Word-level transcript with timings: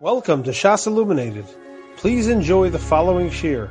Welcome 0.00 0.44
to 0.44 0.52
Shas 0.52 0.86
Illuminated. 0.86 1.44
Please 1.96 2.28
enjoy 2.28 2.70
the 2.70 2.78
following 2.78 3.30
shir. 3.30 3.68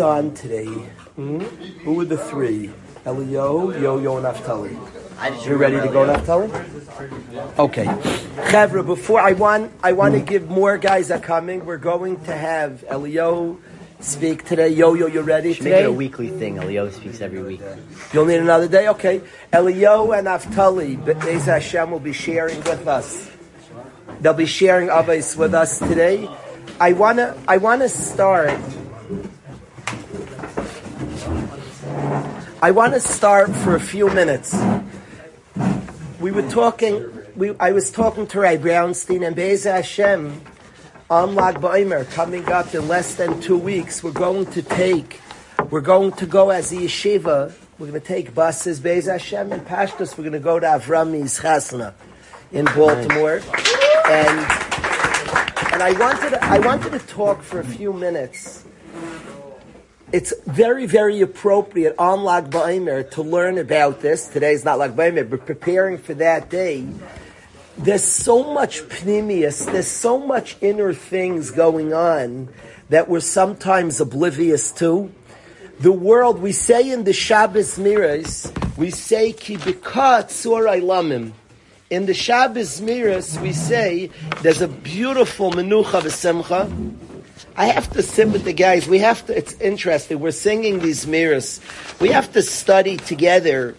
On 0.00 0.34
today, 0.34 0.64
hmm? 0.64 1.38
who 1.84 1.94
were 1.94 2.04
the 2.04 2.18
three? 2.18 2.72
Elio, 3.04 3.70
Yo-Yo, 3.70 4.16
and 4.16 4.26
Naftali. 4.26 5.46
You 5.46 5.54
ready 5.54 5.76
to 5.76 5.86
go, 5.92 6.04
Naftali? 6.06 6.50
Okay, 7.56 7.84
Chevra. 8.50 8.84
Before 8.84 9.20
I 9.20 9.30
want, 9.30 9.70
I 9.80 9.92
want 9.92 10.14
to 10.14 10.20
give 10.20 10.50
more 10.50 10.76
guys 10.76 11.12
are 11.12 11.20
coming. 11.20 11.64
We're 11.64 11.76
going 11.76 12.20
to 12.24 12.34
have 12.34 12.82
Elio 12.88 13.60
speak 14.00 14.44
today. 14.44 14.70
Yo-Yo, 14.70 15.06
you 15.06 15.20
ready 15.20 15.52
Should 15.52 15.62
today? 15.62 15.76
make 15.76 15.84
it 15.84 15.88
a 15.88 15.92
weekly 15.92 16.30
thing. 16.30 16.58
Elio 16.58 16.90
speaks 16.90 17.20
every 17.20 17.44
week. 17.44 17.60
You'll 18.12 18.26
need 18.26 18.40
another 18.40 18.66
day? 18.66 18.88
Okay. 18.88 19.22
Elio 19.52 20.10
and 20.10 20.26
Naftali, 20.26 21.02
Be'ez 21.04 21.44
Hashem 21.44 21.92
will 21.92 22.00
be 22.00 22.12
sharing 22.12 22.58
with 22.64 22.88
us. 22.88 23.35
They'll 24.20 24.34
be 24.34 24.46
sharing 24.46 24.88
Avos 24.88 25.36
with 25.36 25.54
us 25.54 25.78
today. 25.78 26.28
I 26.80 26.92
wanna, 26.92 27.36
I 27.46 27.58
wanna 27.58 27.88
start. 27.88 28.58
I 32.62 32.70
wanna 32.70 33.00
start 33.00 33.54
for 33.56 33.76
a 33.76 33.80
few 33.80 34.08
minutes. 34.10 34.56
We 36.18 36.30
were 36.30 36.48
talking, 36.48 37.06
we, 37.36 37.54
I 37.60 37.72
was 37.72 37.90
talking 37.90 38.26
to 38.28 38.40
Ray 38.40 38.56
Brownstein 38.56 39.26
and 39.26 39.36
Be'ez 39.36 39.64
Hashem 39.64 40.40
on 41.10 41.34
Lag 41.34 41.56
Ba'omer 41.56 42.10
coming 42.12 42.50
up 42.50 42.74
in 42.74 42.88
less 42.88 43.14
than 43.14 43.40
two 43.40 43.58
weeks. 43.58 44.02
We're 44.02 44.12
going 44.12 44.46
to 44.46 44.62
take, 44.62 45.20
we're 45.70 45.82
going 45.82 46.12
to 46.12 46.26
go 46.26 46.50
as 46.50 46.72
a 46.72 46.76
yeshiva. 46.76 47.52
We're 47.78 47.88
going 47.88 48.00
to 48.00 48.06
take 48.06 48.34
buses, 48.34 48.80
Be'ez 48.80 49.06
Hashem 49.06 49.52
and 49.52 49.66
Pashtus. 49.66 50.16
We're 50.16 50.24
going 50.24 50.32
to 50.32 50.40
go 50.40 50.58
to 50.58 50.66
Avrami's 50.66 51.38
Chasna 51.38 51.92
in 52.52 52.64
Baltimore, 52.64 53.40
and 54.08 54.38
and 55.72 55.82
I 55.82 55.92
wanted 55.98 56.34
I 56.34 56.58
wanted 56.60 56.92
to 56.92 56.98
talk 57.00 57.42
for 57.42 57.60
a 57.60 57.64
few 57.64 57.92
minutes. 57.92 58.64
It's 60.12 60.32
very 60.46 60.86
very 60.86 61.20
appropriate 61.20 61.96
on 61.98 62.22
Lag 62.22 62.50
Ba'omer 62.50 63.10
to 63.12 63.22
learn 63.22 63.58
about 63.58 64.00
this. 64.00 64.28
Today's 64.28 64.64
not 64.64 64.78
Lag 64.78 64.94
Ba'omer, 64.94 65.28
but 65.28 65.44
preparing 65.44 65.98
for 65.98 66.14
that 66.14 66.48
day. 66.50 66.86
There's 67.78 68.04
so 68.04 68.54
much 68.54 68.80
pneumius, 69.04 69.66
there's 69.70 69.88
so 69.88 70.18
much 70.18 70.56
inner 70.60 70.94
things 70.94 71.50
going 71.50 71.92
on 71.92 72.48
that 72.88 73.08
we're 73.08 73.20
sometimes 73.20 74.00
oblivious 74.00 74.70
to. 74.72 75.12
The 75.80 75.92
world, 75.92 76.40
we 76.40 76.52
say 76.52 76.90
in 76.90 77.04
the 77.04 77.12
Shabbos 77.12 77.78
mirrors, 77.78 78.50
we 78.78 78.90
say, 78.90 79.32
Ki 79.32 79.56
b'ka 79.56 80.24
lamim. 80.80 81.32
In 81.88 82.06
the 82.06 82.14
Shabbos 82.14 82.80
Miras, 82.80 83.40
we 83.40 83.52
say, 83.52 84.10
there's 84.42 84.60
a 84.60 84.66
beautiful 84.66 85.52
menucha 85.52 86.00
v'simcha. 86.00 86.96
I 87.54 87.66
have 87.66 87.88
to 87.92 88.02
sit 88.02 88.28
with 88.28 88.42
the 88.42 88.52
guys. 88.52 88.88
We 88.88 88.98
have 88.98 89.24
to, 89.26 89.38
it's 89.38 89.52
interesting. 89.60 90.18
We're 90.18 90.32
singing 90.32 90.80
these 90.80 91.06
miras. 91.06 91.60
We 92.00 92.08
have 92.08 92.32
to 92.32 92.42
study 92.42 92.96
together. 92.96 93.76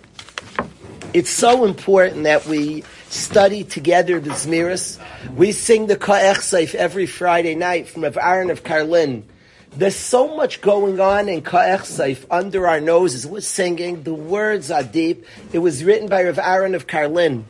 It's 1.14 1.30
so 1.30 1.66
important 1.66 2.24
that 2.24 2.46
we 2.46 2.86
study 3.10 3.66
together 3.66 4.22
the 4.22 4.30
Zmiris. 4.30 5.04
We 5.36 5.52
sing 5.52 5.88
the 5.88 5.98
Ka'ech 5.98 6.38
Seif 6.38 6.76
every 6.76 7.08
Friday 7.08 7.56
night 7.56 7.90
from 7.90 8.04
Rav 8.04 8.18
Aaron 8.18 8.52
of 8.52 8.64
Karlin. 8.64 9.24
There's 9.76 9.98
so 9.98 10.34
much 10.34 10.62
going 10.62 11.02
on 11.02 11.28
in 11.28 11.42
Ka'ech 11.42 11.82
Seif 11.82 12.26
under 12.32 12.68
our 12.68 12.80
noses. 12.80 13.28
We're 13.28 13.42
singing. 13.42 14.04
The 14.04 14.14
words 14.14 14.72
are 14.72 14.84
deep. 14.84 15.26
It 15.52 15.60
was 15.60 15.84
written 15.84 16.08
by 16.08 16.24
Rav 16.24 16.40
Aaron 16.40 16.74
of 16.74 16.88
Karlin. 16.88 17.44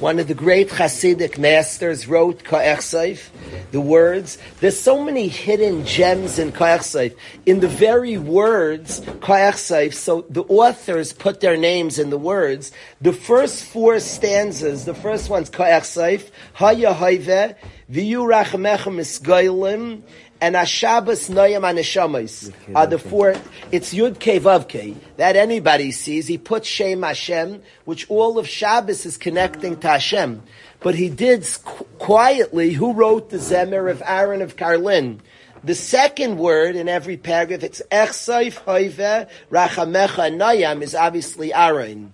One 0.00 0.18
of 0.18 0.28
the 0.28 0.34
great 0.34 0.68
Hasidic 0.68 1.38
masters 1.38 2.06
wrote 2.06 2.44
Ka'ech 2.44 2.78
Seif, 2.78 3.30
the 3.70 3.80
words. 3.80 4.36
There's 4.60 4.78
so 4.78 5.02
many 5.02 5.28
hidden 5.28 5.86
gems 5.86 6.38
in 6.38 6.52
Ka'ech 6.52 6.80
Seif. 6.80 7.16
In 7.46 7.60
the 7.60 7.68
very 7.68 8.18
words, 8.18 9.00
Ka'ech 9.00 9.54
Seif, 9.54 9.94
so 9.94 10.26
the 10.28 10.42
authors 10.42 11.14
put 11.14 11.40
their 11.40 11.56
names 11.56 11.98
in 11.98 12.10
the 12.10 12.18
words. 12.18 12.70
The 13.00 13.14
first 13.14 13.64
four 13.64 13.98
stanzas, 13.98 14.84
the 14.84 14.94
first 14.94 15.30
one's 15.30 15.48
Ka'ech 15.48 15.84
Seif, 15.84 16.30
Haya 16.52 16.92
Haive, 16.92 17.56
Viyu 17.90 18.26
Rachamecha 18.28 18.92
Misgailim, 18.92 20.02
and 20.42 20.56
Ashabas 20.56 21.30
Noyam 21.30 21.62
Aneshamas 21.62 22.52
are 22.74 22.88
the 22.88 22.98
four. 22.98 23.36
It's 23.70 23.94
Yud 23.94 24.18
Kei 24.18 24.40
Vav 24.40 24.66
Kei 24.68 24.96
that 25.16 25.36
anybody 25.36 25.92
sees. 25.92 26.26
He 26.26 26.36
puts 26.36 26.66
Shem 26.66 27.04
Hashem, 27.04 27.62
which 27.84 28.10
all 28.10 28.40
of 28.40 28.48
Shabbos 28.48 29.06
is 29.06 29.16
connecting 29.16 29.78
to 29.78 29.88
Hashem. 29.88 30.42
But 30.80 30.96
he 30.96 31.10
did 31.10 31.46
qu- 31.64 31.84
quietly. 32.00 32.72
Who 32.72 32.92
wrote 32.92 33.30
the 33.30 33.36
Zemer 33.36 33.88
of 33.88 34.02
Aaron 34.04 34.42
of 34.42 34.56
Karlin? 34.56 35.20
The 35.62 35.76
second 35.76 36.38
word 36.38 36.74
in 36.74 36.88
every 36.88 37.16
paragraph, 37.16 37.62
it's 37.62 37.80
Echsaif 37.92 38.64
Hoive 38.64 39.28
Rachamecha 39.48 40.34
Noyam 40.34 40.82
is 40.82 40.96
obviously 40.96 41.54
Aaron. 41.54 42.12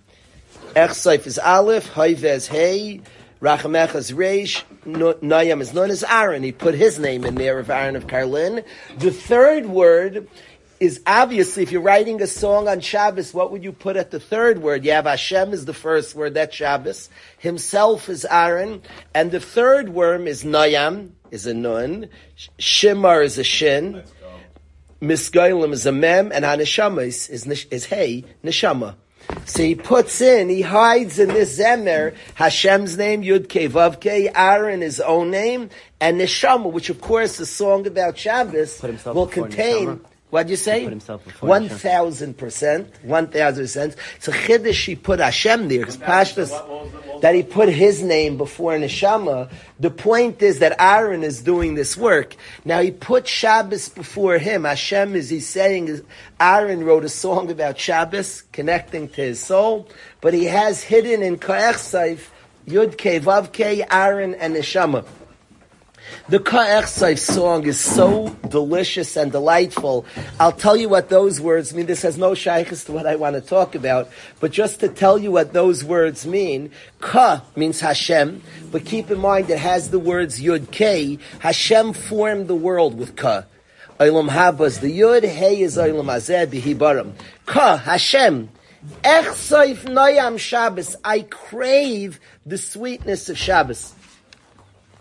Echsaif 0.75 1.27
is 1.27 1.39
Aleph, 1.39 1.91
Hoive 1.95 2.25
is 2.25 2.47
Hey. 2.47 3.00
Rachamecha 3.41 3.94
is 3.97 4.10
Reish, 4.10 4.65
Nayam 4.84 5.60
is 5.60 5.72
known 5.72 5.91
as 5.91 6.03
Aaron. 6.03 6.43
He 6.43 6.53
put 6.53 6.75
his 6.75 6.99
name 6.99 7.25
in 7.25 7.37
there 7.37 7.59
of 7.59 7.71
Aaron 7.71 7.94
of 7.94 8.06
Karlin. 8.06 8.65
The 8.99 9.12
third 9.12 9.66
word 9.66 10.28
is 10.81 11.00
obviously, 11.06 11.62
if 11.62 11.72
you're 11.72 11.82
writing 11.82 12.21
a 12.22 12.27
song 12.27 12.69
on 12.69 12.81
Shabbos, 12.81 13.34
what 13.34 13.50
would 13.53 13.65
you 13.65 13.72
put 13.72 13.97
at 13.97 14.10
the 14.10 14.21
third 14.21 14.62
word? 14.62 14.84
You 14.84 14.93
have 14.93 15.06
Hashem 15.06 15.53
is 15.53 15.65
the 15.65 15.75
first 15.75 16.15
word, 16.15 16.34
that's 16.34 16.54
Shabbos. 16.54 17.10
Himself 17.38 18.09
is 18.09 18.25
Aaron. 18.25 18.82
And 19.15 19.31
the 19.31 19.41
third 19.41 19.88
worm 19.88 20.27
is 20.27 20.44
Nayam, 20.44 21.10
is 21.31 21.47
a 21.47 21.54
nun. 21.54 22.09
Shimar 22.59 23.22
is 23.22 23.38
a 23.38 23.44
shin. 23.44 24.03
Misgailim 25.00 25.72
is 25.72 25.87
a 25.87 25.93
mem. 25.93 26.32
And 26.32 26.44
Haneshama 26.44 27.06
is, 27.06 27.28
is, 27.28 27.66
is 27.71 27.84
hey, 27.87 28.25
Neshama. 28.44 28.94
So 29.44 29.62
he 29.62 29.75
puts 29.75 30.21
in, 30.21 30.49
he 30.49 30.62
hides 30.62 31.19
in 31.19 31.28
this 31.28 31.59
Zemer 31.59 32.15
Hashem's 32.34 32.97
name, 32.97 33.22
Yud 33.22 33.49
Kei 33.49 33.69
Vav 33.69 34.00
Kei, 34.00 34.31
Aaron 34.34 34.81
his 34.81 35.00
own 35.00 35.31
name, 35.31 35.71
and 36.00 36.21
Neshama, 36.21 36.71
which 36.71 36.91
of 36.91 37.00
course 37.00 37.37
the 37.37 37.47
song 37.47 37.87
about 37.87 38.19
Shabbos 38.19 38.83
will 39.06 39.27
contain. 39.27 39.87
Neshama. 39.87 40.00
What'd 40.31 40.50
you 40.50 40.56
say? 40.56 40.84
Put 40.84 40.91
himself 40.91 41.25
before 41.25 41.49
One 41.49 41.62
Hashem. 41.62 41.78
thousand 41.78 42.37
percent, 42.37 42.94
one 43.03 43.28
thousand 43.28 43.65
percent. 43.65 43.97
So 44.21 44.31
Chiddush 44.31 44.84
he 44.87 44.94
put 44.94 45.21
Hashem 45.21 45.69
there 45.69 45.81
because 45.81 45.97
Pashtus 45.97 46.53
that 47.22 47.34
he 47.34 47.43
put 47.43 47.71
his 47.71 48.03
name 48.03 48.37
before 48.37 48.72
Neshama. 48.75 49.50
The 49.81 49.91
point 49.91 50.43
is 50.43 50.59
that 50.59 50.77
Aaron 50.78 51.22
is 51.25 51.41
doing 51.41 51.75
this 51.77 51.97
work. 51.97 52.37
Now 52.66 52.83
he 52.83 52.91
put 52.91 53.27
Shabbos 53.27 53.89
before 53.89 54.37
him. 54.39 54.65
Hashem 54.65 55.16
is 55.16 55.31
he's 55.31 55.49
saying 55.49 55.89
is 55.89 56.03
Aaron 56.39 56.84
wrote 56.84 57.05
a 57.05 57.09
song 57.09 57.50
about 57.50 57.78
Shabbos 57.78 58.43
connecting 58.53 59.09
to 59.09 59.22
his 59.22 59.41
soul, 59.41 59.89
but 60.21 60.34
he 60.34 60.45
has 60.45 60.83
hidden 60.83 61.22
in 61.22 61.39
Ka'ech 61.39 61.77
Saif 61.77 62.28
Yud 62.66 62.99
Kei 62.99 63.19
Vav 63.19 63.50
Kei 63.50 63.83
Aaron 63.91 64.34
and 64.34 64.55
Neshama. 64.55 65.06
The 66.28 66.38
Ka'ech 66.38 67.19
song 67.19 67.66
is 67.66 67.80
so 67.80 68.28
delicious 68.48 69.16
and 69.16 69.32
delightful. 69.32 70.04
I'll 70.38 70.52
tell 70.52 70.76
you 70.76 70.88
what 70.88 71.08
those 71.08 71.41
words 71.41 71.72
mean. 71.72 71.86
This 71.86 72.02
has 72.02 72.19
no 72.19 72.34
shaykhs 72.34 72.84
to 72.84 72.92
what 72.92 73.06
I 73.06 73.16
want 73.16 73.34
to 73.36 73.41
talk 73.41 73.74
about, 73.74 74.10
but 74.41 74.52
just 74.52 74.80
to 74.80 74.88
tell 74.88 75.18
you 75.18 75.30
what 75.30 75.52
those 75.52 75.84
words 75.84 76.26
mean. 76.26 76.70
Ka 77.00 77.42
means 77.56 77.80
Hashem, 77.80 78.42
but 78.70 78.84
keep 78.84 79.10
in 79.10 79.18
mind 79.18 79.48
it 79.50 79.58
has 79.58 79.91
the 79.91 79.98
words 79.98 80.41
Yud 80.41 80.70
Kei. 80.70 81.18
Hashem 81.38 81.94
formed 81.94 82.48
the 82.48 82.54
world 82.54 82.98
with 82.98 83.16
Ka. 83.16 83.44
Olam 83.98 84.28
Haba 84.28 84.66
is 84.66 84.80
the 84.80 85.00
Yud, 85.00 85.24
Hey 85.24 85.60
is 85.60 85.76
Olam 85.76 86.04
Hazeh, 86.04 86.47
Bihi 86.47 86.76
Baram. 86.76 87.12
Ka, 87.47 87.78
Hashem. 87.78 88.50
Ech 89.02 89.24
Saif 89.26 89.78
Noyam 89.86 90.38
Shabbos. 90.38 90.94
I 91.04 91.22
crave 91.22 92.20
the 92.47 92.58
sweetness 92.58 93.28
of 93.28 93.36
Shabbos. 93.36 93.94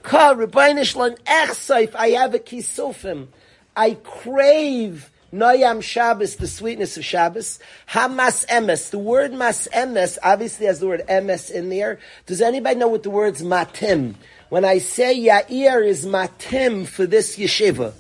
Ka 0.08 0.34
Rebbeinu 0.34 0.86
Shalom 0.86 1.16
Echsaif, 1.26 1.94
I 1.94 2.12
have 2.12 2.34
a 2.34 2.40
kisufim. 2.40 3.28
I 3.76 3.96
crave 4.06 5.12
Noyam 5.34 5.84
Shabbos, 5.84 6.38
the 6.38 6.48
sweetness 6.48 6.96
of 6.96 7.04
Shabbos. 7.04 7.60
Hamas 7.90 8.48
emes. 8.48 8.90
The 8.90 9.00
word 9.00 9.34
mas 9.34 9.68
emes 9.74 10.18
obviously 10.24 10.68
has 10.68 10.80
the 10.80 10.88
word 10.88 11.04
emes 11.10 11.52
in 11.52 11.68
there. 11.68 12.00
Does 12.26 12.40
anybody 12.40 12.80
know 12.80 12.88
what 12.88 13.04
the 13.04 13.10
word's 13.10 13.42
matim? 13.42 14.16
When 14.48 14.64
I 14.64 14.78
say 14.78 15.14
Yair 15.14 15.86
is 15.86 16.06
matim 16.06 16.88
for 16.88 17.06
this 17.06 17.38
yeshiva, 17.38 17.92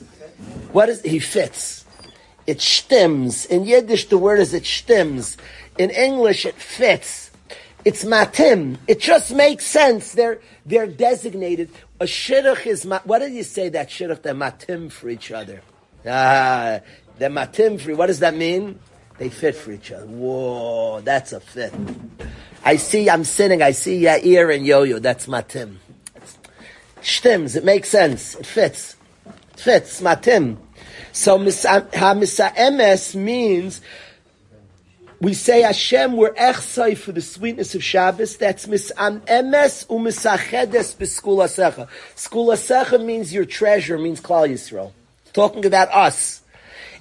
what 0.71 0.87
is 0.87 1.01
he 1.01 1.19
fits? 1.19 1.83
It 2.45 2.61
stems. 2.61 3.45
In 3.47 3.65
Yiddish, 3.65 4.07
the 4.07 4.17
word 4.17 4.39
is 4.39 4.53
it 4.53 4.65
stems. 4.65 5.35
In 5.77 5.89
English, 5.89 6.45
it 6.45 6.55
fits. 6.55 7.26
It's 7.87 8.03
matim. 8.03 8.75
It 8.85 8.99
just 8.99 9.33
makes 9.33 9.65
sense. 9.65 10.11
They're 10.11 10.41
they're 10.65 10.87
designated. 10.87 11.69
A 12.01 12.03
shidduch 12.03 12.65
is 12.65 12.85
ma- 12.85 12.99
what 13.05 13.19
did 13.19 13.31
you 13.31 13.43
say 13.43 13.69
that 13.69 13.87
shidduch? 13.87 14.23
They're 14.23 14.33
matim 14.33 14.91
for 14.91 15.07
each 15.07 15.31
other. 15.31 15.61
Ah, 16.05 16.81
they're 17.17 17.29
matim 17.29 17.79
for. 17.79 17.95
What 17.95 18.07
does 18.07 18.19
that 18.19 18.35
mean? 18.35 18.77
They 19.19 19.29
fit 19.29 19.55
for 19.55 19.71
each 19.71 19.93
other. 19.93 20.05
Whoa, 20.05 20.99
that's 20.99 21.31
a 21.31 21.39
fit. 21.39 21.73
I 22.65 22.75
see. 22.75 23.09
I'm 23.09 23.23
sitting. 23.23 23.61
I 23.61 23.71
see 23.71 24.01
Yair 24.01 24.53
and 24.53 24.65
Yo-Yo. 24.65 24.99
That's 24.99 25.27
matim. 25.27 25.77
Shtims, 27.01 27.55
it 27.55 27.63
makes 27.63 27.87
sense. 27.87 28.35
It 28.35 28.45
fits. 28.45 28.97
It 29.53 29.59
fits, 29.61 30.01
matim. 30.01 30.57
So 31.13 31.37
ha-misa 31.37 33.15
means 33.15 33.79
we 35.19 35.33
say 35.33 35.61
Hashem, 35.61 36.15
we're 36.15 36.33
echsai 36.33 36.95
for 36.97 37.11
the 37.11 37.21
sweetness 37.21 37.73
of 37.73 37.83
Shabbos. 37.83 38.37
That's 38.37 38.67
misam 38.67 39.21
emes 39.21 39.87
umisachedes 39.87 40.95
b'skul 40.95 41.43
asecha. 41.43 41.87
Skul 42.15 42.53
asecha 42.53 43.03
means 43.03 43.33
your 43.33 43.45
treasure, 43.45 43.97
means 43.97 44.21
Klal 44.21 44.49
Yisrael. 44.49 44.91
talking 45.33 45.65
about 45.65 45.89
us. 45.91 46.41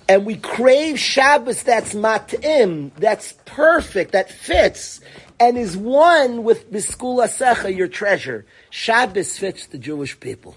And 0.08 0.24
we 0.24 0.36
crave 0.36 0.98
Shabbos 0.98 1.62
that's 1.62 1.92
matim, 1.92 2.92
that's 2.94 3.34
perfect, 3.44 4.12
that 4.12 4.30
fits, 4.30 5.00
and 5.38 5.58
is 5.58 5.76
one 5.76 6.42
with 6.44 6.72
b'skul 6.72 7.22
asecha, 7.22 7.76
your 7.76 7.88
treasure. 7.88 8.46
Shabbos 8.70 9.36
fits 9.36 9.66
the 9.66 9.78
Jewish 9.78 10.18
people. 10.20 10.56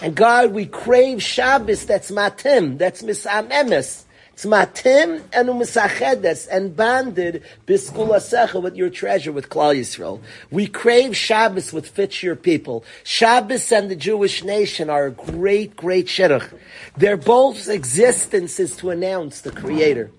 And 0.00 0.16
God, 0.16 0.52
we 0.52 0.66
crave 0.66 1.22
Shabbos 1.22 1.86
that's 1.86 2.10
matim, 2.10 2.78
that's 2.78 3.02
misam 3.02 3.50
emes. 3.50 4.05
It's 4.36 4.44
matim 4.44 5.22
and 5.32 5.48
umisachedes 5.48 6.46
and 6.52 6.76
banded 6.76 7.42
biskulasecha 7.66 8.60
with 8.62 8.76
your 8.76 8.90
treasure 8.90 9.32
with 9.32 9.48
Klal 9.48 9.74
Yisrael. 9.74 10.20
We 10.50 10.66
crave 10.66 11.16
Shabbos 11.16 11.72
with 11.72 11.88
fits 11.88 12.22
your 12.22 12.36
people. 12.36 12.84
Shabbos 13.02 13.72
and 13.72 13.90
the 13.90 13.96
Jewish 13.96 14.44
nation 14.44 14.90
are 14.90 15.06
a 15.06 15.10
great, 15.10 15.74
great 15.74 16.04
shidduch. 16.04 16.52
Their 16.98 17.16
both 17.16 17.66
existence 17.70 18.60
is 18.60 18.76
to 18.76 18.90
announce 18.90 19.40
the 19.40 19.52
Creator. 19.52 20.10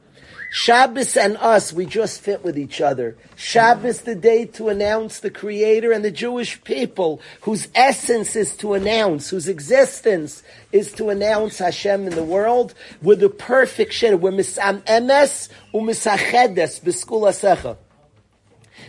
Shabbos 0.49 1.17
and 1.17 1.35
us, 1.37 1.73
we 1.73 1.85
just 1.85 2.21
fit 2.21 2.43
with 2.43 2.57
each 2.57 2.79
other. 2.79 3.17
Shabbos, 3.35 4.01
the 4.01 4.15
day 4.15 4.45
to 4.45 4.69
announce 4.69 5.19
the 5.19 5.29
Creator 5.29 5.91
and 5.91 6.05
the 6.05 6.11
Jewish 6.11 6.63
people, 6.63 7.21
whose 7.41 7.67
essence 7.75 8.35
is 8.35 8.55
to 8.57 8.73
announce, 8.73 9.29
whose 9.29 9.49
existence 9.49 10.43
is 10.71 10.93
to 10.93 11.09
announce 11.09 11.57
Hashem 11.57 12.07
in 12.07 12.15
the 12.15 12.23
world. 12.23 12.73
We're 13.01 13.15
the 13.15 13.29
perfect 13.29 13.91
shidduch. 13.91 14.21
We're 14.21 14.31
misam 14.31 14.81
emes 14.83 15.49
umisachedes 15.73 16.81
b'skul 16.81 17.27
asecha. 17.27 17.75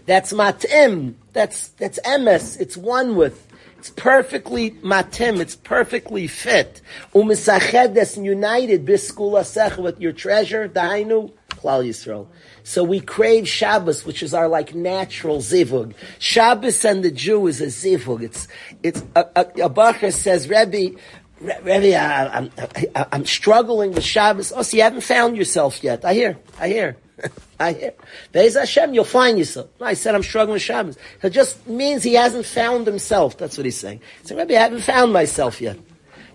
That's 0.07 0.33
matim. 0.33 1.15
That's 1.33 1.69
that's 1.71 1.99
emes. 2.05 2.61
It's 2.61 2.77
one 2.77 3.17
with. 3.17 3.47
It's 3.79 3.91
perfectly 3.91 4.73
matim. 4.73 5.41
It's 5.41 5.57
perfectly 5.57 6.29
fit. 6.29 6.81
Umisachedes 7.15 8.23
united 8.23 8.87
biskul 8.87 9.41
asecha 9.41 9.79
with 9.79 10.01
your 10.01 10.13
treasure. 10.13 10.69
Dainu 10.69 11.33
Klal 11.59 11.87
Yisrael. 11.87 12.27
So 12.63 12.85
we 12.85 13.01
crave 13.01 13.49
Shabbos, 13.49 14.05
which 14.05 14.23
is 14.23 14.35
our 14.35 14.49
like 14.49 14.75
natural 14.75 15.39
zivug. 15.39 15.95
Shabbos 16.19 16.85
and 16.85 17.03
the 17.03 17.11
Jew 17.11 17.47
is 17.47 17.61
a 17.61 17.67
zivug. 17.67 18.23
It's 18.23 18.49
it's 18.83 19.03
a, 19.17 19.27
a, 19.35 19.41
a 19.41 19.71
Bacher 19.71 20.13
says, 20.13 20.49
Rebbe, 20.49 20.99
Rebbe, 21.41 21.97
I, 21.97 22.37
I'm, 22.37 22.51
I, 22.95 23.07
I'm 23.13 23.25
struggling 23.25 23.93
with 23.93 24.05
Shabbos. 24.05 24.53
Oh, 24.55 24.63
so 24.63 24.77
you 24.77 24.83
haven't 24.83 25.03
found 25.03 25.37
yourself 25.37 25.83
yet. 25.85 26.05
I 26.05 26.15
hear, 26.15 26.39
I 26.59 26.69
hear. 26.69 26.97
I 27.61 27.73
hear. 27.73 27.95
Be'ez 28.33 28.55
Hashem, 28.55 28.95
you'll 28.95 29.05
find 29.05 29.39
yourself. 29.39 29.69
I 29.81 29.95
said 29.95 30.15
I'm 30.15 30.23
struggling 30.23 30.55
with 30.55 30.63
Shabbos. 30.63 30.97
It 31.23 31.31
just 31.31 31.67
means 31.67 32.03
he 32.03 32.15
hasn't 32.15 32.47
found 32.47 32.87
himself. 32.87 33.37
That's 33.37 33.57
what 33.57 33.65
he's 33.65 33.79
saying. 33.79 34.01
He 34.23 34.29
said, 34.29 34.39
Rebbe, 34.39 34.57
I 34.57 34.63
haven't 34.63 34.83
found 34.83 35.13
myself 35.13 35.61
yet. 35.61 35.79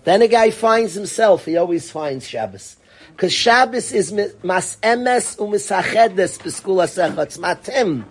Then 0.04 0.20
a 0.20 0.28
guy 0.28 0.50
finds 0.50 0.94
himself. 0.94 1.46
He 1.46 1.56
always 1.56 1.90
finds 1.90 2.26
Shabbos. 2.28 2.76
Because 3.14 3.32
Shabbos 3.32 3.92
is 3.92 4.12
mas 4.42 4.76
emes 4.82 5.36
umisachedes 5.38 6.38
b'skul 6.38 6.82
asecha. 6.82 7.22
It's 7.22 7.38
matim. 7.38 8.04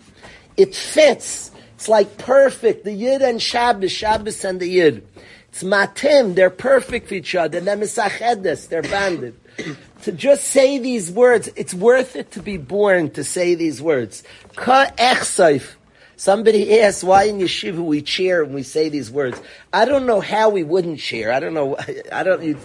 It 0.56 0.74
fits. 0.74 1.52
It's 1.76 1.90
like 1.90 2.18
perfect. 2.18 2.86
The 2.86 2.94
Yid 2.94 3.22
and 3.22 3.42
Shabbos, 3.42 3.92
Shabbos 3.92 4.46
and 4.46 4.60
the 4.60 4.68
Yid. 4.68 5.06
It's 5.50 5.64
matim. 5.64 6.36
They're 6.36 6.50
perfect 6.50 7.10
for 7.10 7.16
each 7.16 7.36
other. 7.36 7.60
They're 7.60 7.76
misachedes. 7.76 8.70
They're 8.70 8.82
banded. 8.82 9.36
to 10.04 10.12
just 10.12 10.46
say 10.46 10.80
these 10.80 11.12
words, 11.12 11.50
it's 11.56 11.74
worth 11.74 12.16
it 12.16 12.32
to 12.32 12.42
be 12.42 12.58
born 12.58 13.10
to 13.12 13.24
say 13.24 13.56
these 13.56 13.82
words. 13.82 14.24
Ka 14.56 14.90
echsaif. 14.98 15.76
Somebody 16.16 16.80
asked 16.80 17.04
why 17.04 17.24
in 17.24 17.40
yeshiva 17.40 17.80
we 17.80 18.02
cheer 18.02 18.44
when 18.44 18.54
we 18.54 18.64
say 18.64 18.90
these 18.90 19.10
words. 19.10 19.42
I 19.72 19.86
don't 19.86 20.06
know 20.06 20.22
how 20.22 20.50
we 20.50 20.64
wouldn't 20.64 21.00
cheer. 21.00 21.32
I 21.32 21.40
don't 21.40 21.54
know. 21.54 21.76
I 22.12 22.24
don't. 22.24 22.58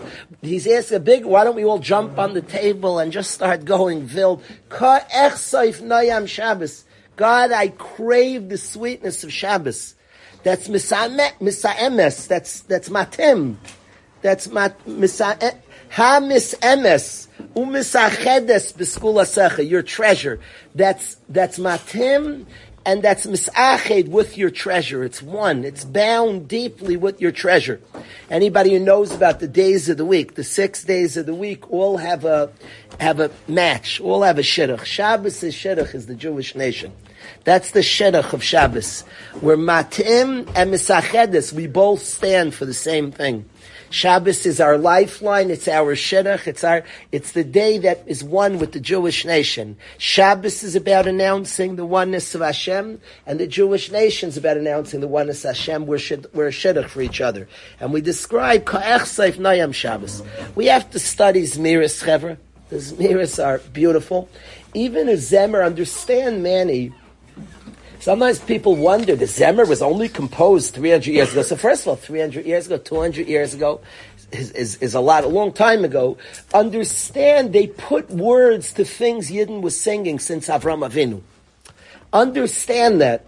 He's 0.42 0.66
asked 0.66 0.92
a 0.92 1.00
big. 1.00 1.24
Why 1.24 1.44
don't 1.44 1.56
we 1.56 1.64
all 1.64 1.78
jump 1.78 2.18
on 2.18 2.34
the 2.34 2.42
table 2.42 2.98
and 2.98 3.10
just 3.12 3.30
start 3.30 3.64
going 3.64 4.06
vild? 4.06 4.42
God, 7.18 7.52
I 7.52 7.68
crave 7.76 8.48
the 8.48 8.58
sweetness 8.58 9.24
of 9.24 9.32
Shabbos. 9.32 9.94
That's 10.42 10.68
misaemes. 10.68 12.28
That's 12.28 12.60
that's 12.60 12.88
matim. 12.88 13.56
That's 14.22 14.48
mat 14.48 14.78
misa 14.86 15.36
eh, 15.42 15.52
ha 15.90 16.20
misemes 16.22 17.28
umisachedes 17.54 18.72
b'skul 18.74 19.68
Your 19.68 19.82
treasure. 19.82 20.40
That's 20.74 21.16
that's 21.28 21.58
matim 21.58 22.46
and 22.88 23.02
that's 23.02 23.26
misached 23.26 24.08
with 24.08 24.38
your 24.38 24.48
treasure. 24.48 25.04
It's 25.04 25.20
one. 25.22 25.62
It's 25.62 25.84
bound 25.84 26.48
deeply 26.48 26.96
with 26.96 27.20
your 27.20 27.32
treasure. 27.32 27.82
Anybody 28.30 28.72
who 28.72 28.78
knows 28.78 29.12
about 29.12 29.40
the 29.40 29.46
days 29.46 29.90
of 29.90 29.98
the 29.98 30.06
week, 30.06 30.36
the 30.36 30.42
six 30.42 30.84
days 30.84 31.18
of 31.18 31.26
the 31.26 31.34
week, 31.34 31.70
all 31.70 31.98
have 31.98 32.24
a 32.24 32.50
have 32.98 33.20
a 33.20 33.30
match. 33.46 34.00
All 34.00 34.22
have 34.22 34.38
a 34.38 34.42
shidduch. 34.42 34.86
Shabbos 34.86 35.42
is 35.42 35.54
shidduch 35.54 35.94
is 35.94 36.06
the 36.06 36.14
Jewish 36.14 36.54
nation. 36.54 36.92
That's 37.44 37.72
the 37.72 37.80
shidduch 37.80 38.32
of 38.32 38.42
Shabbos. 38.42 39.02
Where 39.42 39.58
matim 39.58 40.50
and 40.56 40.72
misachedes, 40.72 41.52
we 41.52 41.66
both 41.66 42.00
stand 42.00 42.54
for 42.54 42.64
the 42.64 42.72
same 42.72 43.12
thing. 43.12 43.44
Shabbos 43.90 44.44
is 44.46 44.60
our 44.60 44.76
lifeline. 44.76 45.50
It's 45.50 45.68
our 45.68 45.94
shidduch. 45.94 46.46
It's 46.46 46.64
our, 46.64 46.84
it's 47.12 47.32
the 47.32 47.44
day 47.44 47.78
that 47.78 48.02
is 48.06 48.22
one 48.22 48.58
with 48.58 48.72
the 48.72 48.80
Jewish 48.80 49.24
nation. 49.24 49.76
Shabbos 49.98 50.62
is 50.62 50.76
about 50.76 51.06
announcing 51.06 51.76
the 51.76 51.86
oneness 51.86 52.34
of 52.34 52.40
Hashem, 52.40 53.00
and 53.26 53.40
the 53.40 53.46
Jewish 53.46 53.90
nation 53.90 54.28
is 54.28 54.36
about 54.36 54.56
announcing 54.56 55.00
the 55.00 55.08
oneness 55.08 55.44
of 55.44 55.56
Hashem. 55.56 55.86
We're, 55.86 56.00
we're 56.32 56.48
a 56.48 56.50
shidduch 56.50 56.88
for 56.88 57.00
each 57.00 57.20
other. 57.20 57.48
And 57.80 57.92
we 57.92 58.00
describe 58.00 58.64
Ka'ech 58.64 59.02
Seif 59.02 59.36
Nayam 59.36 59.72
Shabbos. 59.72 60.22
We 60.54 60.66
have 60.66 60.90
to 60.90 60.98
study 60.98 61.42
Zmiris 61.42 62.02
Chevra. 62.04 62.36
The 62.68 62.76
Zmiris 62.76 63.42
are 63.42 63.58
beautiful. 63.72 64.28
Even 64.74 65.08
a 65.08 65.12
Zemer, 65.12 65.64
understand 65.64 66.42
Manny, 66.42 66.92
Sometimes 68.00 68.38
people 68.38 68.76
wonder, 68.76 69.16
the 69.16 69.24
Zemer 69.24 69.66
was 69.68 69.82
only 69.82 70.08
composed 70.08 70.74
300 70.74 71.06
years 71.06 71.32
ago. 71.32 71.42
So 71.42 71.56
first 71.56 71.82
of 71.82 71.88
all, 71.88 71.96
300 71.96 72.46
years 72.46 72.66
ago, 72.66 72.78
200 72.78 73.26
years 73.26 73.54
ago, 73.54 73.80
is, 74.30 74.50
is, 74.52 74.76
is, 74.76 74.94
a 74.94 75.00
lot, 75.00 75.24
a 75.24 75.28
long 75.28 75.52
time 75.52 75.84
ago. 75.84 76.16
Understand, 76.54 77.52
they 77.52 77.66
put 77.66 78.08
words 78.10 78.72
to 78.74 78.84
things 78.84 79.30
Yidden 79.30 79.62
was 79.62 79.78
singing 79.78 80.18
since 80.18 80.48
Avram 80.48 80.88
Avinu. 80.88 81.22
Understand 82.12 83.00
that. 83.00 83.24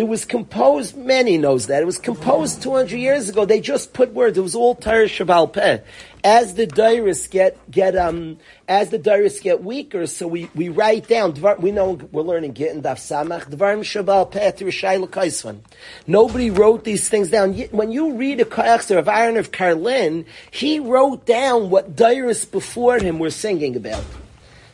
It 0.00 0.08
was 0.08 0.24
composed, 0.24 0.96
many 0.96 1.36
knows 1.36 1.66
that. 1.66 1.82
It 1.82 1.84
was 1.84 1.98
composed 1.98 2.62
200 2.62 2.96
years 2.96 3.28
ago. 3.28 3.44
They 3.44 3.60
just 3.60 3.92
put 3.92 4.14
words. 4.14 4.38
It 4.38 4.40
was 4.40 4.54
all 4.54 4.74
Torah 4.74 5.04
Shabal 5.04 5.52
Peh. 5.52 5.80
As 6.24 6.54
the 6.54 6.66
diarists 6.66 7.26
get, 7.26 7.58
get, 7.70 7.94
um, 7.98 8.38
as 8.66 8.88
the 8.88 8.96
diarists 8.96 9.40
get 9.40 9.62
weaker, 9.62 10.06
so 10.06 10.26
we, 10.26 10.48
we 10.54 10.70
write 10.70 11.06
down, 11.06 11.34
we 11.58 11.70
know 11.70 12.00
we're 12.12 12.22
learning 12.22 12.54
Gittin 12.54 12.80
Daf 12.80 12.96
Samach, 12.96 13.50
Dvarim 13.50 13.80
Shabal 13.80 14.30
Peh 14.30 14.52
Tirishai 14.52 14.96
L'Kaisvan. 14.96 15.58
Nobody 16.06 16.48
wrote 16.48 16.84
these 16.84 17.10
things 17.10 17.28
down. 17.28 17.52
When 17.52 17.92
you 17.92 18.14
read 18.14 18.40
a 18.40 18.46
Kayachzer 18.46 18.98
of 18.98 19.06
Aaron 19.06 19.36
of 19.36 19.52
Karlin, 19.52 20.24
he 20.50 20.80
wrote 20.80 21.26
down 21.26 21.68
what 21.68 21.94
diarists 21.94 22.46
before 22.46 22.98
him 23.00 23.18
were 23.18 23.28
singing 23.28 23.76
about. 23.76 24.04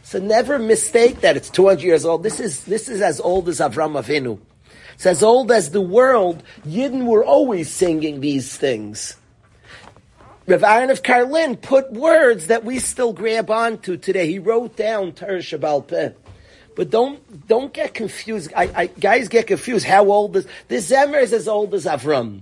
So 0.05 0.21
never 0.21 0.57
mistake 0.61 1.23
that 1.23 1.37
it's 1.37 1.51
200 1.51 1.83
years 1.83 2.05
old. 2.05 2.23
This 2.23 2.39
is, 2.39 2.63
this 2.63 2.89
is 2.89 3.01
as 3.01 3.19
old 3.19 3.49
as 3.49 3.59
Avram 3.59 4.01
Avinu. 4.01 4.39
It's 4.97 5.05
as 5.05 5.23
old 5.23 5.53
as 5.53 5.71
the 5.71 5.83
world. 5.83 6.43
Yidden 6.67 7.05
were 7.05 7.23
always 7.23 7.71
singing 7.71 8.21
these 8.21 8.57
things. 8.57 9.15
Rav 10.47 10.65
Aaron 10.65 10.89
of 10.89 11.03
Karlin 11.03 11.61
put 11.61 11.93
words 11.93 12.47
that 12.47 12.65
we 12.65 12.79
still 12.79 13.13
grab 13.13 13.51
onto 13.51 13.99
today. 13.99 14.27
He 14.27 14.39
wrote 14.39 14.75
down 14.75 15.13
Peh. 15.13 16.13
But 16.75 16.89
don't 16.89 17.47
don't 17.47 17.75
get 17.75 17.93
confused. 17.93 18.55
I, 18.57 18.71
I, 18.75 18.87
guys 18.87 19.29
get 19.29 19.47
confused. 19.49 19.85
How 19.85 20.11
old 20.11 20.35
is 20.35 20.47
this? 20.69 20.91
Zemer 20.91 21.21
is 21.21 21.35
as 21.35 21.47
old 21.47 21.75
as 21.75 21.85
Avram. 21.85 22.41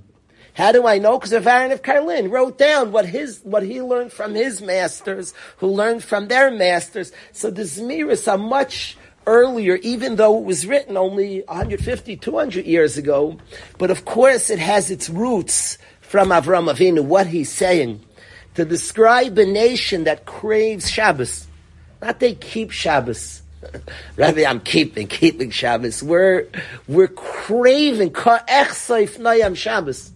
How 0.53 0.71
do 0.71 0.87
I 0.87 0.99
know? 0.99 1.19
Because 1.19 1.33
Rav 1.33 1.49
Aaron 1.49 1.73
of 1.73 1.83
Karlin 1.83 2.31
wrote 2.31 2.57
down 2.57 2.93
what 2.93 3.07
his 3.07 3.41
what 3.43 3.65
he 3.65 3.83
learned 3.83 4.13
from 4.13 4.35
his 4.35 4.63
masters, 4.63 5.35
who 5.57 5.67
learned 5.67 6.05
from 6.05 6.29
their 6.29 6.53
masters. 6.53 7.11
So 7.33 7.51
the 7.51 7.63
Zmiris 7.63 8.31
are 8.31 8.39
much 8.39 8.97
earlier, 9.27 9.77
even 9.77 10.17
though 10.17 10.39
it 10.39 10.45
was 10.45 10.67
written 10.67 10.97
only 10.97 11.43
150, 11.43 12.17
200 12.17 12.65
years 12.65 12.97
ago. 12.97 13.39
But 13.79 13.91
of 13.91 14.05
course, 14.05 14.51
it 14.51 14.59
has 14.59 14.91
its 14.91 15.09
roots 15.09 15.79
from 16.01 16.29
Avram 16.29 16.73
Avinu, 16.73 17.03
what 17.05 17.27
he's 17.27 17.51
saying. 17.51 18.01
To 18.55 18.65
describe 18.65 19.37
a 19.39 19.47
nation 19.47 20.05
that 20.05 20.27
craves 20.27 20.89
Shabbos. 20.89 21.47
Not 22.01 22.21
they 22.21 22.35
keep 22.35 22.71
Shabbos. 22.71 23.43
Rabbi, 24.17 24.45
I'm 24.45 24.61
keeping, 24.61 25.07
keeping 25.09 25.51
Shabbos. 25.51 26.03
We're, 26.03 26.49
we're 26.87 27.09
craving, 27.09 28.15
Shabbos. 29.55 30.13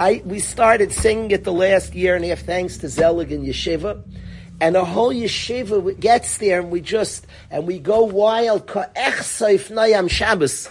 I 0.00 0.22
we 0.24 0.38
started 0.38 0.92
singing 0.92 1.32
it 1.32 1.42
the 1.42 1.52
last 1.52 1.94
year 1.94 2.14
and 2.14 2.24
a 2.24 2.28
half 2.28 2.40
thanks 2.40 2.78
to 2.78 2.88
Zelig 2.88 3.32
and 3.32 3.44
Yeshiva. 3.44 4.00
And 4.60 4.74
the 4.74 4.84
whole 4.84 5.12
yeshiva 5.12 5.98
gets 6.00 6.38
there 6.38 6.60
and 6.60 6.70
we 6.70 6.80
just, 6.80 7.26
and 7.50 7.66
we 7.66 7.78
go 7.78 8.04
wild. 8.04 8.66
Nayam 8.66 10.10
Shabbos. 10.10 10.68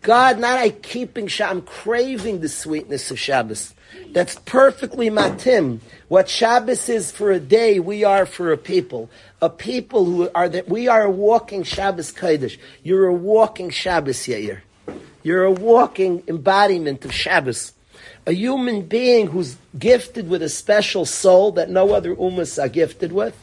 God, 0.00 0.38
not 0.38 0.58
I 0.58 0.70
keeping 0.70 1.26
Shabbos, 1.26 1.56
I'm 1.56 1.62
craving 1.62 2.40
the 2.40 2.48
sweetness 2.48 3.10
of 3.10 3.18
Shabbos. 3.18 3.74
That's 4.12 4.36
perfectly 4.44 5.10
matim. 5.10 5.80
What 6.08 6.28
Shabbos 6.28 6.88
is 6.88 7.10
for 7.10 7.32
a 7.32 7.40
day, 7.40 7.80
we 7.80 8.04
are 8.04 8.26
for 8.26 8.52
a 8.52 8.56
people. 8.56 9.10
A 9.42 9.50
people 9.50 10.04
who 10.04 10.30
are 10.34 10.48
that 10.48 10.68
we 10.68 10.88
are 10.88 11.02
a 11.02 11.10
walking 11.10 11.64
Shabbos 11.64 12.12
Kodesh. 12.12 12.58
You're 12.82 13.06
a 13.06 13.14
walking 13.14 13.70
Shabbos 13.70 14.18
Yair. 14.18 14.60
You're 15.22 15.44
a 15.44 15.52
walking 15.52 16.22
embodiment 16.28 17.04
of 17.04 17.12
Shabbos. 17.12 17.72
A 18.28 18.32
human 18.34 18.82
being 18.82 19.28
who's 19.28 19.56
gifted 19.78 20.28
with 20.28 20.42
a 20.42 20.50
special 20.50 21.06
soul 21.06 21.52
that 21.52 21.70
no 21.70 21.94
other 21.94 22.14
ummas 22.14 22.62
are 22.62 22.68
gifted 22.68 23.10
with, 23.10 23.34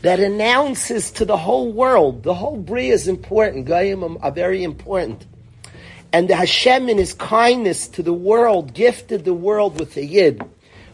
that 0.00 0.18
announces 0.18 1.12
to 1.12 1.24
the 1.24 1.36
whole 1.36 1.70
world, 1.70 2.24
the 2.24 2.34
whole 2.34 2.56
Bria 2.56 2.92
is 2.92 3.06
important, 3.06 3.66
Goyim 3.66 4.18
are 4.20 4.32
very 4.32 4.64
important. 4.64 5.24
And 6.12 6.28
the 6.28 6.34
Hashem 6.34 6.88
in 6.88 6.98
his 6.98 7.14
kindness 7.14 7.86
to 7.90 8.02
the 8.02 8.12
world 8.12 8.74
gifted 8.74 9.24
the 9.24 9.32
world 9.32 9.78
with 9.78 9.96
a 9.96 10.04
Yid 10.04 10.42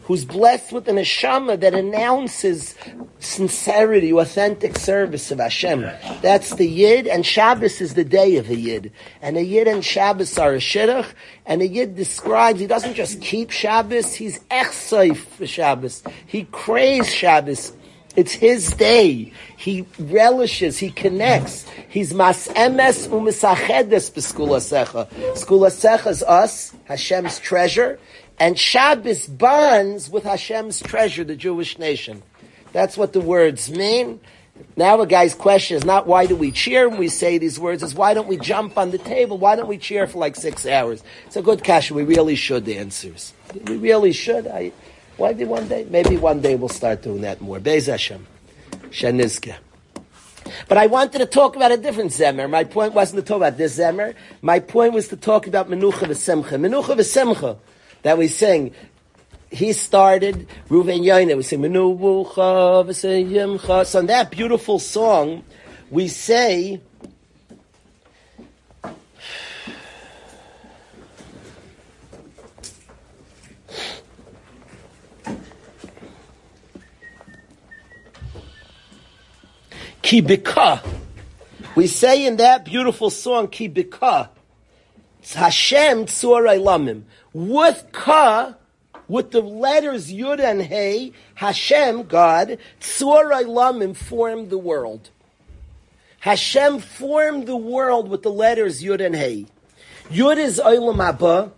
who's 0.09 0.25
blessed 0.25 0.71
with 0.71 0.87
an 0.87 0.95
neshama 0.95 1.59
that 1.59 1.75
announces 1.75 2.73
sincerity, 3.19 4.11
authentic 4.11 4.75
service 4.75 5.29
of 5.29 5.37
Hashem. 5.37 5.81
That's 6.23 6.55
the 6.55 6.65
Yid, 6.67 7.05
and 7.05 7.23
Shabbos 7.23 7.79
is 7.79 7.93
the 7.93 8.03
day 8.03 8.37
of 8.37 8.47
the 8.47 8.55
Yid. 8.55 8.91
And 9.21 9.37
a 9.37 9.43
Yid 9.43 9.67
and 9.67 9.85
Shabbos 9.85 10.35
are 10.39 10.53
a 10.53 10.57
shidduch, 10.57 11.05
and 11.45 11.61
a 11.61 11.67
Yid 11.67 11.95
describes, 11.95 12.59
he 12.59 12.65
doesn't 12.65 12.95
just 12.95 13.21
keep 13.21 13.51
Shabbos, 13.51 14.15
he's 14.15 14.39
echsaif 14.49 15.17
for 15.17 15.45
Shabbos. 15.45 16.01
He 16.25 16.45
craves 16.45 17.13
Shabbos. 17.13 17.73
It's 18.15 18.33
his 18.33 18.71
day. 18.71 19.31
He 19.57 19.85
relishes, 19.99 20.79
he 20.79 20.89
connects. 20.89 21.69
He's 21.87 22.15
mas 22.15 22.47
emes 22.47 23.07
umisachedes 23.09 24.09
b'skulasecha. 24.09 25.07
Skulasecha 25.35 26.07
is 26.07 26.23
us, 26.23 26.73
Hashem's 26.85 27.37
treasure, 27.37 27.99
and 28.39 28.57
Shabbos 28.57 29.27
bonds 29.27 30.09
with 30.09 30.23
Hashem's 30.23 30.79
treasure, 30.79 31.23
the 31.23 31.35
Jewish 31.35 31.77
nation. 31.77 32.23
That's 32.71 32.97
what 32.97 33.13
the 33.13 33.21
words 33.21 33.69
mean. 33.69 34.19
Now 34.75 34.99
a 35.01 35.07
guy's 35.07 35.33
question 35.33 35.77
is 35.77 35.85
not 35.85 36.07
why 36.07 36.25
do 36.25 36.35
we 36.35 36.51
cheer 36.51 36.89
when 36.89 36.99
we 36.99 37.07
say 37.07 37.37
these 37.37 37.59
words, 37.59 37.81
is 37.83 37.95
why 37.95 38.13
don't 38.13 38.27
we 38.27 38.37
jump 38.37 38.77
on 38.77 38.91
the 38.91 38.97
table? 38.97 39.37
Why 39.37 39.55
don't 39.55 39.67
we 39.67 39.77
cheer 39.77 40.07
for 40.07 40.19
like 40.19 40.35
six 40.35 40.65
hours? 40.65 41.03
It's 41.27 41.37
a 41.37 41.41
good 41.41 41.63
question. 41.63 41.95
We 41.95 42.03
really 42.03 42.35
should, 42.35 42.65
the 42.65 42.77
answers. 42.77 43.33
We 43.65 43.77
really 43.77 44.11
should. 44.11 44.47
I, 44.47 44.71
why 45.17 45.33
did 45.33 45.47
one 45.47 45.67
day? 45.67 45.85
Maybe 45.89 46.17
one 46.17 46.41
day 46.41 46.55
we'll 46.55 46.69
start 46.69 47.03
doing 47.03 47.21
that 47.21 47.41
more. 47.41 47.59
Bez 47.59 47.87
Hashem. 47.87 48.25
Shenizke. 48.89 49.55
But 50.67 50.77
I 50.77 50.87
wanted 50.87 51.19
to 51.19 51.25
talk 51.25 51.55
about 51.55 51.71
a 51.71 51.77
different 51.77 52.11
Zemer. 52.11 52.49
My 52.49 52.63
point 52.63 52.93
wasn't 52.93 53.23
to 53.23 53.27
talk 53.27 53.37
about 53.37 53.57
this 53.57 53.77
Zemer. 53.77 54.15
My 54.41 54.59
point 54.59 54.93
was 54.93 55.07
to 55.09 55.15
talk 55.15 55.47
about 55.47 55.69
Menucha 55.69 56.07
v'Simcha. 56.07 56.59
Menucha 56.59 56.95
v'Simcha 56.95 57.57
that 58.03 58.17
we 58.17 58.27
sing. 58.27 58.73
He 59.51 59.73
started 59.73 60.47
Ruven 60.69 61.01
Yaina. 61.01 61.35
We 61.35 61.43
sing 61.43 61.61
v'Simcha. 61.61 63.85
So 63.85 63.99
on 63.99 64.05
that 64.07 64.31
beautiful 64.31 64.79
song, 64.79 65.43
we 65.89 66.07
say. 66.07 66.79
Kibika. 80.03 80.81
We 81.75 81.87
say 81.87 82.25
in 82.25 82.37
that 82.37 82.65
beautiful 82.65 83.09
song, 83.09 83.47
Ki 83.47 83.69
Hashem 85.33 86.05
tzur 86.05 86.59
lamim 86.59 87.03
with 87.33 87.85
ka, 87.91 88.55
with 89.07 89.31
the 89.31 89.41
letters 89.41 90.11
Yud 90.11 90.39
and 90.39 90.61
Hey, 90.61 91.11
Hashem, 91.35 92.03
God, 92.03 92.57
Tzor 92.79 93.31
Lamim 93.43 93.95
formed 93.95 94.49
the 94.49 94.57
world. 94.57 95.09
Hashem 96.21 96.79
formed 96.79 97.47
the 97.47 97.57
world 97.57 98.09
with 98.09 98.23
the 98.23 98.31
letters 98.31 98.83
Yud 98.83 99.03
and 99.03 99.15
Hey. 99.15 99.47
Yud 100.09 100.37
is 100.37 100.59
Olam 100.63 101.03
Abba. 101.03 101.51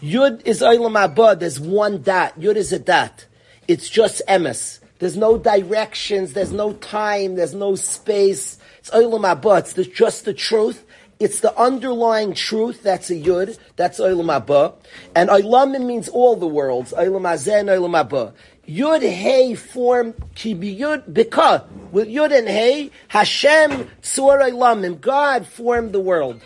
Yud 0.00 0.46
is 0.46 0.60
Olam 0.60 0.96
Abba. 0.96 1.36
There's 1.38 1.60
one 1.60 2.02
dot. 2.02 2.38
Yud 2.38 2.56
is 2.56 2.72
a 2.72 2.78
dot. 2.78 3.26
It's 3.66 3.88
just 3.88 4.22
emes. 4.28 4.78
There's 4.98 5.16
no 5.16 5.38
directions. 5.38 6.32
There's 6.32 6.52
no 6.52 6.72
time. 6.74 7.36
There's 7.36 7.54
no 7.54 7.74
space. 7.74 8.58
It's 8.78 8.90
Olam 8.90 9.28
Abba. 9.28 9.56
It's 9.56 9.74
just 9.88 10.24
the 10.24 10.34
truth. 10.34 10.84
It's 11.20 11.40
the 11.40 11.56
underlying 11.58 12.32
truth. 12.32 12.82
That's 12.82 13.10
a 13.10 13.16
yud. 13.16 13.58
That's 13.74 13.98
olam 13.98 14.26
haba. 14.26 14.74
And 15.16 15.28
olamim 15.30 15.84
means 15.84 16.08
all 16.08 16.36
the 16.36 16.46
worlds. 16.46 16.92
Olam 16.92 17.22
hazeh 17.22 17.60
and 17.60 17.68
olam. 17.68 18.32
Yud 18.68 19.00
hey 19.00 19.54
form 19.54 20.14
ki 20.36 20.54
yud 20.54 21.10
bika 21.10 21.64
with 21.90 22.06
yud 22.06 22.36
and 22.36 22.46
hey 22.46 22.92
Hashem 23.08 23.88
tzur 24.02 24.40
olamim. 24.48 25.00
God 25.00 25.46
formed 25.46 25.92
the 25.92 26.00
world, 26.00 26.40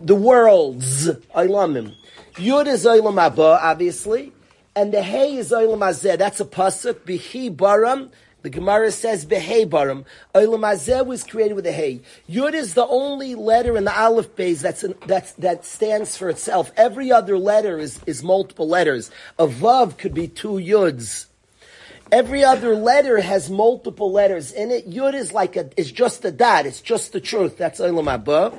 the 0.00 0.14
worlds 0.14 1.08
olamim. 1.34 1.94
Yud 2.36 2.66
is 2.68 2.86
olam 2.86 3.18
obviously, 3.38 4.32
and 4.74 4.94
the 4.94 5.02
hey 5.02 5.36
is 5.36 5.50
olam 5.50 5.80
hazeh. 5.80 6.16
That's 6.16 6.40
a 6.40 6.46
pasuk. 6.46 7.00
Bihi 7.00 7.54
baram 7.54 8.10
the 8.46 8.50
Gemara 8.50 8.92
says 8.92 9.26
Behei 9.26 9.68
Baram. 9.68 10.04
Olam 10.32 11.06
was 11.06 11.24
created 11.24 11.54
with 11.54 11.66
a 11.66 11.72
Hey. 11.72 12.00
Yud 12.30 12.52
is 12.52 12.74
the 12.74 12.86
only 12.86 13.34
letter 13.34 13.76
in 13.76 13.82
the 13.82 14.00
Aleph 14.00 14.36
Beis 14.36 14.60
that's, 14.60 14.84
an, 14.84 14.94
that's 15.04 15.32
that 15.32 15.64
stands 15.64 16.16
for 16.16 16.28
itself. 16.28 16.70
Every 16.76 17.10
other 17.10 17.38
letter 17.38 17.76
is, 17.80 17.98
is 18.06 18.22
multiple 18.22 18.68
letters. 18.68 19.10
A 19.36 19.48
Vav 19.48 19.98
could 19.98 20.14
be 20.14 20.28
two 20.28 20.60
Yuds. 20.60 21.26
Every 22.12 22.44
other 22.44 22.76
letter 22.76 23.20
has 23.20 23.50
multiple 23.50 24.12
letters 24.12 24.52
in 24.52 24.70
it. 24.70 24.88
Yud 24.88 25.14
is 25.14 25.32
like 25.32 25.56
a, 25.56 25.68
is 25.76 25.90
just 25.90 26.24
a 26.24 26.30
dot. 26.30 26.66
It's 26.66 26.80
just 26.80 27.12
the 27.12 27.20
truth. 27.20 27.58
That's 27.58 27.80
Olam 27.80 28.04
Haba. 28.04 28.56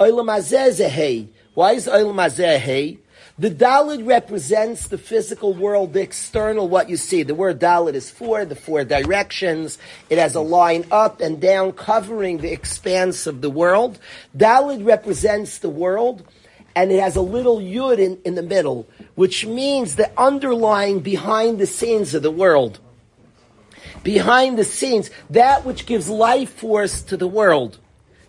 Olam 0.00 0.38
is 0.38 0.80
a 0.80 0.88
Hey. 0.88 1.28
Why 1.52 1.72
is 1.72 1.86
Olam 1.86 2.18
a 2.18 2.58
Hey? 2.58 3.00
The 3.40 3.50
Dalit 3.50 4.04
represents 4.04 4.88
the 4.88 4.98
physical 4.98 5.54
world, 5.54 5.92
the 5.92 6.00
external, 6.00 6.68
what 6.68 6.90
you 6.90 6.96
see. 6.96 7.22
The 7.22 7.36
word 7.36 7.60
Dalit 7.60 7.94
is 7.94 8.10
four, 8.10 8.44
the 8.44 8.56
four 8.56 8.82
directions. 8.82 9.78
It 10.10 10.18
has 10.18 10.34
a 10.34 10.40
line 10.40 10.84
up 10.90 11.20
and 11.20 11.40
down 11.40 11.72
covering 11.72 12.38
the 12.38 12.50
expanse 12.50 13.28
of 13.28 13.40
the 13.40 13.48
world. 13.48 14.00
Dalit 14.36 14.84
represents 14.84 15.58
the 15.58 15.68
world, 15.68 16.24
and 16.74 16.90
it 16.90 16.98
has 16.98 17.14
a 17.14 17.20
little 17.20 17.58
yud 17.58 17.98
in, 17.98 18.18
in 18.24 18.34
the 18.34 18.42
middle, 18.42 18.88
which 19.14 19.46
means 19.46 19.94
the 19.94 20.10
underlying 20.18 20.98
behind 20.98 21.60
the 21.60 21.66
scenes 21.66 22.14
of 22.14 22.24
the 22.24 22.32
world. 22.32 22.80
Behind 24.02 24.58
the 24.58 24.64
scenes, 24.64 25.10
that 25.30 25.64
which 25.64 25.86
gives 25.86 26.08
life 26.08 26.50
force 26.50 27.02
to 27.02 27.16
the 27.16 27.28
world 27.28 27.78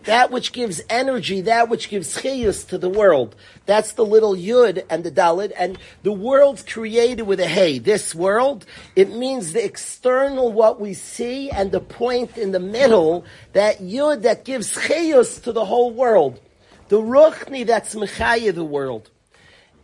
that 0.04 0.30
which 0.30 0.52
gives 0.52 0.80
energy, 0.88 1.42
that 1.42 1.68
which 1.68 1.88
gives 1.88 2.16
chiyus 2.16 2.66
to 2.68 2.78
the 2.78 2.88
world. 2.88 3.34
That's 3.66 3.92
the 3.92 4.04
little 4.04 4.34
yud 4.34 4.84
and 4.88 5.04
the 5.04 5.10
dalit, 5.10 5.52
and 5.56 5.78
the 6.02 6.12
world's 6.12 6.62
created 6.62 7.22
with 7.22 7.40
a 7.40 7.46
hey. 7.46 7.78
This 7.78 8.14
world, 8.14 8.64
it 8.96 9.10
means 9.10 9.52
the 9.52 9.64
external, 9.64 10.52
what 10.52 10.80
we 10.80 10.94
see, 10.94 11.50
and 11.50 11.70
the 11.70 11.80
point 11.80 12.38
in 12.38 12.52
the 12.52 12.60
middle, 12.60 13.24
that 13.52 13.78
yud 13.78 14.22
that 14.22 14.44
gives 14.44 14.74
chiyus 14.74 15.42
to 15.42 15.52
the 15.52 15.64
whole 15.64 15.92
world. 15.92 16.40
The 16.88 17.00
ruchni 17.00 17.66
that's 17.66 17.94
mechaya 17.94 18.54
the 18.54 18.64
world. 18.64 19.10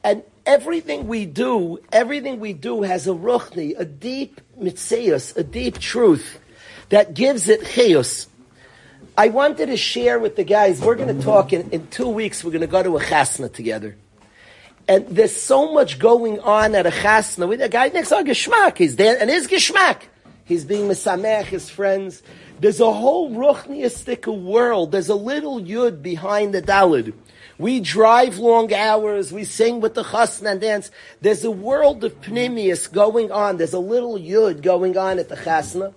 And 0.03 0.23
everything 0.45 1.09
we 1.09 1.27
do, 1.27 1.79
everything 1.93 2.41
we 2.41 2.53
do 2.53 2.83
has 2.83 3.07
a 3.07 3.11
ruchni, 3.11 3.79
a 3.79 3.85
deep 3.85 4.41
mitzias, 4.59 5.37
a 5.37 5.45
deep 5.45 5.79
truth 5.79 6.41
that 6.89 7.15
gives 7.15 7.49
it 7.49 7.61
chiyus. 7.61 8.29
I 9.19 9.29
wanted 9.29 9.67
to 9.67 9.79
share 9.79 10.19
with 10.19 10.37
the 10.37 10.45
guys, 10.45 10.81
we're 10.81 10.95
going 10.95 11.17
to 11.17 11.25
talk 11.25 11.55
in, 11.55 11.71
in 11.71 11.87
two 11.89 12.09
weeks, 12.09 12.45
we're 12.45 12.51
going 12.51 12.61
to 12.61 12.67
go 12.67 12.83
to 12.83 12.99
a 12.99 13.01
chasna 13.01 13.51
together. 13.51 13.97
And 14.87 15.07
there's 15.09 15.35
so 15.35 15.73
much 15.73 15.99
going 15.99 16.39
on 16.41 16.75
at 16.75 16.87
a 16.87 16.91
chasna. 16.91 17.49
With 17.49 17.63
a 17.63 17.69
guy 17.69 17.89
next 17.89 18.11
door, 18.11 18.23
Geshmak, 18.23 18.77
he's 18.77 18.97
there, 18.97 19.19
and 19.19 19.31
his 19.31 19.49
Geshmak. 19.49 20.03
He's 20.45 20.65
being 20.65 20.87
Mesamech, 20.87 21.45
his 21.45 21.71
friends. 21.71 22.23
There's 22.61 22.79
a 22.79 22.93
whole 22.93 23.31
ruchniistic 23.31 24.27
world. 24.27 24.93
There's 24.93 25.09
a 25.09 25.17
little 25.17 25.61
yud 25.61 26.03
behind 26.03 26.55
the 26.55 26.63
dalid. 26.63 27.15
We 27.59 27.81
drive 27.81 28.37
long 28.37 28.73
hours. 28.73 29.33
We 29.33 29.45
sing 29.45 29.81
with 29.81 29.95
the 29.95 30.05
chasna 30.05 30.53
and 30.53 30.61
dance. 30.61 30.91
There's 31.23 31.43
a 31.43 31.51
world 31.51 32.05
of 32.05 32.21
pnimius 32.21 32.93
going 32.93 33.33
on. 33.33 33.57
There's 33.57 33.73
a 33.73 33.79
little 33.79 34.19
yud 34.19 34.61
going 34.61 34.97
on 34.99 35.19
at 35.19 35.31
the 35.31 35.37
chasna. 35.37 35.95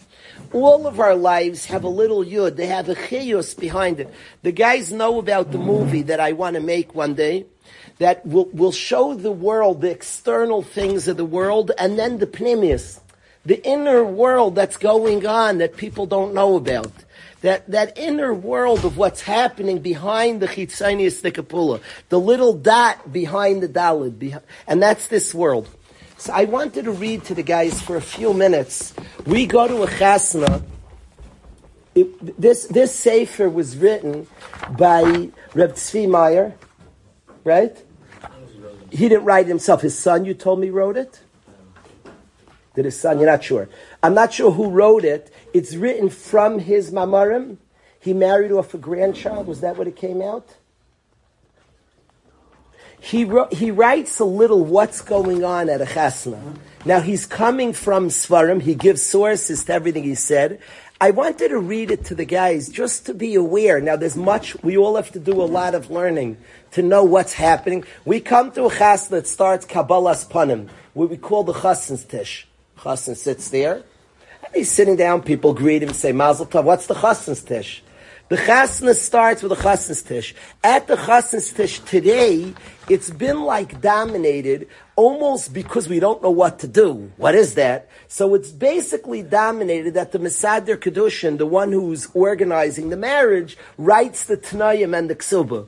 All 0.51 0.88
of 0.88 1.00
our 1.00 1.15
lives 1.15 1.65
have 1.65 1.84
a 1.84 1.89
little 1.89 2.24
yud. 2.24 2.56
They 2.56 2.68
have 2.68 2.89
a 2.89 2.96
chiyus 2.96 3.58
behind 3.58 4.00
it. 4.00 4.12
The 4.41 4.51
guys 4.51 4.91
know 4.91 5.20
about 5.20 5.51
the 5.51 5.58
movie 5.60 6.03
that 6.03 6.20
I 6.20 6.32
want 6.32 6.56
to 6.56 6.62
make 6.62 6.96
one 6.96 7.13
day. 7.13 7.46
that 8.00 8.25
will, 8.25 8.46
will 8.46 8.72
show 8.72 9.13
the 9.13 9.32
world 9.32 9.82
the 9.82 9.91
external 9.91 10.63
things 10.63 11.08
of 11.08 11.18
the 11.18 11.25
world 11.25 11.72
and 11.77 12.00
then 12.00 12.18
the 12.18 12.27
pneumius, 12.27 13.00
the 13.46 13.63
inner 13.68 14.03
world 14.03 14.56
that's 14.56 14.77
going 14.77 15.25
on 15.27 15.60
that 15.60 15.77
people 15.77 16.06
don't 16.06 16.34
know 16.34 16.56
about. 16.56 16.91
That, 17.41 17.70
that 17.72 17.98
inner 17.98 18.34
world 18.34 18.84
of 18.84 18.98
what's 18.98 19.22
happening 19.22 19.79
behind 19.79 20.41
the 20.41 20.48
chitzanius 20.48 21.22
nikapula, 21.22 21.82
the 22.10 22.20
little 22.20 22.53
dot 22.53 23.13
behind 23.13 23.63
the 23.63 23.70
dalid, 23.70 24.41
and 24.68 24.84
that's 24.84 25.08
this 25.08 25.34
world. 25.34 25.70
So 26.20 26.34
I 26.34 26.44
wanted 26.44 26.84
to 26.84 26.92
read 26.92 27.24
to 27.26 27.34
the 27.34 27.44
guys 27.44 27.82
for 27.82 27.96
a 27.96 28.02
few 28.02 28.34
minutes. 28.34 28.94
We 29.26 29.46
go 29.46 29.70
to 29.70 29.84
a 29.84 29.88
chasna. 29.88 30.62
It, 31.96 32.40
this 32.40 32.66
this 32.66 32.94
sefer 32.94 33.48
was 33.50 33.78
written 33.78 34.28
by 34.78 35.02
Reb 35.54 35.76
Tzvi 35.76 36.10
Meyer, 36.10 36.56
right? 37.46 37.76
He 38.92 39.08
didn't 39.08 39.24
write 39.24 39.46
it 39.46 39.48
himself. 39.48 39.82
His 39.82 39.98
son, 39.98 40.26
you 40.26 40.34
told 40.34 40.60
me, 40.60 40.70
wrote 40.70 40.98
it. 40.98 41.22
Did 42.76 42.84
his 42.84 43.00
son? 43.00 43.20
You're 43.20 43.32
not 43.32 43.44
sure. 43.46 43.70
I'm 44.04 44.14
not 44.14 44.34
sure 44.34 44.52
who 44.52 44.72
wrote 44.72 45.06
it. 45.06 45.32
It's 45.54 45.74
written 45.76 46.10
from 46.10 46.60
his 46.60 46.92
mamarim. 46.92 47.58
He 47.98 48.14
married 48.14 48.52
off 48.52 48.74
a 48.74 48.78
grandchild. 48.78 49.48
Was 49.48 49.62
that 49.62 49.78
what 49.78 49.88
it 49.88 49.96
came 49.96 50.22
out? 50.22 50.50
He, 53.01 53.29
he 53.51 53.72
writes 53.72 54.20
a 54.20 54.25
little 54.25 54.63
what's 54.63 55.01
going 55.01 55.44
on 55.44 55.70
at 55.70 55.82
a 55.82 55.86
chasna. 55.86 56.58
Now 56.86 57.00
he's 57.00 57.25
coming 57.25 57.74
from 57.74 58.10
Svarim. 58.10 58.62
He 58.62 58.75
gives 58.75 59.01
sources 59.01 59.63
to 59.65 59.74
everything 59.74 60.03
he 60.03 60.15
said. 60.15 60.60
I 61.01 61.12
wanted 61.12 61.50
to 61.50 61.60
read 61.60 61.91
it 61.91 62.03
to 62.06 62.15
the 62.15 62.25
guys 62.25 62.68
just 62.68 63.06
to 63.06 63.13
be 63.13 63.36
aware. 63.36 63.79
Now 63.79 63.96
there's 63.96 64.18
much, 64.18 64.62
we 64.63 64.75
all 64.77 64.98
have 64.98 65.12
to 65.13 65.20
do 65.20 65.41
a 65.41 65.44
lot 65.44 65.74
of 65.74 65.89
learning 65.89 66.38
to 66.72 66.82
know 66.82 67.06
what's 67.06 67.34
happening. 67.34 67.86
We 68.03 68.20
come 68.20 68.51
to 68.51 68.65
a 68.65 68.70
chasna 68.70 69.10
that 69.10 69.27
starts 69.27 69.65
Kabbalas 69.65 70.29
Panim, 70.29 70.68
what 70.94 71.10
we 71.10 71.15
call 71.15 71.46
the 71.46 71.53
chasn's 71.53 72.03
tish. 72.03 72.48
Chassan 72.79 73.15
sits 73.15 73.50
there. 73.50 73.75
And 74.44 74.56
he's 74.56 74.72
sitting 74.72 74.98
down, 74.98 75.22
people 75.22 75.53
greet 75.53 75.84
him, 75.84 75.94
say, 75.94 76.12
Mazel 76.12 76.46
Tov, 76.46 76.65
what's 76.65 76.88
the 76.88 76.96
chasn's 76.96 77.44
tish? 77.44 77.82
The 78.27 78.36
chasna 78.36 78.94
starts 78.94 79.41
with 79.41 79.51
the 79.51 79.63
chasnas 79.63 80.06
tish. 80.06 80.36
At 80.63 80.88
the 80.88 80.96
chasnas 80.96 81.56
tish 81.56 81.79
today, 81.79 82.53
it's 82.89 83.10
been 83.12 83.43
like 83.43 83.81
dominated 83.81 84.67
almost 84.96 85.53
because 85.53 85.88
we 85.88 86.00
don't 86.00 86.22
know 86.22 86.31
what 86.31 86.60
to 86.60 86.67
do. 86.67 87.12
What 87.17 87.36
is 87.36 87.55
that? 87.55 87.88
So 88.08 88.34
it's 88.34 88.51
basically 88.51 89.22
dominated 89.22 89.93
that 89.93 90.12
the 90.12 90.19
Mesader 90.19 90.75
Kedushin, 90.75 91.38
the 91.38 91.46
one 91.46 91.72
who's 91.72 92.08
organizing 92.13 92.89
the 92.89 92.98
marriage, 92.98 93.58
writes 93.77 94.25
the 94.25 94.38
Tanayim 94.38 94.98
and 94.98 95.10
the 95.10 95.15
Ksuba. 95.15 95.67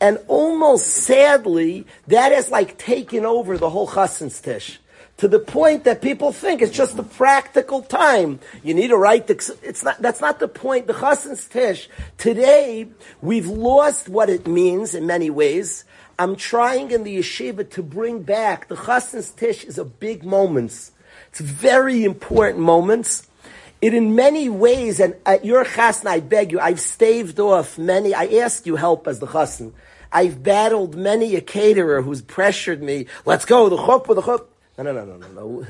And 0.00 0.18
almost 0.28 0.86
sadly, 0.86 1.86
that 2.08 2.32
has 2.32 2.50
like 2.50 2.76
taken 2.76 3.24
over 3.24 3.56
the 3.56 3.70
whole 3.70 3.88
chasnas 3.88 4.42
tish 4.42 4.78
to 5.16 5.28
the 5.28 5.38
point 5.38 5.84
that 5.84 6.02
people 6.02 6.32
think 6.32 6.60
it's 6.60 6.76
just 6.76 6.98
a 6.98 7.02
practical 7.02 7.80
time. 7.82 8.38
You 8.62 8.74
need 8.74 8.88
to 8.88 8.98
write 8.98 9.26
the, 9.26 9.56
it's 9.62 9.82
not, 9.82 10.00
that's 10.02 10.20
not 10.20 10.38
the 10.38 10.48
point. 10.48 10.86
The 10.86 10.92
Chassan's 10.92 11.46
Tish, 11.46 11.88
today, 12.18 12.88
we've 13.22 13.46
lost 13.46 14.08
what 14.08 14.28
it 14.28 14.46
means 14.46 14.94
in 14.94 15.06
many 15.06 15.30
ways. 15.30 15.84
I'm 16.18 16.36
trying 16.36 16.90
in 16.90 17.04
the 17.04 17.18
yeshiva 17.18 17.68
to 17.70 17.82
bring 17.82 18.22
back, 18.22 18.68
the 18.68 18.76
Chassan's 18.76 19.30
Tish 19.30 19.64
is 19.64 19.76
a 19.76 19.84
big 19.84 20.24
moment. 20.24 20.90
It's 21.28 21.40
very 21.40 22.04
important 22.04 22.60
moments. 22.60 23.28
It 23.82 23.92
in 23.92 24.14
many 24.14 24.48
ways, 24.48 24.98
and 24.98 25.14
at 25.26 25.44
your 25.44 25.64
chassan, 25.64 26.06
I 26.06 26.20
beg 26.20 26.52
you, 26.52 26.58
I've 26.58 26.80
staved 26.80 27.38
off 27.38 27.76
many, 27.76 28.14
I 28.14 28.24
ask 28.26 28.64
you 28.64 28.76
help 28.76 29.06
as 29.06 29.18
the 29.18 29.26
chassan. 29.26 29.72
I've 30.10 30.42
battled 30.42 30.96
many 30.96 31.36
a 31.36 31.42
caterer 31.42 32.00
who's 32.00 32.22
pressured 32.22 32.82
me, 32.82 33.06
let's 33.26 33.44
go, 33.44 33.68
the 33.68 33.76
chuppah, 33.76 34.14
the 34.14 34.22
chuppah. 34.22 34.46
No, 34.78 34.84
no, 34.84 34.92
no, 34.92 35.04
no, 35.04 35.16
no, 35.16 35.28
no. 35.28 35.66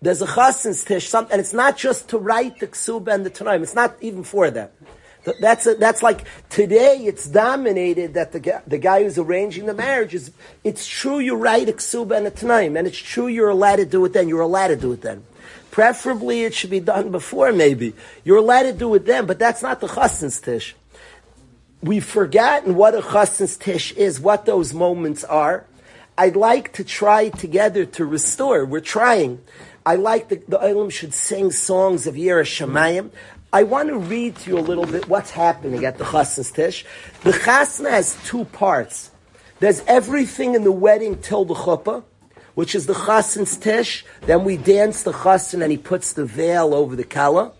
There's 0.00 0.22
a 0.22 0.26
chassan's 0.26 0.84
tish, 0.84 1.12
and 1.12 1.26
it's 1.32 1.52
not 1.52 1.76
just 1.76 2.08
to 2.10 2.18
write 2.18 2.60
the 2.60 2.68
ksuba 2.68 3.12
and 3.12 3.26
the 3.26 3.30
tanaim. 3.30 3.62
It's 3.62 3.74
not 3.74 3.96
even 4.00 4.22
for 4.22 4.48
that. 4.48 4.72
That's 5.24 5.66
a, 5.66 5.74
that's 5.74 6.02
like 6.02 6.24
today. 6.48 6.98
It's 7.04 7.26
dominated 7.26 8.14
that 8.14 8.32
the 8.32 8.62
the 8.66 8.78
guy 8.78 9.02
who's 9.02 9.18
arranging 9.18 9.66
the 9.66 9.74
marriage 9.74 10.14
is. 10.14 10.30
It's 10.64 10.86
true 10.86 11.18
you 11.18 11.34
write 11.36 11.68
a 11.68 11.72
ksuba 11.72 12.16
and 12.16 12.26
a 12.26 12.30
tanaim, 12.30 12.78
and 12.78 12.86
it's 12.86 12.98
true 12.98 13.26
you're 13.26 13.50
allowed 13.50 13.76
to 13.76 13.86
do 13.86 14.04
it 14.04 14.12
then. 14.12 14.28
You're 14.28 14.40
allowed 14.40 14.68
to 14.68 14.76
do 14.76 14.92
it 14.92 15.02
then. 15.02 15.24
Preferably, 15.70 16.44
it 16.44 16.54
should 16.54 16.70
be 16.70 16.80
done 16.80 17.10
before. 17.10 17.52
Maybe 17.52 17.94
you're 18.24 18.38
allowed 18.38 18.64
to 18.64 18.72
do 18.72 18.94
it 18.94 19.04
then, 19.04 19.26
but 19.26 19.38
that's 19.38 19.62
not 19.62 19.80
the 19.80 19.88
chassan's 19.88 20.40
tish. 20.40 20.74
We've 21.82 22.04
forgotten 22.04 22.74
what 22.74 22.94
a 22.94 23.02
chassan's 23.02 23.56
tish 23.56 23.92
is, 23.92 24.18
what 24.18 24.46
those 24.46 24.72
moments 24.72 25.24
are. 25.24 25.66
I'd 26.16 26.34
like 26.34 26.72
to 26.72 26.84
try 26.84 27.28
together 27.28 27.84
to 27.84 28.04
restore. 28.04 28.64
We're 28.64 28.80
trying. 28.80 29.40
I 29.86 29.94
like 29.94 30.28
the, 30.28 30.42
the 30.48 30.58
Olam 30.58 30.90
should 30.90 31.14
sing 31.14 31.52
songs 31.52 32.08
of 32.08 32.16
Yera 32.16 32.42
Shemayim. 32.42 33.10
I 33.52 33.62
want 33.62 33.88
to 33.88 33.96
read 33.96 34.36
to 34.36 34.50
you 34.50 34.58
a 34.58 34.60
little 34.60 34.84
bit 34.84 35.08
what's 35.08 35.30
happening 35.30 35.84
at 35.84 35.96
the 35.96 36.04
Chasnas 36.04 36.52
Tish. 36.52 36.84
The 37.22 37.32
Chasna 37.32 37.90
has 37.90 38.16
two 38.26 38.44
parts. 38.46 39.10
There's 39.58 39.82
everything 39.86 40.54
in 40.54 40.64
the 40.64 40.72
wedding 40.72 41.20
till 41.20 41.44
the 41.44 41.54
chuppah, 41.54 42.04
which 42.54 42.74
is 42.74 42.86
the 42.86 42.92
Chasnas 42.92 43.60
Tish. 43.60 44.04
Then 44.22 44.44
we 44.44 44.58
dance 44.58 45.02
the 45.02 45.12
Chasan 45.12 45.62
and 45.62 45.70
he 45.70 45.78
puts 45.78 46.12
the 46.12 46.26
veil 46.26 46.74
over 46.74 46.94
the 46.94 47.04
Kala 47.04 47.52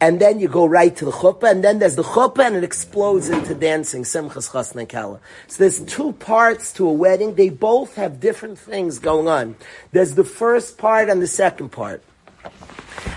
and 0.00 0.18
then 0.18 0.40
you 0.40 0.48
go 0.48 0.64
right 0.64 0.96
to 0.96 1.04
the 1.04 1.10
chuppah, 1.10 1.50
and 1.50 1.62
then 1.62 1.78
there's 1.78 1.96
the 1.96 2.02
chuppah, 2.02 2.46
and 2.46 2.56
it 2.56 2.64
explodes 2.64 3.28
into 3.28 3.54
dancing, 3.54 4.02
simchas 4.02 4.50
chasna 4.50 4.80
and 4.80 4.88
kala. 4.88 5.20
So 5.46 5.58
there's 5.58 5.80
two 5.80 6.12
parts 6.12 6.72
to 6.74 6.88
a 6.88 6.92
wedding. 6.92 7.34
They 7.34 7.50
both 7.50 7.96
have 7.96 8.18
different 8.18 8.58
things 8.58 8.98
going 8.98 9.28
on. 9.28 9.56
There's 9.92 10.14
the 10.14 10.24
first 10.24 10.78
part 10.78 11.10
and 11.10 11.20
the 11.20 11.26
second 11.26 11.68
part. 11.68 12.02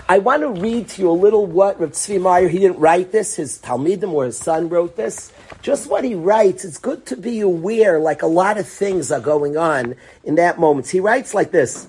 I 0.07 0.19
want 0.19 0.41
to 0.41 0.49
read 0.49 0.89
to 0.89 1.01
you 1.01 1.09
a 1.09 1.11
little 1.11 1.45
what 1.45 1.79
Rav 1.79 1.91
Tzvi 1.91 2.21
Meyer, 2.21 2.47
he 2.47 2.59
didn't 2.59 2.79
write 2.79 3.11
this, 3.11 3.35
his 3.35 3.59
Talmidim 3.59 4.11
or 4.11 4.25
his 4.25 4.37
son 4.37 4.69
wrote 4.69 4.95
this. 4.95 5.31
Just 5.61 5.89
what 5.89 6.03
he 6.03 6.13
writes, 6.13 6.65
it's 6.65 6.77
good 6.77 7.05
to 7.07 7.15
be 7.15 7.39
aware, 7.39 7.99
like 7.99 8.21
a 8.21 8.27
lot 8.27 8.57
of 8.57 8.67
things 8.67 9.11
are 9.11 9.19
going 9.19 9.57
on 9.57 9.95
in 10.23 10.35
that 10.35 10.59
moment. 10.59 10.89
He 10.89 10.99
writes 10.99 11.33
like 11.33 11.51
this. 11.51 11.87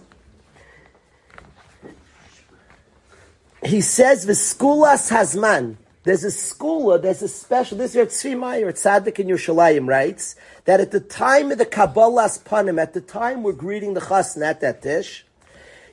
he 3.66 3.80
says 3.80 4.26
the 4.26 4.32
skulas 4.32 5.10
hazman. 5.10 5.76
There's 6.04 6.24
a 6.24 6.28
skula, 6.28 7.00
there's 7.00 7.22
a 7.22 7.28
special, 7.28 7.78
this 7.78 7.94
is 7.94 8.08
Tzvi 8.08 8.38
Meyer, 8.38 8.70
Tzaddik 8.72 9.18
in 9.18 9.28
Yerushalayim 9.28 9.88
writes, 9.88 10.36
that 10.66 10.78
at 10.78 10.90
the 10.90 11.00
time 11.00 11.50
of 11.50 11.56
the 11.56 11.64
Kabbalas 11.64 12.42
panim, 12.44 12.78
at 12.78 12.92
the 12.92 13.00
time 13.00 13.42
we're 13.42 13.52
greeting 13.52 13.94
the 13.94 14.02
chasna 14.02 14.44
at 14.44 14.60
that 14.60 14.82
dish, 14.82 15.24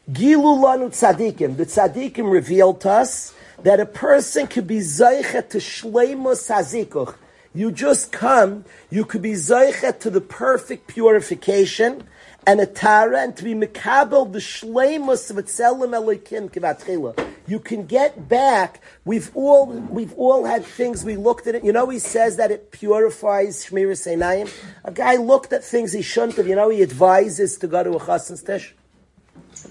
Gilu 0.09 0.57
lanu 0.57 0.89
tzaddikim, 0.89 1.57
the 1.57 1.65
tzaddikim 1.65 2.31
revealed 2.31 2.81
to 2.81 2.89
us 2.89 3.33
that 3.61 3.79
a 3.79 3.85
person 3.85 4.47
could 4.47 4.65
be 4.65 4.79
zeichet 4.79 5.49
to 5.49 5.59
shleimus 5.59 6.49
hazikuch. 6.49 7.15
You 7.53 7.71
just 7.71 8.11
come, 8.11 8.65
you 8.89 9.05
could 9.05 9.21
be 9.21 9.33
zeichet 9.33 9.99
to 9.99 10.09
the 10.09 10.21
perfect 10.21 10.87
purification, 10.87 12.03
and 12.47 12.59
a 12.59 12.65
tara, 12.65 13.21
and 13.21 13.37
to 13.37 13.43
be 13.43 13.53
mekabel 13.53 14.31
the 14.31 14.39
shleimus 14.39 15.29
of 15.29 15.37
etzelim 15.37 15.91
elikim 15.91 16.49
kivatchila. 16.49 17.27
You 17.45 17.59
can 17.59 17.85
get 17.85 18.27
back. 18.27 18.81
We've 19.05 19.29
all 19.35 19.67
we've 19.67 20.13
all 20.13 20.45
had 20.45 20.65
things 20.65 21.03
we 21.03 21.15
looked 21.15 21.45
at 21.45 21.53
it. 21.53 21.63
You 21.63 21.73
know, 21.73 21.89
he 21.89 21.99
says 21.99 22.37
that 22.37 22.49
it 22.49 22.71
purifies 22.71 23.65
shmiras 23.65 24.07
einayim. 24.11 24.51
A 24.83 24.91
guy 24.91 25.17
looked 25.17 25.53
at 25.53 25.63
things 25.63 25.93
he 25.93 26.01
shouldn't 26.01 26.37
have. 26.37 26.47
You 26.47 26.55
know, 26.55 26.69
he 26.69 26.81
advises 26.81 27.57
to 27.59 27.67
go 27.67 27.83
to 27.83 27.97
a 27.97 27.99
chassan's 27.99 28.41
tish. 28.41 28.73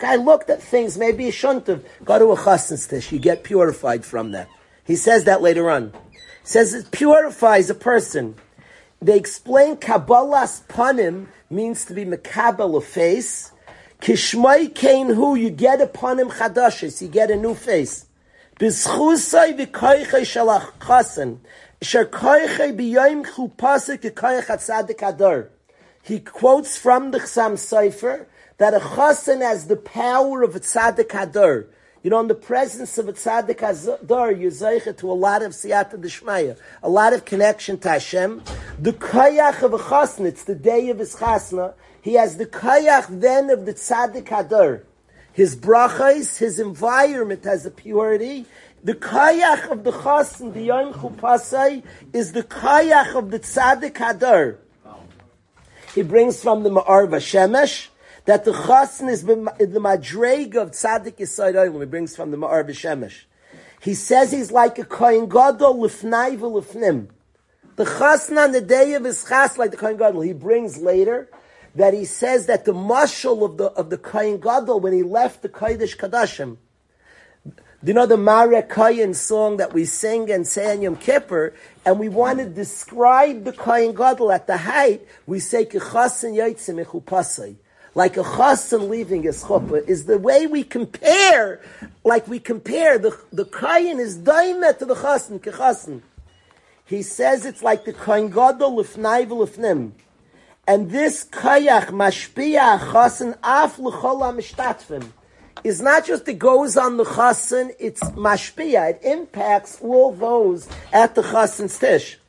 A 0.00 0.02
guy 0.02 0.16
looked 0.16 0.48
at 0.48 0.62
things 0.62 0.96
maybe 0.96 1.24
he 1.24 1.30
shouldn't 1.30 1.66
have. 1.66 1.84
Go 2.06 2.18
to 2.18 2.32
a 2.32 2.36
chassan's 2.44 2.86
tish. 2.86 3.12
You 3.12 3.18
get 3.18 3.44
purified 3.44 4.02
from 4.02 4.30
that. 4.32 4.48
He 4.82 4.96
says 4.96 5.24
that 5.24 5.42
later 5.42 5.70
on. 5.70 5.92
He 6.12 6.18
says 6.42 6.72
it 6.72 6.90
purifies 6.90 7.68
a 7.68 7.74
person. 7.74 8.36
They 9.02 9.18
explain 9.18 9.76
Kabbalas 9.76 10.62
panim 10.68 11.26
means 11.50 11.84
to 11.84 11.92
be 11.92 12.06
mekabel 12.06 12.78
a 12.78 12.80
face. 12.80 13.52
Kishmai 14.00 14.74
kain 14.74 15.10
hu, 15.10 15.34
you 15.34 15.50
get 15.50 15.82
upon 15.82 16.18
him 16.18 16.30
chadashes, 16.30 17.02
you 17.02 17.08
get 17.08 17.30
a 17.30 17.36
new 17.36 17.54
face. 17.54 18.06
Bizchusai 18.58 19.58
v'koichai 19.58 20.24
shalach. 20.24 21.38
Sher 21.82 22.06
koichai 22.06 22.74
chupasik. 23.26 24.00
He 26.02 26.20
quotes 26.20 26.78
from 26.78 27.10
the 27.10 27.18
Chasam 27.18 27.52
Sofer 27.52 28.24
that 28.60 28.74
a 28.74 28.78
chasen 28.78 29.40
has 29.40 29.68
the 29.68 29.76
power 29.76 30.42
of 30.42 30.54
a 30.54 30.60
tzaddik 30.60 31.08
hadar. 31.08 31.64
You 32.02 32.10
know, 32.10 32.20
in 32.20 32.28
the 32.28 32.34
presence 32.34 32.98
of 32.98 33.08
a 33.08 33.14
tzaddik 33.14 33.56
hadar, 33.56 34.38
you're 34.38 34.92
to 34.92 35.10
a 35.10 35.14
lot 35.14 35.40
of 35.40 35.52
siyata 35.52 35.98
d'shmaya, 35.98 36.58
a 36.82 36.88
lot 36.90 37.14
of 37.14 37.24
connection 37.24 37.78
to 37.78 37.88
Hashem. 37.88 38.42
The 38.78 38.92
kayach 38.92 39.62
of 39.62 39.72
a 39.72 39.78
chasna, 39.78 40.26
it's 40.26 40.44
the 40.44 40.54
day 40.54 40.90
of 40.90 40.98
his 40.98 41.16
chasna, 41.16 41.72
he 42.02 42.14
has 42.14 42.36
the 42.36 42.44
kayach 42.44 43.06
then 43.08 43.48
of 43.48 43.64
the 43.64 43.72
tzaddik 43.72 44.24
hadar. 44.24 44.82
His 45.32 45.56
brachas, 45.56 46.36
his 46.36 46.60
environment 46.60 47.44
has 47.44 47.64
a 47.64 47.70
purity. 47.70 48.44
The 48.84 48.92
kayach 48.92 49.70
of 49.70 49.84
the 49.84 49.92
chasn, 49.92 50.52
the 50.52 50.64
yom 50.64 50.92
chupasai, 50.92 51.82
is 52.12 52.32
the 52.32 52.42
kayach 52.42 53.14
of 53.16 53.30
the 53.30 53.40
tzaddik 53.40 53.94
hadar. 53.94 54.58
he 55.94 56.02
brings 56.02 56.42
from 56.42 56.62
the 56.62 56.68
Maor 56.68 57.08
VaShemesh, 57.08 57.86
that 58.24 58.44
the 58.44 58.52
chassan 58.52 59.10
is 59.10 59.24
the 59.24 59.80
madreg 59.80 60.54
of 60.56 60.72
tzaddik 60.72 61.16
Yisrael 61.16 61.54
oh, 61.54 61.70
Olam. 61.70 61.80
He 61.80 61.86
brings 61.86 62.14
from 62.14 62.30
the 62.30 62.36
Maor 62.36 62.64
VaShemesh. 62.64 63.22
He 63.80 63.94
says 63.94 64.30
he's 64.30 64.52
like 64.52 64.78
a 64.78 64.84
kohen 64.84 65.28
gadol 65.28 65.76
lifnai 65.76 66.38
v'lifnim. 66.38 67.08
The 67.76 67.84
chasna 67.84 68.44
on 68.44 68.52
the 68.52 68.60
day 68.60 68.94
of 68.94 69.04
his 69.04 69.24
chas, 69.24 69.56
like 69.56 69.70
the 69.70 69.76
kohen 69.76 69.96
gadol, 69.96 70.20
he 70.20 70.32
brings 70.32 70.78
later 70.78 71.28
that 71.74 71.94
he 71.94 72.04
says 72.04 72.46
that 72.46 72.64
the 72.64 72.72
mashal 72.72 73.44
of 73.44 73.56
the 73.56 73.66
of 73.66 73.90
the 73.90 73.98
kohen 73.98 74.38
gadol 74.38 74.80
when 74.80 74.92
he 74.92 75.02
left 75.02 75.42
the 75.42 75.48
kodesh 75.48 75.96
kadashim. 75.96 76.58
Do 77.82 77.88
you 77.88 77.94
know 77.94 78.04
the 78.04 78.18
Mara 78.18 78.62
Kayan 78.62 79.14
song 79.14 79.56
that 79.56 79.72
we 79.72 79.86
sing 79.86 80.30
and 80.30 80.46
say 80.46 80.70
on 80.70 80.82
Yom 80.82 80.96
Kippur, 80.96 81.54
and 81.86 81.98
we 81.98 82.10
want 82.10 82.38
to 82.38 82.44
describe 82.44 83.44
the 83.44 83.54
Kayan 83.54 83.94
Gadol 83.94 84.30
at 84.32 84.46
the 84.46 84.58
height, 84.58 85.06
we 85.26 85.40
say, 85.40 85.64
Kechasen 85.64 86.34
Yaitzim 86.34 86.84
Echupasai 86.84 87.56
like 87.94 88.16
a 88.16 88.22
chassan 88.22 88.88
leaving 88.88 89.24
his 89.24 89.44
chuppah, 89.44 89.86
is 89.88 90.04
the 90.04 90.18
way 90.18 90.46
we 90.46 90.62
compare, 90.62 91.60
like 92.04 92.28
we 92.28 92.38
compare 92.38 92.98
the 92.98 93.18
the 93.32 93.44
kayin 93.44 93.98
is 93.98 94.18
daimet 94.18 94.78
to 94.78 94.84
the 94.84 94.94
chassan 94.94 95.40
kechassan. 95.40 96.02
He 96.84 97.02
says 97.02 97.44
it's 97.44 97.62
like 97.62 97.84
the 97.84 97.92
kain 97.92 98.30
gadol 98.30 98.76
lefnai 98.76 99.26
v'lefnim. 99.26 99.92
And 100.66 100.90
this 100.90 101.24
kayach 101.24 101.86
mashpia 101.86 102.78
chassan 102.78 103.36
af 103.42 103.78
l'chol 103.78 104.22
mishtatfim 104.34 105.06
is 105.64 105.80
not 105.80 106.06
just 106.06 106.28
it 106.28 106.38
goes 106.38 106.76
on 106.76 106.96
the 106.96 107.04
chassan, 107.04 107.72
it's 107.80 108.02
mashpia. 108.10 108.90
It 108.90 109.00
impacts 109.02 109.80
all 109.80 110.12
those 110.12 110.68
at 110.92 111.16
the 111.16 111.22
chassan's 111.22 111.76
tish. 111.78 112.19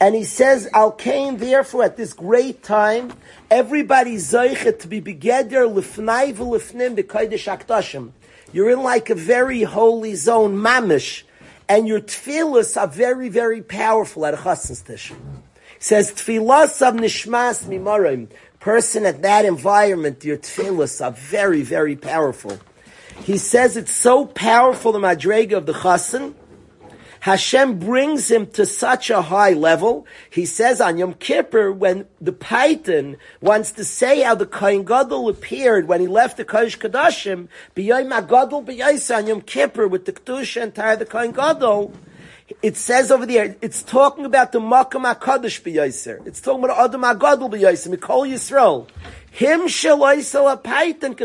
And 0.00 0.14
he 0.14 0.24
says, 0.24 0.66
Al 0.72 0.92
Kain, 0.92 1.36
therefore, 1.36 1.84
at 1.84 1.98
this 1.98 2.14
great 2.14 2.62
time, 2.62 3.12
everybody 3.50 4.16
zeichet 4.16 4.78
to 4.80 4.88
be 4.88 5.00
begeder 5.00 5.70
lifnai 5.70 6.34
v'lifnim 6.34 6.96
b'kodesh 6.96 7.54
akdashim. 7.54 8.12
You're 8.50 8.70
in 8.70 8.82
like 8.82 9.10
a 9.10 9.14
very 9.14 9.62
holy 9.62 10.14
zone, 10.14 10.56
mamish, 10.56 11.24
and 11.68 11.86
your 11.86 12.00
tefillahs 12.00 12.80
are 12.80 12.88
very, 12.88 13.28
very 13.28 13.60
powerful 13.60 14.24
at 14.24 14.32
a 14.32 14.38
chassan's 14.38 14.80
tish. 14.80 15.12
Says, 15.78 16.12
tefillas 16.12 16.80
of 16.80 16.94
nishmas 16.94 17.64
mimarim. 17.64 18.28
Person 18.58 19.04
at 19.06 19.22
that 19.22 19.44
environment, 19.44 20.24
your 20.24 20.38
tefillahs 20.38 21.04
are 21.04 21.12
very, 21.12 21.62
very 21.62 21.94
powerful. 21.94 22.58
He 23.22 23.36
says 23.36 23.76
it's 23.76 23.92
so 23.92 24.24
powerful, 24.24 24.92
the 24.92 24.98
madrega 24.98 25.58
of 25.58 25.66
the 25.66 25.74
chassan, 25.74 26.34
Hashem 27.20 27.78
brings 27.78 28.30
him 28.30 28.46
to 28.52 28.64
such 28.64 29.10
a 29.10 29.20
high 29.20 29.52
level. 29.52 30.06
He 30.30 30.46
says 30.46 30.80
on 30.80 30.96
Yom 30.96 31.14
Kippur, 31.14 31.70
when 31.70 32.06
the 32.20 32.32
Paytan 32.32 33.16
wants 33.42 33.72
to 33.72 33.84
say 33.84 34.22
how 34.22 34.34
the 34.34 34.46
Kohen 34.46 34.84
Gadol 34.84 35.28
appeared 35.28 35.86
when 35.86 36.00
he 36.00 36.06
left 36.06 36.38
the 36.38 36.46
Kodesh 36.46 36.78
Kadashim, 36.78 37.48
B'yoyim 37.76 38.10
HaGadol 38.10 38.64
B'yaysa 38.64 39.18
on 39.18 39.26
Yom 39.26 39.40
Kippur 39.42 39.86
with 39.86 40.06
the 40.06 40.12
Kedusha 40.12 40.62
and 40.62 40.74
Tara 40.74 40.96
the 40.96 41.04
Kohen 41.04 41.32
Gadol, 41.32 41.92
it 42.62 42.76
says 42.76 43.10
over 43.10 43.26
there, 43.26 43.54
it's 43.60 43.82
talking 43.82 44.24
about 44.24 44.52
the 44.52 44.60
Makam 44.60 45.04
HaKadosh 45.14 45.62
B'yayser. 45.62 46.26
It's 46.26 46.40
talking 46.40 46.64
about 46.64 46.78
Adam 46.78 47.02
HaGadol 47.02 47.50
B'yayser, 47.50 47.94
Mikol 47.94 48.28
Yisrael. 48.28 48.88
Him 49.30 49.62
shaloisel 49.62 50.52
a 50.52 50.56
paytan 50.56 51.16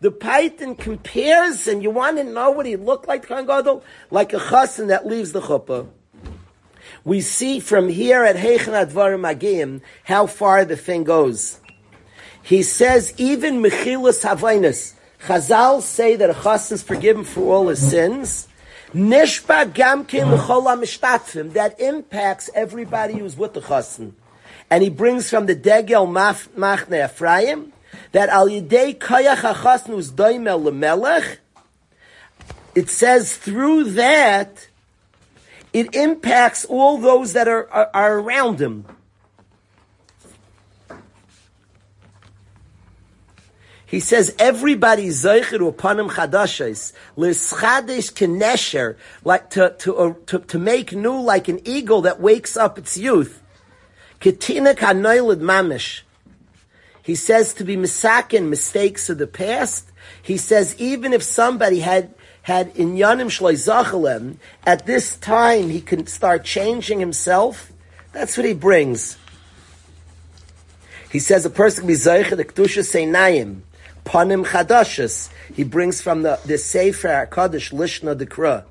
The 0.00 0.10
paytan 0.10 0.78
compares, 0.78 1.66
and 1.66 1.82
you 1.82 1.90
want 1.90 2.18
to 2.18 2.24
know 2.24 2.50
what 2.50 2.66
he 2.66 2.76
looked 2.76 3.08
like, 3.08 3.26
Gadol? 3.26 3.82
Like 4.10 4.32
a 4.32 4.38
chassan 4.38 4.88
that 4.88 5.06
leaves 5.06 5.32
the 5.32 5.40
chuppah. 5.40 5.88
We 7.04 7.20
see 7.20 7.58
from 7.58 7.88
here 7.88 8.22
at 8.22 8.36
Heichen 8.36 8.86
Advarim 8.86 9.28
Agim 9.28 9.80
how 10.04 10.26
far 10.26 10.64
the 10.64 10.76
thing 10.76 11.04
goes. 11.04 11.60
He 12.42 12.62
says 12.62 13.14
even 13.16 13.62
Mechilas 13.62 14.22
Havainas. 14.22 14.94
Chazal 15.22 15.80
say 15.80 16.16
that 16.16 16.30
a 16.30 16.34
chassan 16.34 16.72
is 16.72 16.82
forgiven 16.82 17.24
for 17.24 17.52
all 17.52 17.68
his 17.68 17.90
sins. 17.90 18.46
Nishba 18.92 19.72
Gamkin 19.72 20.30
L'chol 20.32 21.52
That 21.54 21.80
impacts 21.80 22.50
everybody 22.54 23.18
who's 23.18 23.36
with 23.36 23.54
the 23.54 23.62
chassan 23.62 24.12
and 24.70 24.82
he 24.82 24.90
brings 24.90 25.30
from 25.30 25.46
the 25.46 25.54
Degel 25.54 26.06
Machne 26.06 27.04
Ephraim 27.04 27.72
that 28.12 28.28
Al 28.28 28.48
Yidei 28.48 28.96
Kayach 28.96 29.36
HaChasnus 29.36 30.10
Doimel 30.10 30.62
Lemelech. 30.62 31.38
It 32.74 32.90
says 32.90 33.34
through 33.36 33.84
that 33.92 34.68
it 35.72 35.94
impacts 35.94 36.64
all 36.64 36.98
those 36.98 37.32
that 37.34 37.48
are, 37.48 37.70
are, 37.70 37.90
are 37.92 38.18
around 38.18 38.60
him. 38.60 38.84
He 43.86 44.00
says 44.00 44.34
everybody's 44.38 45.22
zeicher 45.22 45.60
upanim 45.60 46.10
chadashis 46.10 46.92
l'schadesh 47.14 48.12
kenesher, 48.12 48.96
like 49.22 49.48
to 49.50 49.76
to, 49.78 49.96
uh, 49.96 50.14
to 50.26 50.40
to 50.40 50.58
make 50.58 50.92
new 50.92 51.20
like 51.20 51.46
an 51.46 51.60
eagle 51.64 52.02
that 52.02 52.20
wakes 52.20 52.56
up 52.56 52.78
its 52.78 52.96
youth. 52.96 53.42
Ketina 54.20 54.74
kanoilid 54.74 55.40
mamish. 55.40 56.02
He 57.02 57.14
says 57.14 57.54
to 57.54 57.64
be 57.64 57.76
misakin 57.76 58.48
mistakes 58.48 59.08
of 59.08 59.18
the 59.18 59.26
past. 59.26 59.88
He 60.22 60.36
says 60.36 60.74
even 60.78 61.12
if 61.12 61.22
somebody 61.22 61.80
had 61.80 62.14
had 62.42 62.74
inyanim 62.74 63.26
shloizachalem, 63.26 64.36
at 64.64 64.86
this 64.86 65.16
time 65.16 65.68
he 65.70 65.80
can 65.80 66.06
start 66.06 66.44
changing 66.44 67.00
himself. 67.00 67.72
That's 68.12 68.36
what 68.36 68.46
he 68.46 68.54
brings. 68.54 69.18
He 71.10 71.18
says 71.18 71.44
a 71.44 71.50
person 71.50 71.82
can 71.82 71.88
be 71.88 71.94
zeicha 71.94 72.36
the 72.36 72.44
kedusha 72.44 72.82
seinayim, 72.82 73.60
panim 74.04 74.46
chadashas. 74.46 75.30
He 75.54 75.64
brings 75.64 76.00
from 76.00 76.22
the 76.22 76.40
the 76.44 76.58
sefer 76.58 77.08
Hakadosh 77.08 77.72
lishna 77.72 78.16
dekra 78.16 78.64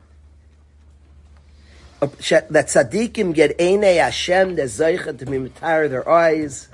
that 2.06 2.68
tzaddikim 2.68 3.34
get 3.34 3.60
Eine 3.60 3.98
Hashem, 3.98 4.56
they're 4.56 4.66
zeicha 4.66 5.18
to 5.18 5.26
retire 5.26 5.88
their 5.88 6.08
eyes. 6.10 6.68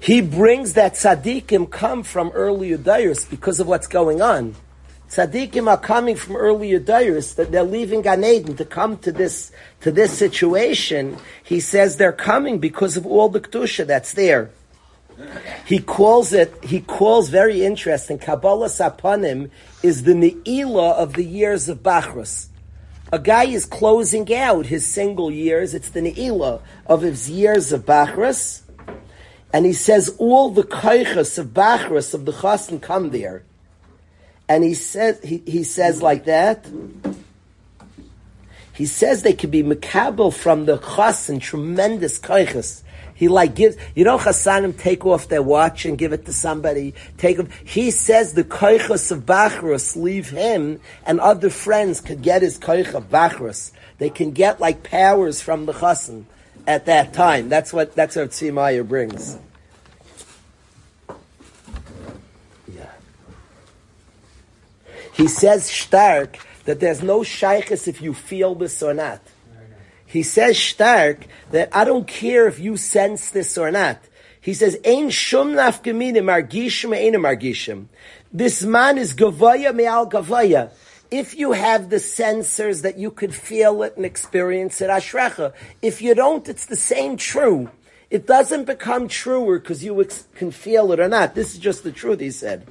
He 0.00 0.20
brings 0.20 0.74
that 0.74 0.94
tzaddikim 0.94 1.70
come 1.70 2.02
from 2.02 2.30
early 2.30 2.70
Yudairis 2.70 3.28
because 3.28 3.60
of 3.60 3.66
what's 3.66 3.86
going 3.86 4.22
on. 4.22 4.54
Tzaddikim 5.10 5.68
are 5.68 5.78
coming 5.78 6.16
from 6.16 6.36
early 6.36 6.70
Yudairis, 6.70 7.34
that 7.36 7.50
they're 7.50 7.62
leaving 7.62 8.02
Gan 8.02 8.22
Eden 8.22 8.56
to 8.56 8.64
come 8.64 8.98
to 8.98 9.10
this, 9.10 9.50
to 9.80 9.90
this 9.90 10.16
situation. 10.16 11.16
He 11.42 11.60
says 11.60 11.96
they're 11.96 12.12
coming 12.12 12.58
because 12.58 12.96
of 12.96 13.06
all 13.06 13.28
the 13.28 13.40
Kedusha 13.40 13.86
that's 13.86 14.12
there. 14.12 14.50
He 15.66 15.80
calls 15.80 16.32
it, 16.32 16.54
he 16.64 16.80
calls 16.80 17.28
very 17.28 17.64
interesting, 17.64 18.18
Kabbalas 18.18 18.98
Panim 18.98 19.50
is 19.82 20.04
the 20.04 20.12
Ne'ilah 20.12 20.94
of 20.94 21.14
the 21.14 21.24
years 21.24 21.68
of 21.68 21.82
Bachrus. 21.82 22.48
A 23.12 23.18
guy 23.18 23.44
is 23.44 23.64
closing 23.64 24.32
out 24.34 24.66
his 24.66 24.86
single 24.86 25.30
years, 25.30 25.74
it's 25.74 25.90
the 25.90 26.00
Ne'ilah 26.00 26.60
of 26.86 27.02
his 27.02 27.28
years 27.28 27.72
of 27.72 27.84
Bachrus, 27.84 28.62
and 29.52 29.64
he 29.64 29.72
says 29.72 30.14
all 30.18 30.50
the 30.50 30.62
Kaichas 30.62 31.38
of 31.38 31.48
Bachrus, 31.48 32.14
of 32.14 32.24
the 32.24 32.32
Chassan, 32.32 32.80
come 32.80 33.10
there. 33.10 33.44
And 34.48 34.62
he 34.62 34.74
says, 34.74 35.20
he, 35.22 35.42
he 35.46 35.64
says 35.64 36.02
like 36.02 36.24
that, 36.26 36.66
he 38.74 38.86
says 38.86 39.22
they 39.22 39.32
could 39.32 39.50
be 39.50 39.62
makabel 39.62 40.32
from 40.32 40.66
the 40.66 40.78
Chassan, 40.78 41.40
tremendous 41.40 42.18
Kaichas. 42.18 42.82
He 43.18 43.26
like 43.26 43.56
gives, 43.56 43.76
you 43.96 44.04
know, 44.04 44.16
Chassanim 44.16 44.78
take 44.78 45.04
off 45.04 45.26
their 45.26 45.42
watch 45.42 45.84
and 45.84 45.98
give 45.98 46.12
it 46.12 46.24
to 46.26 46.32
somebody. 46.32 46.94
Take 47.16 47.36
them. 47.36 47.48
He 47.64 47.90
says 47.90 48.34
the 48.34 48.44
koichos 48.44 49.10
of 49.10 49.26
Bachrus 49.26 49.96
leave 49.96 50.30
him, 50.30 50.80
and 51.04 51.18
other 51.18 51.50
friends 51.50 52.00
could 52.00 52.22
get 52.22 52.42
his 52.42 52.60
koich 52.60 52.94
of 52.94 53.10
Bachrus. 53.10 53.72
They 53.98 54.08
can 54.08 54.30
get 54.30 54.60
like 54.60 54.84
powers 54.84 55.42
from 55.42 55.66
the 55.66 55.72
Chassan 55.72 56.26
at 56.64 56.86
that 56.86 57.12
time. 57.12 57.48
That's 57.48 57.72
what 57.72 57.96
that's 57.96 58.14
what 58.14 58.30
Tzvi 58.30 58.52
Meyer 58.52 58.84
brings. 58.84 59.36
Yeah. 62.72 62.92
He 65.12 65.26
says 65.26 65.64
stark 65.66 66.38
that 66.66 66.78
there's 66.78 67.02
no 67.02 67.22
shaykhis 67.22 67.88
if 67.88 68.00
you 68.00 68.14
feel 68.14 68.54
this 68.54 68.80
or 68.80 68.94
not. 68.94 69.20
He 70.08 70.22
says 70.22 70.58
stark 70.58 71.26
that 71.50 71.68
I 71.76 71.84
don't 71.84 72.06
care 72.06 72.48
if 72.48 72.58
you 72.58 72.78
sense 72.78 73.28
this 73.30 73.58
or 73.58 73.70
not. 73.70 73.98
He 74.40 74.54
says, 74.54 74.80
Ein 74.82 75.10
shum 75.10 75.52
margishim 75.52 76.96
ein 76.96 77.12
margishim. 77.20 77.88
This 78.32 78.62
man 78.62 78.96
is 78.96 79.12
gavaya 79.12 79.74
me'al 79.74 80.08
gavaya. 80.08 80.70
If 81.10 81.38
you 81.38 81.52
have 81.52 81.90
the 81.90 81.96
sensors 81.96 82.82
that 82.82 82.96
you 82.96 83.10
could 83.10 83.34
feel 83.34 83.82
it 83.82 83.96
and 83.96 84.06
experience 84.06 84.80
it, 84.80 84.88
ashrecha. 84.88 85.52
If 85.82 86.00
you 86.00 86.14
don't, 86.14 86.48
it's 86.48 86.64
the 86.64 86.76
same 86.76 87.18
true. 87.18 87.70
It 88.08 88.26
doesn't 88.26 88.64
become 88.64 89.08
truer 89.08 89.58
because 89.58 89.84
you 89.84 90.00
ex- 90.00 90.26
can 90.34 90.50
feel 90.50 90.90
it 90.92 91.00
or 91.00 91.08
not. 91.08 91.34
This 91.34 91.52
is 91.52 91.60
just 91.60 91.84
the 91.84 91.92
truth, 91.92 92.20
he 92.20 92.30
said. 92.30 92.66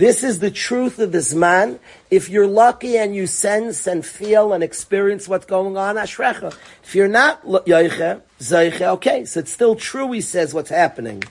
This 0.00 0.24
is 0.24 0.38
the 0.38 0.50
truth 0.50 0.98
of 0.98 1.12
this 1.12 1.34
man. 1.34 1.78
If 2.10 2.30
you're 2.30 2.46
lucky 2.46 2.96
and 2.96 3.14
you 3.14 3.26
sense 3.26 3.86
and 3.86 4.04
feel 4.04 4.54
and 4.54 4.64
experience 4.64 5.28
what's 5.28 5.44
going 5.44 5.76
on, 5.76 5.96
ashrecha. 5.96 6.56
If 6.82 6.94
you're 6.94 7.06
not 7.06 7.44
okay, 7.44 9.24
so 9.26 9.40
it's 9.40 9.52
still 9.52 9.76
true, 9.76 10.10
he 10.12 10.22
says, 10.22 10.54
what's 10.54 10.70
happening. 10.70 11.22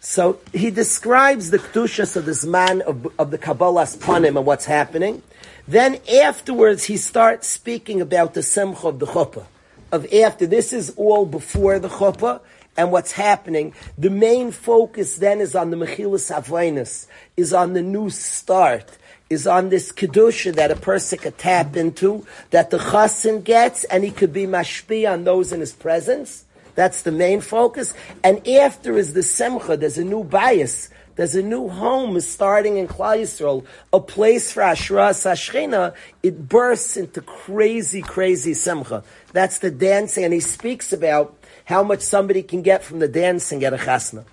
So 0.00 0.40
he 0.52 0.72
describes 0.72 1.50
the 1.50 1.60
kedushas 1.60 2.16
of 2.16 2.24
this 2.24 2.44
man 2.44 2.82
of, 2.82 3.06
of 3.16 3.30
the 3.30 3.38
Kabbalas 3.38 3.96
panim 3.96 4.36
and 4.36 4.44
what's 4.44 4.64
happening. 4.64 5.22
Then 5.68 6.00
afterwards, 6.12 6.82
he 6.82 6.96
starts 6.96 7.46
speaking 7.46 8.00
about 8.00 8.34
the 8.34 8.42
simcha 8.42 8.88
of 8.88 8.98
the 8.98 9.06
chuppah. 9.06 9.46
Of 9.92 10.12
after, 10.12 10.48
this 10.48 10.72
is 10.72 10.92
all 10.96 11.24
before 11.24 11.78
the 11.78 11.90
chuppah, 11.90 12.40
and 12.76 12.92
what's 12.92 13.12
happening. 13.12 13.74
The 13.96 14.10
main 14.10 14.50
focus 14.50 15.16
then 15.16 15.40
is 15.40 15.54
on 15.54 15.70
the 15.70 15.76
Mechilas 15.76 16.34
Havainas, 16.34 17.06
is 17.36 17.52
on 17.52 17.72
the 17.72 17.82
new 17.82 18.10
start, 18.10 18.98
is 19.28 19.46
on 19.46 19.70
this 19.70 19.92
Kedusha 19.92 20.54
that 20.54 20.70
a 20.70 20.76
person 20.76 21.18
could 21.18 21.38
tap 21.38 21.76
into, 21.76 22.26
that 22.50 22.70
the 22.70 22.78
Chassan 22.78 23.42
gets, 23.42 23.84
and 23.84 24.04
he 24.04 24.10
could 24.10 24.32
be 24.32 24.46
mashpi 24.46 25.10
on 25.10 25.24
those 25.24 25.52
in 25.52 25.60
his 25.60 25.72
presence. 25.72 26.44
That's 26.74 27.02
the 27.02 27.12
main 27.12 27.40
focus. 27.40 27.94
And 28.22 28.46
after 28.46 28.96
is 28.96 29.14
the 29.14 29.22
Simcha, 29.22 29.76
there's 29.76 29.98
a 29.98 30.04
new 30.04 30.22
bias. 30.22 30.90
There's 31.16 31.34
a 31.34 31.42
new 31.42 31.68
home 31.68 32.20
starting 32.20 32.76
in 32.76 32.86
Klal 32.86 33.22
Yisrael, 33.22 33.64
a 33.90 34.00
place 34.00 34.52
for 34.52 34.62
Ashra 34.62 35.12
Sashchina. 35.12 35.94
It 36.22 36.46
bursts 36.46 36.98
into 36.98 37.22
crazy, 37.22 38.02
crazy 38.02 38.52
Simcha. 38.52 39.02
That's 39.32 39.58
the 39.58 39.70
dancing, 39.70 40.24
and 40.24 40.34
he 40.34 40.40
speaks 40.40 40.92
about 40.92 41.35
how 41.66 41.82
much 41.82 42.00
somebody 42.00 42.42
can 42.42 42.62
get 42.62 42.82
from 42.82 43.00
the 43.00 43.08
dancing 43.08 43.64
at 43.64 43.74
a 43.74 43.76
chasna. 43.76 44.24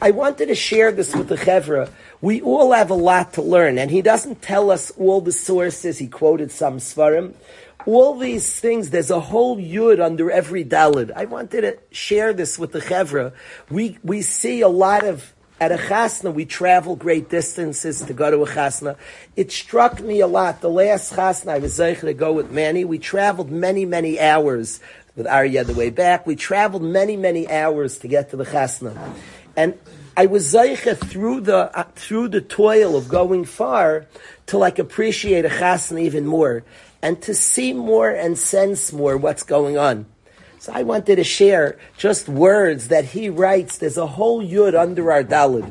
I 0.00 0.12
wanted 0.12 0.46
to 0.46 0.54
share 0.54 0.92
this 0.92 1.14
with 1.14 1.28
the 1.28 1.36
chevra. 1.36 1.90
We 2.22 2.40
all 2.40 2.72
have 2.72 2.90
a 2.90 2.94
lot 2.94 3.34
to 3.34 3.42
learn, 3.42 3.76
and 3.76 3.90
he 3.90 4.00
doesn't 4.00 4.40
tell 4.40 4.70
us 4.70 4.90
all 4.92 5.20
the 5.20 5.32
sources. 5.32 5.98
He 5.98 6.06
quoted 6.06 6.50
some 6.50 6.78
svarim. 6.78 7.34
All 7.86 8.16
these 8.16 8.58
things, 8.60 8.90
there's 8.90 9.10
a 9.10 9.20
whole 9.20 9.58
yud 9.58 10.00
under 10.00 10.30
every 10.30 10.64
dalid. 10.64 11.12
I 11.14 11.26
wanted 11.26 11.62
to 11.62 11.78
share 11.90 12.32
this 12.32 12.58
with 12.58 12.72
the 12.72 12.80
chevra. 12.80 13.32
We 13.68 13.98
we 14.02 14.22
see 14.22 14.60
a 14.60 14.68
lot 14.68 15.04
of 15.04 15.34
at 15.60 15.72
a 15.72 15.76
chasna, 15.76 16.32
we 16.32 16.46
travel 16.46 16.96
great 16.96 17.28
distances 17.28 18.00
to 18.00 18.14
go 18.14 18.30
to 18.30 18.42
a 18.42 18.46
chasna. 18.46 18.96
It 19.36 19.52
struck 19.52 20.00
me 20.00 20.20
a 20.20 20.26
lot. 20.26 20.62
The 20.62 20.70
last 20.70 21.12
chasna 21.12 21.52
I 21.52 21.58
was 21.58 21.78
zeicher 21.78 22.00
to 22.00 22.14
go 22.14 22.32
with 22.32 22.50
Manny, 22.50 22.86
we 22.86 22.98
traveled 22.98 23.50
many, 23.50 23.84
many 23.84 24.18
hours 24.18 24.80
with 25.20 25.26
Arya 25.26 25.64
the 25.64 25.74
way 25.74 25.90
back. 25.90 26.26
We 26.26 26.34
traveled 26.34 26.82
many, 26.82 27.14
many 27.14 27.46
hours 27.46 27.98
to 27.98 28.08
get 28.08 28.30
to 28.30 28.38
the 28.38 28.44
chasna. 28.46 28.96
And 29.54 29.78
I 30.16 30.24
was 30.24 30.50
zeicha 30.54 30.96
through 30.96 31.42
the 31.42 31.78
uh, 31.78 31.82
through 31.94 32.28
the 32.28 32.40
toil 32.40 32.96
of 32.96 33.06
going 33.10 33.44
far 33.44 34.06
to 34.46 34.56
like 34.56 34.78
appreciate 34.78 35.44
a 35.44 35.50
chasna 35.50 36.00
even 36.00 36.24
more 36.24 36.64
and 37.02 37.20
to 37.20 37.34
see 37.34 37.74
more 37.74 38.08
and 38.08 38.38
sense 38.38 38.94
more 38.94 39.18
what's 39.18 39.42
going 39.42 39.76
on. 39.76 40.06
So 40.58 40.72
I 40.74 40.84
wanted 40.84 41.16
to 41.16 41.24
share 41.24 41.78
just 41.98 42.26
words 42.26 42.88
that 42.88 43.04
he 43.04 43.28
writes. 43.28 43.76
There's 43.76 43.98
a 43.98 44.06
whole 44.06 44.42
yud 44.42 44.74
under 44.74 45.12
our 45.12 45.22
dalid. 45.22 45.70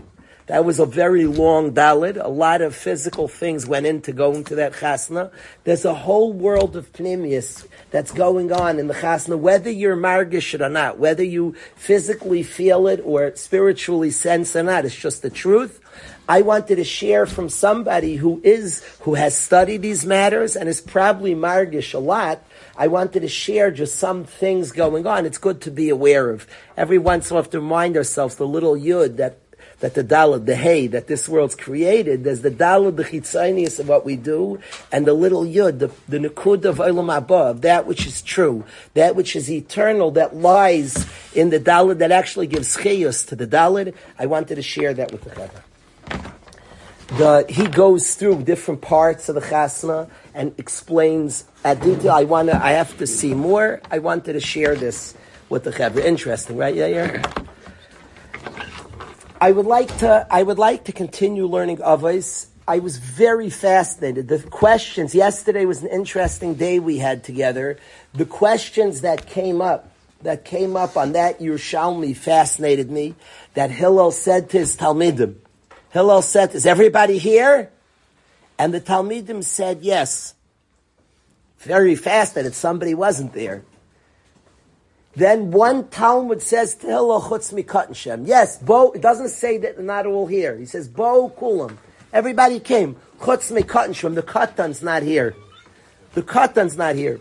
That 0.49 0.65
was 0.65 0.79
a 0.79 0.85
very 0.88 1.25
long 1.25 1.73
dalid. 1.75 2.19
A 2.19 2.27
lot 2.27 2.62
of 2.62 2.75
physical 2.75 3.27
things 3.27 3.67
went 3.67 3.85
into 3.85 4.12
going 4.12 4.43
to 4.45 4.55
that 4.55 4.73
chasna. 4.73 5.31
There's 5.63 5.85
a 5.85 5.93
whole 5.93 6.33
world 6.33 6.75
of 6.75 6.91
pneumius 6.91 7.67
that's 7.91 8.12
going 8.12 8.51
on 8.51 8.79
in 8.79 8.88
the 8.88 8.95
chasna, 8.95 9.38
whether 9.38 9.69
you're 9.69 9.95
margish 9.95 10.59
or 10.59 10.67
not, 10.67 10.97
whether 10.97 11.21
you 11.21 11.53
physically 11.75 12.41
feel 12.41 12.88
it 12.88 12.99
or 13.03 13.35
spiritually 13.35 14.09
sense 14.09 14.55
or 14.55 14.63
not. 14.63 14.85
It's 14.85 14.95
just 14.95 15.21
the 15.21 15.29
truth. 15.29 15.81
I 16.27 16.41
wanted 16.41 16.77
to 16.77 16.83
share 16.83 17.27
from 17.27 17.49
somebody 17.49 18.15
who 18.15 18.41
is, 18.43 18.83
who 19.01 19.13
has 19.13 19.38
studied 19.38 19.83
these 19.83 20.03
matters 20.03 20.55
and 20.55 20.67
is 20.67 20.81
probably 20.81 21.35
margish 21.35 21.93
a 21.93 21.99
lot. 21.99 22.43
I 22.75 22.88
wanted 22.88 23.19
to 23.19 23.27
share 23.27 23.69
just 23.69 23.99
some 23.99 24.23
things 24.23 24.71
going 24.71 25.05
on. 25.05 25.27
It's 25.27 25.38
good 25.38 25.62
to 25.62 25.69
be 25.69 25.89
aware 25.89 26.31
of. 26.31 26.47
Every 26.75 26.97
once 26.97 27.29
in 27.29 27.38
a 27.38 27.39
while, 27.39 27.49
to 27.49 27.59
remind 27.59 27.97
ourselves 27.97 28.38
the 28.38 28.47
little 28.47 28.75
yud 28.75 29.17
that 29.17 29.38
that 29.79 29.93
the 29.93 30.03
dalad, 30.03 30.45
the 30.45 30.55
hay 30.55 30.87
that 30.87 31.07
this 31.07 31.29
world's 31.29 31.55
created, 31.55 32.23
there's 32.23 32.41
the 32.41 32.51
dalad, 32.51 32.97
the 32.97 33.03
chitzonius 33.03 33.79
of 33.79 33.87
what 33.87 34.05
we 34.05 34.15
do, 34.15 34.59
and 34.91 35.05
the 35.05 35.13
little 35.13 35.43
yud, 35.43 35.79
the, 35.79 35.91
the 36.07 36.27
of 36.27 36.77
olam 36.77 37.15
above, 37.15 37.61
that 37.61 37.85
which 37.85 38.05
is 38.05 38.21
true, 38.21 38.65
that 38.93 39.15
which 39.15 39.35
is 39.35 39.49
eternal, 39.49 40.11
that 40.11 40.35
lies 40.35 41.05
in 41.33 41.49
the 41.49 41.59
dalad, 41.59 41.99
that 41.99 42.11
actually 42.11 42.47
gives 42.47 42.77
chiyus 42.77 43.27
to 43.27 43.35
the 43.35 43.47
dalad. 43.47 43.93
I 44.17 44.25
wanted 44.25 44.55
to 44.55 44.61
share 44.61 44.93
that 44.93 45.11
with 45.11 45.23
the 45.23 45.29
chavah. 45.29 45.63
The, 47.17 47.45
he 47.49 47.65
goes 47.67 48.13
through 48.13 48.43
different 48.43 48.81
parts 48.81 49.29
of 49.29 49.35
the 49.35 49.41
chasna 49.41 50.09
and 50.35 50.53
explains 50.59 51.43
at 51.63 51.81
detail. 51.81 52.11
I 52.11 52.23
want 52.25 52.49
to, 52.49 52.63
I 52.63 52.73
have 52.73 52.95
to 52.99 53.07
see 53.07 53.33
more. 53.33 53.81
I 53.89 53.97
wanted 53.97 54.33
to 54.33 54.39
share 54.39 54.75
this 54.75 55.15
with 55.49 55.63
the 55.63 55.71
chavra. 55.71 56.03
Interesting, 56.03 56.57
right, 56.57 56.75
Yair? 56.75 57.47
I 59.41 59.52
would 59.52 59.65
like 59.65 59.99
to, 59.99 60.28
I 60.30 60.43
would 60.43 60.60
like 60.60 60.86
to 60.86 60.91
continue 60.91 61.47
learning 61.47 61.78
Avos. 61.78 62.47
I 62.67 62.80
was 62.80 62.97
very 62.97 63.49
fascinated. 63.49 64.28
The 64.28 64.39
questions, 64.39 65.15
yesterday 65.15 65.65
was 65.65 65.82
an 65.82 65.89
interesting 65.89 66.56
day 66.56 66.80
we 66.80 66.97
had 66.97 67.23
together. 67.23 67.80
The 68.13 68.25
questions 68.25 69.02
that 69.02 69.28
came 69.28 69.62
up, 69.62 69.91
that 70.23 70.43
came 70.43 70.75
up 70.75 70.97
on 70.97 71.13
that 71.13 71.39
Yerushalmi 71.39 72.17
fascinated 72.17 72.91
me. 72.91 73.15
That 73.54 73.71
Hillel 73.71 74.12
said 74.12 74.49
to 74.49 74.60
his 74.60 74.75
Talmidim, 74.75 75.36
Hillel 75.91 76.21
said, 76.21 76.54
is 76.54 76.65
everybody 76.65 77.17
here? 77.17 77.71
And 78.58 78.73
the 78.73 78.82
Talmidim 78.82 79.43
said 79.43 79.80
yes. 79.82 80.36
Very 81.60 81.95
fast 81.95 82.36
that 82.36 82.54
somebody 82.54 82.93
wasn't 82.93 83.34
there. 83.34 83.63
Then 85.19 85.51
one 85.51 85.89
Talmud 85.89 86.41
says 86.41 86.77
Tehillah 86.77 87.21
chutz 87.23 87.53
mikatan 87.53 87.93
shem. 87.93 88.25
Yes, 88.25 88.58
bo. 88.58 88.91
It 88.93 89.01
doesn't 89.01 89.27
say 89.27 89.58
that 89.58 89.77
not 89.77 90.05
all 90.05 90.27
here. 90.27 90.55
He 90.55 90.65
says 90.65 90.88
bo 90.88 91.29
kulam. 91.38 91.75
Everybody 92.13 92.62
came. 92.62 92.95
Chutz 93.19 93.51
mikatan 93.51 93.93
shem. 93.93 94.15
The 94.15 94.23
katan's 94.23 94.82
not 94.82 95.03
here. 95.03 95.36
The 96.13 96.23
katan's 96.23 96.77
not 96.77 96.95
here. 96.95 97.19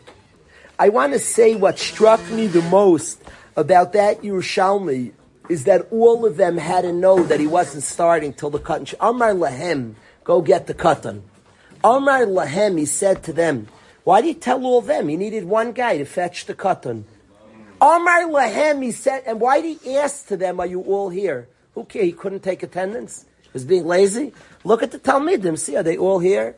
I 0.79 0.91
want 0.91 1.13
to 1.15 1.19
say 1.19 1.57
what 1.57 1.81
struck 1.81 2.25
me 2.31 2.47
the 2.47 2.63
most 2.63 3.21
about 3.57 3.95
that 3.95 4.23
Yerushalmi 4.23 5.11
is 5.49 5.65
that 5.65 5.89
all 5.91 6.25
of 6.25 6.37
them 6.37 6.57
had 6.57 6.83
to 6.83 6.93
know 6.93 7.25
that 7.25 7.41
he 7.41 7.49
wasn't 7.49 7.83
starting 7.83 8.33
till 8.33 8.51
the 8.51 8.61
katan. 8.61 8.95
Amar 9.01 9.33
lahem, 9.33 9.95
go 10.23 10.41
get 10.41 10.69
the 10.69 10.75
katan. 10.75 11.23
Amar 11.83 12.27
lahem, 12.27 12.79
he 12.79 12.87
said 12.87 13.25
to 13.25 13.33
them, 13.33 13.67
why 14.05 14.21
did 14.21 14.29
he 14.29 14.35
tell 14.35 14.65
all 14.65 14.83
them? 14.83 15.09
He 15.09 15.17
needed 15.17 15.47
one 15.47 15.73
guy 15.73 15.99
to 15.99 16.05
fetch 16.05 16.47
the 16.47 16.55
katan. 16.55 17.03
Amar 17.81 18.23
Lahem, 18.25 18.83
he 18.83 18.91
said, 18.91 19.23
and 19.27 19.41
why 19.41 19.61
did 19.61 19.81
he 19.81 19.97
ask 19.97 20.27
to 20.29 20.37
them, 20.37 20.59
are 20.59 20.67
you 20.67 20.81
all 20.83 21.11
here? 21.11 21.49
Who 21.75 21.85
cares? 21.85 22.07
He 22.07 22.13
couldn't 22.13 22.41
take 22.41 22.63
attendance? 22.63 23.25
He 23.43 23.51
was 23.53 23.65
being 23.65 23.87
lazy? 23.87 24.33
Look 24.65 24.83
at 24.83 24.91
the 24.91 24.99
Talmidim, 24.99 25.59
see, 25.59 25.77
are 25.77 25.83
they 25.83 25.97
all 25.97 26.19
here? 26.19 26.57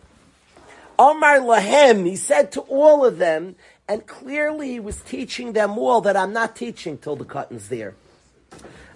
Amar 0.99 1.39
Lahem, 1.39 2.07
he 2.07 2.17
said 2.17 2.53
to 2.53 2.61
all 2.63 3.05
of 3.05 3.19
them, 3.19 3.57
and 3.89 4.07
clearly 4.07 4.71
he 4.71 4.81
was 4.81 5.01
teaching 5.03 5.53
them 5.53 5.79
all 5.79 6.01
that 6.03 6.17
I'm 6.17 6.33
not 6.33 6.57
teaching 6.57 6.97
till 6.97 7.17
the 7.17 7.25
curtain's 7.25 7.69
there. 7.69 7.95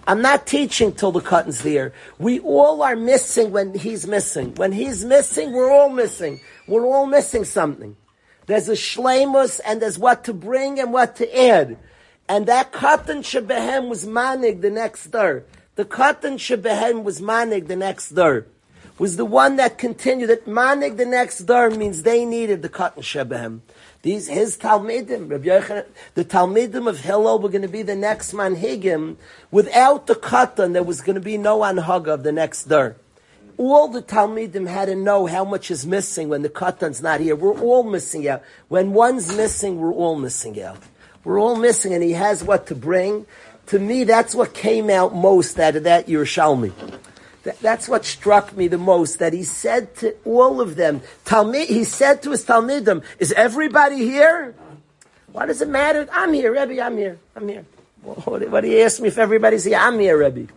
I'm 0.06 0.20
not 0.20 0.46
teaching 0.46 0.92
till 0.92 1.12
the 1.12 1.20
curtain's 1.20 1.62
there. 1.62 1.92
We 2.18 2.40
all 2.40 2.82
are 2.82 2.96
missing 2.96 3.50
when 3.52 3.74
he's 3.74 4.06
missing. 4.06 4.54
When 4.54 4.72
he's 4.72 5.04
missing, 5.04 5.52
we're 5.52 5.72
all 5.72 5.88
missing. 5.88 6.40
We're 6.68 6.86
all 6.86 7.06
missing 7.06 7.44
something. 7.44 7.96
There's 8.46 8.68
a 8.68 8.72
shlemus 8.72 9.60
and 9.64 9.80
there's 9.80 9.98
what 9.98 10.24
to 10.24 10.34
bring 10.34 10.78
and 10.78 10.92
what 10.92 11.16
to 11.16 11.38
add. 11.38 11.78
And 12.28 12.46
that 12.46 12.72
katan 12.72 13.18
shebehem 13.18 13.88
was 13.88 14.06
manig 14.06 14.62
the 14.62 14.70
next 14.70 15.08
door. 15.08 15.44
The 15.74 15.84
katan 15.84 16.34
shebehem 16.34 17.02
was 17.02 17.20
manig 17.20 17.66
the 17.66 17.76
next 17.76 18.10
door. 18.10 18.46
Was 18.96 19.16
the 19.16 19.24
one 19.24 19.56
that 19.56 19.76
continued. 19.76 20.30
That 20.30 20.46
manig 20.46 20.96
the 20.96 21.04
next 21.04 21.40
door 21.40 21.68
means 21.68 22.02
they 22.02 22.24
needed 22.24 22.62
the 22.62 22.68
katan 22.70 23.02
shebehem. 23.02 23.60
These 24.00 24.28
his 24.28 24.56
talmidim, 24.56 25.28
the 26.14 26.24
talmidim 26.24 26.88
of 26.88 27.00
Hillel 27.00 27.38
were 27.40 27.48
going 27.48 27.62
to 27.62 27.68
be 27.68 27.82
the 27.82 27.96
next 27.96 28.32
manhigim. 28.32 29.16
Without 29.50 30.06
the 30.06 30.14
katan, 30.14 30.74
there 30.74 30.82
was 30.82 31.00
going 31.00 31.14
to 31.14 31.22
be 31.22 31.38
no 31.38 31.60
anhaga 31.60 32.08
of 32.08 32.22
the 32.22 32.32
next 32.32 32.64
door. 32.64 32.96
All 33.56 33.88
the 33.88 34.02
talmidim 34.02 34.66
had 34.68 34.86
to 34.86 34.94
know 34.94 35.26
how 35.26 35.44
much 35.44 35.70
is 35.70 35.86
missing 35.86 36.28
when 36.28 36.42
the 36.42 36.48
katan's 36.48 37.02
not 37.02 37.20
here. 37.20 37.36
We're 37.36 37.58
all 37.58 37.82
missing 37.82 38.28
out. 38.28 38.42
When 38.68 38.92
one's 38.92 39.34
missing, 39.36 39.78
we're 39.78 39.92
all 39.92 40.16
missing 40.16 40.60
out. 40.62 40.78
We're 41.24 41.40
all 41.40 41.56
missing, 41.56 41.94
and 41.94 42.02
he 42.02 42.12
has 42.12 42.44
what 42.44 42.66
to 42.68 42.74
bring. 42.74 43.26
To 43.66 43.78
me, 43.78 44.04
that's 44.04 44.34
what 44.34 44.52
came 44.52 44.90
out 44.90 45.14
most 45.14 45.58
out 45.58 45.74
of 45.74 45.84
that 45.84 46.06
Yerushalmi. 46.06 46.72
That, 47.44 47.58
that's 47.60 47.88
what 47.88 48.04
struck 48.04 48.56
me 48.56 48.68
the 48.68 48.78
most, 48.78 49.18
that 49.18 49.32
he 49.32 49.42
said 49.42 49.94
to 49.96 50.14
all 50.24 50.60
of 50.60 50.76
them, 50.76 51.02
Talmid, 51.24 51.66
he 51.66 51.84
said 51.84 52.22
to 52.22 52.30
his 52.30 52.44
Talmidim, 52.44 53.02
is 53.18 53.32
everybody 53.32 53.98
here? 53.98 54.54
Why 55.32 55.46
does 55.46 55.60
it 55.60 55.68
matter? 55.68 56.06
I'm 56.12 56.32
here, 56.32 56.52
Rebbe, 56.52 56.80
I'm 56.80 56.96
here, 56.96 57.18
I'm 57.34 57.48
here. 57.48 57.64
What, 58.02 58.62
do 58.62 58.68
you 58.68 58.80
ask 58.80 59.00
me 59.00 59.08
if 59.08 59.18
everybody's 59.18 59.64
here? 59.64 59.78
I'm 59.78 59.98
here, 59.98 60.18
Rebbe. 60.18 60.52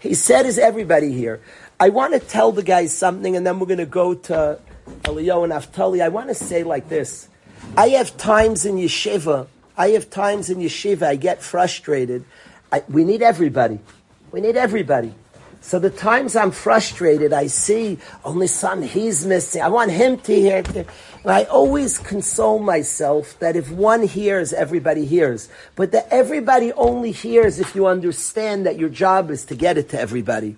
He 0.00 0.14
said, 0.14 0.46
is 0.46 0.58
everybody 0.58 1.12
here? 1.12 1.40
I 1.78 1.90
want 1.90 2.14
to 2.14 2.20
tell 2.20 2.52
the 2.52 2.62
guys 2.62 2.96
something 2.96 3.36
and 3.36 3.46
then 3.46 3.58
we're 3.58 3.66
going 3.66 3.78
to 3.78 3.86
go 3.86 4.14
to 4.14 4.58
Eliyahu 5.02 5.44
and 5.44 5.52
Naftali. 5.52 6.02
I 6.02 6.08
want 6.08 6.28
to 6.28 6.34
say 6.34 6.62
like 6.62 6.88
this. 6.88 7.28
I 7.76 7.88
have 7.90 8.16
times 8.16 8.66
in 8.66 8.76
yeshiva, 8.76 9.46
I 9.76 9.88
have 9.90 10.10
times 10.10 10.50
in 10.50 10.58
yeshiva, 10.58 11.02
I 11.02 11.16
get 11.16 11.42
frustrated. 11.42 12.24
I, 12.72 12.84
we 12.88 13.04
need 13.04 13.22
everybody. 13.22 13.80
We 14.32 14.40
need 14.40 14.56
everybody. 14.56 15.14
So 15.62 15.78
the 15.78 15.90
times 15.90 16.36
I'm 16.36 16.52
frustrated, 16.52 17.32
I 17.32 17.46
see 17.46 17.98
oh, 18.24 18.30
only 18.30 18.46
son 18.46 18.82
he's 18.82 19.26
missing. 19.26 19.60
I 19.60 19.68
want 19.68 19.90
him 19.90 20.18
to 20.18 20.34
hear. 20.34 20.62
And 20.74 20.86
I 21.26 21.44
always 21.44 21.98
console 21.98 22.58
myself 22.58 23.38
that 23.40 23.56
if 23.56 23.70
one 23.70 24.02
hears, 24.02 24.54
everybody 24.54 25.04
hears. 25.04 25.50
But 25.76 25.92
that 25.92 26.08
everybody 26.10 26.72
only 26.72 27.12
hears 27.12 27.58
if 27.58 27.74
you 27.74 27.86
understand 27.86 28.64
that 28.64 28.78
your 28.78 28.88
job 28.88 29.30
is 29.30 29.44
to 29.46 29.54
get 29.54 29.76
it 29.76 29.90
to 29.90 30.00
everybody. 30.00 30.56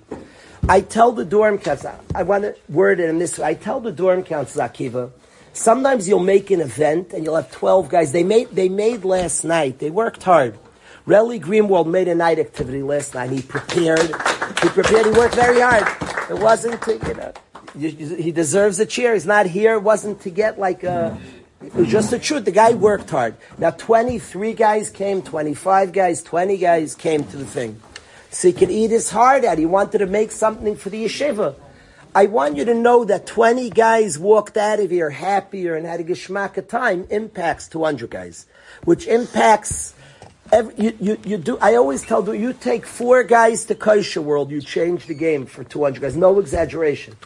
I 0.69 0.81
tell 0.81 1.11
the 1.11 1.25
dorm 1.25 1.59
council, 1.59 1.99
I 2.15 2.23
want 2.23 2.45
to 2.45 2.55
word 2.69 3.01
it 3.01 3.09
in 3.11 3.19
this 3.19 3.39
way. 3.39 3.47
I 3.49 3.55
tell 3.55 3.81
the 3.81 3.91
dorm 3.91 4.23
council, 4.23 4.63
Akiva, 4.63 5.11
sometimes 5.53 6.09
you'll 6.09 6.21
make 6.21 6.51
an 6.51 6.61
event 6.61 7.13
and 7.13 7.25
you'll 7.25 7.37
have 7.37 7.51
12 7.51 7.89
guys. 7.89 8.13
They 8.13 8.25
made, 8.25 8.51
they 8.51 8.69
made 8.69 9.05
last 9.05 9.45
night. 9.45 9.79
They 9.79 9.91
worked 9.91 10.23
hard. 10.23 10.59
Relly 11.07 11.41
Greenwald 11.41 11.87
made 11.87 12.09
a 12.09 12.15
night 12.15 12.39
activity 12.39 12.83
last 12.83 13.15
night. 13.15 13.31
He 13.31 13.43
prepared. 13.43 14.07
He 14.63 14.69
prepared. 14.69 15.07
He 15.07 15.13
worked 15.13 15.35
very 15.35 15.61
hard. 15.61 15.87
It 16.31 16.39
wasn't 16.39 16.81
to, 16.83 16.93
you 16.95 17.15
know, 17.15 17.33
he 17.75 18.31
deserves 18.31 18.79
a 18.79 18.87
cheer. 18.87 19.15
He's 19.15 19.27
not 19.27 19.47
here. 19.47 19.75
It 19.75 19.83
wasn't 19.83 20.21
to 20.23 20.31
get 20.31 20.59
like 20.59 20.85
a, 20.85 21.19
it 21.61 21.75
was 21.75 21.89
just 21.89 22.11
the 22.11 22.19
truth. 22.19 22.45
The 22.45 22.53
guy 22.53 22.73
worked 22.75 23.11
hard. 23.11 23.37
Now 23.59 23.71
23 23.71 24.53
guys 24.53 24.91
came, 24.91 25.23
25 25.23 25.93
guys, 25.93 26.23
20 26.23 26.57
guys 26.59 26.95
came 26.95 27.25
to 27.25 27.37
the 27.37 27.47
thing. 27.47 27.81
So 28.31 28.49
he 28.49 28.55
could 28.55 28.71
eat 28.71 28.91
his 28.91 29.11
heart 29.11 29.45
out. 29.45 29.59
He 29.59 29.67
wanted 29.67 29.99
to 29.99 30.07
make 30.07 30.33
something 30.33 30.77
for 30.77 30.91
the 30.91 31.05
yeshiva. 31.05 31.55
I 32.15 32.27
want 32.27 32.57
you 32.57 32.67
to 32.67 32.75
know 32.75 33.05
that 33.05 33.27
20 33.27 33.71
guys 33.71 34.19
walked 34.19 34.59
out 34.59 34.81
of 34.81 34.91
here 34.91 35.09
happier 35.09 35.77
and 35.77 35.87
had 35.87 36.01
a 36.01 36.05
geschmack 36.05 36.69
time 36.69 37.07
impacts 37.09 37.69
200 37.69 38.11
guys, 38.11 38.47
which 38.85 39.07
impacts 39.07 39.95
Every, 40.53 40.75
you, 40.77 40.97
you, 41.01 41.19
you 41.25 41.39
do. 41.39 41.57
I 41.63 41.77
always 41.77 42.03
tell 42.03 42.27
you, 42.27 42.35
you 42.35 42.53
take 42.53 42.85
four 42.85 43.23
guys 43.23 43.65
to 43.67 43.75
kosher 43.75 44.21
world, 44.21 44.51
you 44.51 44.61
change 44.61 45.07
the 45.07 45.15
game 45.15 45.47
for 45.47 45.65
200 45.65 46.03
guys. 46.03 46.15
No 46.15 46.39
exaggeration. 46.41 47.17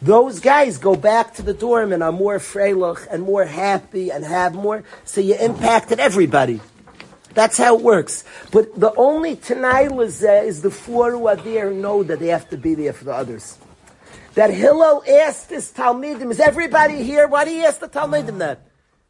Those 0.00 0.38
guys 0.38 0.78
go 0.78 0.94
back 0.94 1.34
to 1.34 1.42
the 1.42 1.52
dorm 1.52 1.92
and 1.92 2.00
are 2.00 2.12
more 2.12 2.38
freilich 2.38 3.04
and 3.10 3.24
more 3.24 3.44
happy 3.44 4.12
and 4.12 4.24
have 4.24 4.54
more. 4.54 4.84
So 5.04 5.20
you 5.20 5.34
impacted 5.34 5.98
everybody. 5.98 6.60
That's 7.34 7.58
how 7.58 7.76
it 7.76 7.82
works. 7.82 8.22
But 8.52 8.78
the 8.78 8.94
only 8.94 9.34
Tanai 9.34 9.88
uh, 9.88 10.02
is 10.02 10.62
the 10.62 10.70
four 10.70 11.10
who 11.10 11.26
are 11.26 11.34
there 11.34 11.72
know 11.72 12.04
that 12.04 12.20
they 12.20 12.28
have 12.28 12.48
to 12.50 12.56
be 12.56 12.76
there 12.76 12.92
for 12.92 13.04
the 13.04 13.14
others. 13.14 13.58
That 14.36 14.50
Hillel 14.50 15.02
asked 15.08 15.48
this 15.48 15.72
Talmidim, 15.72 16.30
is 16.30 16.40
everybody 16.40 17.02
here? 17.02 17.26
Why 17.26 17.46
do 17.46 17.50
you 17.50 17.64
ask 17.64 17.80
the 17.80 17.88
Talmidim 17.88 18.36
that? 18.36 18.60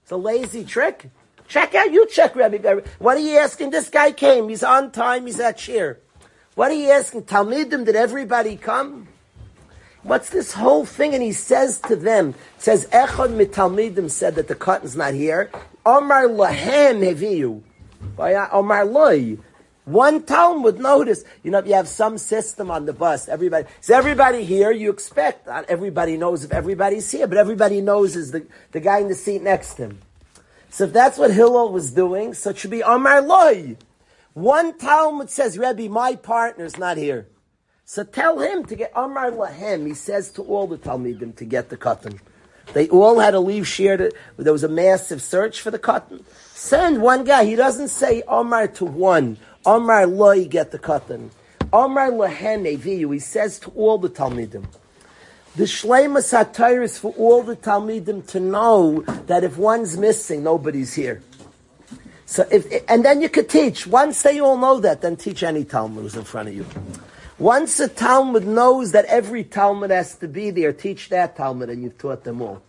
It's 0.05 0.13
a 0.13 0.17
lazy 0.17 0.65
trick. 0.65 1.11
Check 1.49 1.75
out, 1.75 1.93
you 1.93 2.07
check, 2.07 2.37
Rabbi. 2.37 2.59
What 3.01 3.17
are 3.17 3.21
you 3.21 3.37
asking? 3.37 3.71
This 3.71 3.89
guy 3.89 4.13
came. 4.13 4.49
He's 4.49 4.63
on 4.63 4.93
time. 4.93 5.27
He's 5.27 5.41
at 5.41 5.59
cheer. 5.59 5.99
What 6.55 6.71
are 6.71 6.75
you 6.75 6.93
asking? 6.93 7.25
Talmidim, 7.25 7.85
did 7.85 7.97
everybody 7.97 8.57
come? 8.57 9.09
What's 10.05 10.31
this 10.31 10.53
whole 10.53 10.85
thing? 10.85 11.13
And 11.13 11.25
he 11.25 11.33
says 11.33 11.81
to 11.81 11.97
them, 11.97 12.37
says, 12.59 12.87
Echad 12.93 13.31
mitalmidim 13.31 14.09
said 14.09 14.37
that 14.37 14.47
the 14.47 14.55
katan's 14.55 14.95
not 14.95 15.15
here. 15.15 15.51
Omar 15.85 16.29
lahem 16.29 17.01
heviyu. 17.03 17.63
Uh, 18.17 18.49
Omar 18.53 18.85
loy. 18.85 19.39
One 19.87 20.23
Talmid, 20.23 20.79
notice, 20.79 21.23
you 21.45 21.53
know, 21.53 21.59
if 21.59 21.67
you 21.69 21.75
have 21.75 21.87
some 21.87 22.19
system 22.19 22.73
on 22.73 22.87
the 22.87 22.93
bus, 22.93 23.29
everybody, 23.29 23.69
is 23.81 23.89
everybody 23.89 24.45
here? 24.45 24.73
You 24.73 24.91
expect, 24.91 25.47
not 25.47 25.65
everybody 25.69 26.17
knows 26.17 26.43
if 26.43 26.53
everybody's 26.53 27.09
here, 27.09 27.29
but 27.29 27.39
everybody 27.39 27.81
knows 27.81 28.17
is 28.17 28.33
the, 28.33 28.45
the 28.73 28.81
guy 28.81 28.99
in 28.99 29.07
the 29.07 29.15
seat 29.15 29.43
next 29.43 29.75
to 29.75 29.85
him. 29.85 29.99
So 30.71 30.85
if 30.85 30.93
that's 30.93 31.19
what 31.19 31.31
Hillel 31.31 31.71
was 31.71 31.93
doing, 31.93 32.35
so 32.35 32.51
it 32.51 32.59
should 32.59 32.73
be 32.73 32.81
Amar 32.81 33.23
Loi. 33.23 33.77
One 34.35 34.73
Talmid 34.73 35.31
says, 35.31 35.57
Rebbe, 35.57 35.89
my 35.89 36.17
partner's 36.17 36.77
not 36.77 36.97
here. 36.97 37.29
So 37.85 38.03
tell 38.03 38.41
him 38.41 38.65
to 38.65 38.75
get 38.75 38.91
Amar 38.97 39.31
Lahem. 39.31 39.87
He 39.87 39.95
says 39.95 40.33
to 40.33 40.43
all 40.43 40.67
the 40.67 40.79
Talmidim 40.79 41.37
to 41.37 41.45
get 41.45 41.69
the 41.69 41.77
katan. 41.77 42.19
They 42.73 42.89
all 42.89 43.21
had 43.21 43.31
to 43.31 43.41
leave 43.41 43.69
Shir. 43.69 44.11
There 44.37 44.53
was 44.53 44.65
a 44.65 44.69
massive 44.69 45.23
search 45.23 45.61
for 45.61 45.71
the 45.71 45.79
katan. 45.79 46.25
Send 46.53 47.01
one 47.01 47.23
guy. 47.23 47.45
He 47.45 47.55
doesn't 47.55 47.89
say 47.89 48.25
Amar 48.27 48.67
to 48.67 48.85
one. 48.85 49.37
Amar 49.67 50.07
Loi, 50.07 50.47
get 50.47 50.71
the 50.71 50.79
katan. 50.79 51.31
Amar 51.73 52.11
Lahem 52.11 52.79
Eviyu. 52.79 53.13
He 53.13 53.19
says 53.19 53.59
to 53.59 53.71
all 53.71 53.99
the 53.99 54.09
Talmidim. 54.09 54.65
The 55.57 55.65
Shleimus 55.65 56.33
HaTorah 56.33 56.85
is 56.85 56.99
for 56.99 57.13
all 57.13 57.43
the 57.43 57.57
Talmidim 57.57 58.25
to 58.29 58.39
know 58.39 59.01
that 59.27 59.43
if 59.43 59.59
one's 59.59 59.99
missing, 59.99 60.45
nobody's 60.45 60.95
here. 60.95 61.21
So 62.27 62.47
if, 62.51 62.85
and 62.89 63.05
then 63.05 63.21
you 63.21 63.29
could 63.29 63.49
teach. 63.49 63.89
Once 63.89 64.23
they 64.23 64.39
all 64.39 64.57
know 64.57 64.79
that, 64.81 65.03
then 65.03 65.17
teach 65.17 65.43
any 65.43 65.65
Talmid 65.65 66.03
who's 66.03 66.15
in 66.15 66.23
front 66.23 66.49
of 66.49 66.55
you. 66.55 66.67
Once 67.39 67.81
a 67.81 67.89
Talmid 67.89 68.45
knows 68.45 68.93
that 68.93 69.05
every 69.07 69.43
Talmid 69.43 69.91
has 69.91 70.15
to 70.19 70.29
be 70.29 70.51
there, 70.51 70.73
teach 70.73 71.09
that 71.09 71.37
Talmid 71.37 71.71
and 71.71 71.83
you've 71.83 71.99
taught 71.99 72.23
them 72.23 72.41
all. 72.41 72.63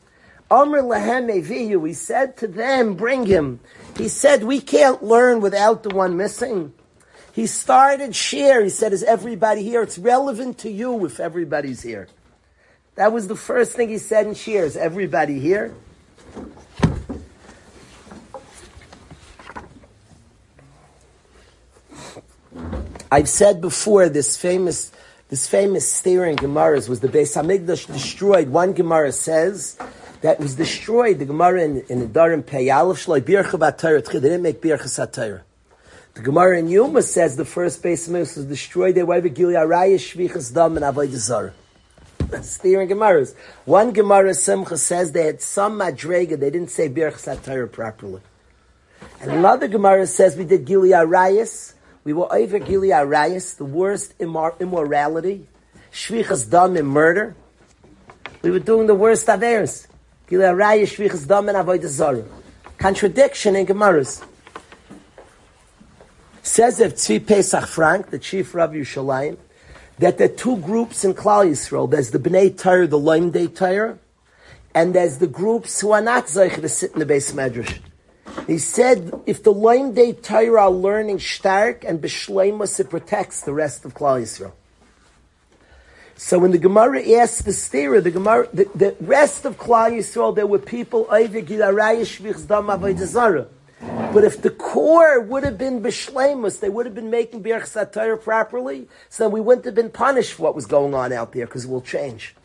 Amr 0.49 0.81
Lahem 0.81 1.29
Eviyu, 1.29 1.85
he 1.87 1.93
said 1.93 2.37
to 2.37 2.47
them, 2.47 2.95
bring 2.95 3.25
him. 3.25 3.59
He 3.97 4.07
said, 4.07 4.43
we 4.43 4.61
can't 4.61 5.03
learn 5.03 5.41
without 5.41 5.83
the 5.83 5.89
one 5.89 6.17
missing. 6.17 6.73
He 7.37 7.45
started 7.45 8.15
share. 8.15 8.63
He 8.63 8.71
said, 8.71 8.93
is 8.93 9.03
everybody 9.03 9.61
here? 9.61 9.83
It's 9.83 9.99
relevant 9.99 10.57
to 10.65 10.71
you 10.71 11.05
if 11.05 11.19
everybody's 11.19 11.83
here. 11.83 12.07
That 12.95 13.13
was 13.13 13.27
the 13.27 13.35
first 13.35 13.73
thing 13.73 13.89
he 13.89 13.99
said 13.99 14.25
in 14.25 14.33
Shears. 14.33 14.75
Everybody 14.75 15.39
here? 15.39 15.75
I've 23.11 23.29
said 23.29 23.61
before 23.61 24.09
this 24.09 24.35
famous 24.35 24.91
this 25.29 25.47
famous 25.47 25.91
steering 25.91 26.37
Gemaras 26.37 26.89
was 26.89 27.01
the 27.01 27.07
Beis 27.07 27.35
Hamikdash 27.39 27.85
destroyed. 27.85 28.49
One 28.49 28.73
Gemara 28.73 29.11
says 29.11 29.77
that 30.21 30.39
was 30.39 30.55
destroyed. 30.55 31.19
The 31.19 31.25
Gemara 31.25 31.61
in, 31.61 31.83
in 31.87 31.99
the 31.99 32.07
Darim 32.07 32.43
Pei 32.43 32.71
Aleph 32.71 33.05
Shloi 33.05 33.21
Bircha 33.21 34.11
They 34.11 34.19
didn't 34.21 34.41
make 34.41 34.59
Birchas 34.59 34.97
HaTorah. 34.97 35.43
The 36.17 36.23
Gemara 36.23 36.57
in 36.57 36.67
Yoma 36.67 37.03
says 37.03 37.35
the 37.35 37.45
first 37.45 37.83
Beis 37.83 38.09
Hamikdash 38.09 38.37
was 38.37 38.45
destroyed. 38.45 38.95
They 38.95 39.03
were 39.03 39.21
Gilead 39.21 39.55
Arayah 39.55 39.99
Shvichas 39.99 40.51
Dam 40.51 40.75
and 40.75 40.83
Avodah 40.83 41.53
steering 42.43 42.89
Gemaras. 42.89 43.35
One 43.65 43.91
Gemara 43.91 44.33
Simcha 44.33 44.79
says 44.79 45.11
they 45.11 45.27
had 45.27 45.43
some 45.43 45.77
Madrega, 45.77 46.39
they 46.39 46.49
didn't 46.49 46.71
say 46.71 46.89
Birchas 46.89 47.37
HaTorah 47.37 47.71
properly. 47.71 48.21
And 49.21 49.29
another 49.29 49.67
Gemara 49.67 50.07
says 50.07 50.35
we 50.35 50.43
did 50.43 50.65
Gilead 50.65 51.07
Rayas, 51.07 51.75
we 52.03 52.13
were 52.13 52.33
over 52.33 52.57
Gilead 52.57 52.89
the 52.89 53.65
worst 53.65 54.17
immor- 54.17 54.59
immorality, 54.59 55.47
Shvichas 55.91 56.49
Dam 56.49 56.77
and 56.77 56.87
murder. 56.87 57.35
We 58.41 58.49
were 58.49 58.57
doing 58.57 58.87
the 58.87 58.95
worst 58.95 59.29
of 59.29 59.39
theirs. 59.39 59.87
Gilead 60.27 60.55
Rayas, 60.55 60.97
Shvichas 60.97 61.27
Dam 61.27 61.47
and 61.47 61.59
Avodah. 61.59 62.25
Contradiction 62.79 63.55
in 63.55 63.67
Gemaras. 63.67 64.23
Says 66.47 66.79
if 66.79 66.95
Tzvi 66.95 67.27
Pesach 67.27 67.67
Frank, 67.67 68.09
the 68.09 68.17
chief 68.17 68.55
Rabbi 68.55 68.75
Yerushalayim, 68.75 69.37
that 69.99 70.17
there 70.17 70.29
are 70.29 70.33
two 70.33 70.55
groups 70.57 71.03
in 71.03 71.13
Klal 71.13 71.45
Yisrael. 71.45 71.91
There's 71.91 72.11
the 72.11 72.19
Bnei 72.19 72.57
Torah, 72.57 72.87
the 72.87 72.97
Lomdei 72.97 73.53
Torah, 73.53 73.99
and 74.73 74.95
there's 74.95 75.17
the 75.17 75.27
groups 75.27 75.81
who 75.81 75.91
are 75.91 76.01
not 76.01 76.27
Zeich 76.27 76.55
to 76.55 76.69
sit 76.69 76.93
in 76.93 76.99
the 76.99 77.05
beis 77.05 77.33
medrash. 77.33 77.79
He 78.47 78.59
said, 78.59 79.11
if 79.25 79.43
the 79.43 79.53
Lomdei 79.53 80.23
Torah 80.23 80.61
are 80.61 80.71
learning 80.71 81.19
stark 81.19 81.83
and 81.83 82.01
Bishleimus, 82.01 82.79
it 82.79 82.89
protects 82.89 83.41
the 83.41 83.53
rest 83.53 83.83
of 83.83 83.93
Klal 83.93 84.21
Yisrael. 84.21 84.53
So 86.15 86.39
when 86.39 86.51
the 86.51 86.57
Gemara 86.57 87.05
asked 87.19 87.43
the 87.43 87.51
stira, 87.51 88.01
the 88.01 88.11
Gemara, 88.11 88.47
the, 88.53 88.69
the 88.73 88.95
rest 89.01 89.43
of 89.43 89.57
Klal 89.57 89.91
Yisrael, 89.91 90.33
there 90.33 90.47
were 90.47 90.59
people, 90.59 91.05
Oivig, 91.07 91.47
Yilarayah, 91.47 92.03
Shvichs, 92.03 92.47
Dam, 92.47 92.67
Avodah 92.67 93.47
but 93.79 94.23
if 94.23 94.41
the 94.41 94.49
core 94.49 95.21
would 95.21 95.43
have 95.43 95.57
been 95.57 95.81
bishlemus, 95.81 96.59
they 96.59 96.69
would 96.69 96.85
have 96.85 96.95
been 96.95 97.11
making 97.11 97.43
Birchas 97.43 97.91
HaTorah 97.91 98.21
properly, 98.21 98.87
so 99.09 99.29
we 99.29 99.41
wouldn't 99.41 99.65
have 99.65 99.75
been 99.75 99.91
punished 99.91 100.33
for 100.33 100.43
what 100.43 100.55
was 100.55 100.65
going 100.65 100.93
on 100.93 101.13
out 101.13 101.33
there, 101.33 101.45
because 101.45 101.65
it 101.65 101.69
will 101.69 101.81
change. 101.81 102.35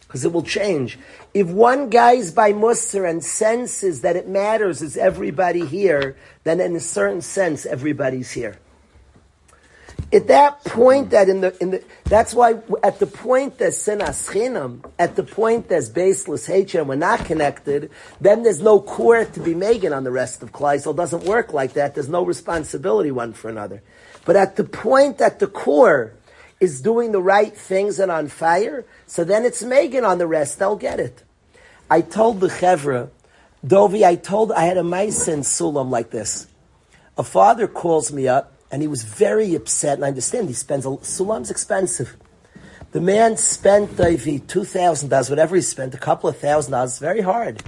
Because 0.00 0.24
it 0.24 0.32
will 0.32 0.42
change. 0.42 0.98
If 1.34 1.48
one 1.48 1.90
guy's 1.90 2.32
by 2.32 2.52
Musar 2.52 3.08
and 3.08 3.22
senses 3.22 4.00
that 4.00 4.16
it 4.16 4.26
matters 4.26 4.82
is 4.82 4.96
everybody 4.96 5.66
here, 5.66 6.16
then 6.44 6.60
in 6.60 6.74
a 6.74 6.80
certain 6.80 7.20
sense, 7.20 7.66
everybody's 7.66 8.32
here. 8.32 8.58
At 10.10 10.28
that 10.28 10.64
point, 10.64 11.10
that 11.10 11.28
in 11.28 11.42
the 11.42 11.54
in 11.60 11.70
the 11.70 11.84
that's 12.04 12.32
why 12.32 12.54
at 12.82 12.98
the 12.98 13.06
point 13.06 13.58
there's 13.58 13.76
sinas 13.76 14.30
chinam, 14.30 14.90
at 14.98 15.16
the 15.16 15.22
point 15.22 15.68
there's 15.68 15.90
baseless 15.90 16.46
hatred, 16.46 16.80
and 16.80 16.88
we're 16.88 16.94
not 16.94 17.26
connected, 17.26 17.90
then 18.18 18.42
there's 18.42 18.62
no 18.62 18.80
core 18.80 19.26
to 19.26 19.40
be 19.40 19.54
making 19.54 19.92
on 19.92 20.04
the 20.04 20.10
rest 20.10 20.42
of 20.42 20.50
Klal 20.50 20.76
Yisrael. 20.76 20.92
It 20.92 20.96
doesn't 20.96 21.24
work 21.24 21.52
like 21.52 21.74
that. 21.74 21.94
There's 21.94 22.08
no 22.08 22.24
responsibility 22.24 23.10
one 23.10 23.34
for 23.34 23.50
another. 23.50 23.82
But 24.24 24.36
at 24.36 24.56
the 24.56 24.64
point 24.64 25.18
that 25.18 25.40
the 25.40 25.46
core, 25.46 26.14
is 26.60 26.80
doing 26.80 27.12
the 27.12 27.22
right 27.22 27.56
things 27.56 28.00
and 28.00 28.10
on 28.10 28.28
fire, 28.28 28.84
so 29.06 29.24
then 29.24 29.44
it's 29.44 29.62
Megan 29.62 30.04
on 30.04 30.18
the 30.18 30.26
rest. 30.26 30.58
They'll 30.58 30.76
get 30.76 30.98
it. 30.98 31.22
I 31.90 32.00
told 32.00 32.40
the 32.40 32.48
Chevra, 32.48 33.10
Dovi, 33.64 34.04
I 34.04 34.16
told, 34.16 34.52
I 34.52 34.64
had 34.64 34.76
a 34.76 34.82
mice 34.82 35.28
in 35.28 35.40
Sulam 35.40 35.90
like 35.90 36.10
this. 36.10 36.46
A 37.16 37.22
father 37.22 37.66
calls 37.66 38.12
me 38.12 38.28
up 38.28 38.52
and 38.70 38.82
he 38.82 38.88
was 38.88 39.02
very 39.02 39.54
upset, 39.54 39.94
and 39.94 40.04
I 40.04 40.08
understand 40.08 40.48
he 40.48 40.54
spends, 40.54 40.84
a, 40.84 40.90
Sulam's 40.90 41.50
expensive. 41.50 42.16
The 42.92 43.00
man 43.00 43.36
spent, 43.36 43.90
Dovi, 43.92 44.40
$2,000, 44.40 45.30
whatever 45.30 45.56
he 45.56 45.62
spent, 45.62 45.94
a 45.94 45.98
couple 45.98 46.28
of 46.28 46.38
thousand 46.38 46.72
dollars, 46.72 46.98
very 46.98 47.20
hard. 47.20 47.62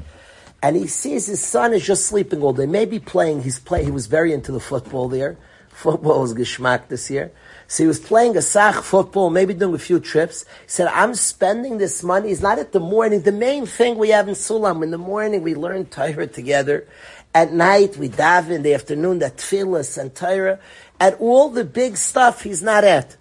And 0.63 0.77
he 0.77 0.87
sees 0.87 1.27
his 1.27 1.43
son 1.43 1.73
is 1.73 1.87
just 1.87 2.07
sleeping 2.07 2.43
all 2.43 2.53
day, 2.53 2.67
maybe 2.67 2.99
playing, 2.99 3.43
he's 3.43 3.59
play, 3.59 3.85
he 3.85 3.91
was 3.91 4.07
very 4.07 4.33
into 4.33 4.53
the 4.53 4.61
football 4.61 5.09
there. 5.09 5.39
Football 5.69 6.21
was 6.21 6.35
geschmack 6.35 6.89
this 6.89 7.11
year. 7.11 7.33
So 7.67 7.85
he 7.85 7.87
was 7.87 8.01
playing 8.01 8.37
a 8.37 8.43
sach 8.43 8.83
football, 8.83 9.31
maybe 9.31 9.55
doing 9.55 9.75
a 9.75 9.79
few 9.79 10.01
trips. 10.01 10.43
He 10.43 10.69
said, 10.69 10.89
I'm 10.89 11.15
spending 11.15 11.79
this 11.79 12.03
money. 12.03 12.31
It's 12.31 12.43
not 12.43 12.59
at 12.59 12.73
the 12.73 12.81
morning. 12.81 13.23
The 13.23 13.33
main 13.33 13.65
thing 13.65 13.97
we 13.97 14.11
have 14.11 14.29
in 14.29 14.35
Sulam, 14.35 14.83
in 14.83 14.91
the 14.91 14.99
morning 14.99 15.43
we 15.43 15.55
learn 15.55 15.87
Torah 15.87 16.27
together. 16.27 16.87
At 17.33 17.53
night 17.53 17.97
we 17.97 18.09
daven, 18.09 18.51
in 18.51 18.63
the 18.63 18.75
afternoon 18.75 19.21
that 19.21 19.37
tefillas 19.37 19.97
and 19.97 20.15
Torah. 20.15 20.59
At 21.01 21.19
all 21.19 21.49
the 21.49 21.65
big 21.65 21.97
stuff 21.97 22.43
he's 22.43 22.63
not 22.63 22.85
at. 22.85 23.17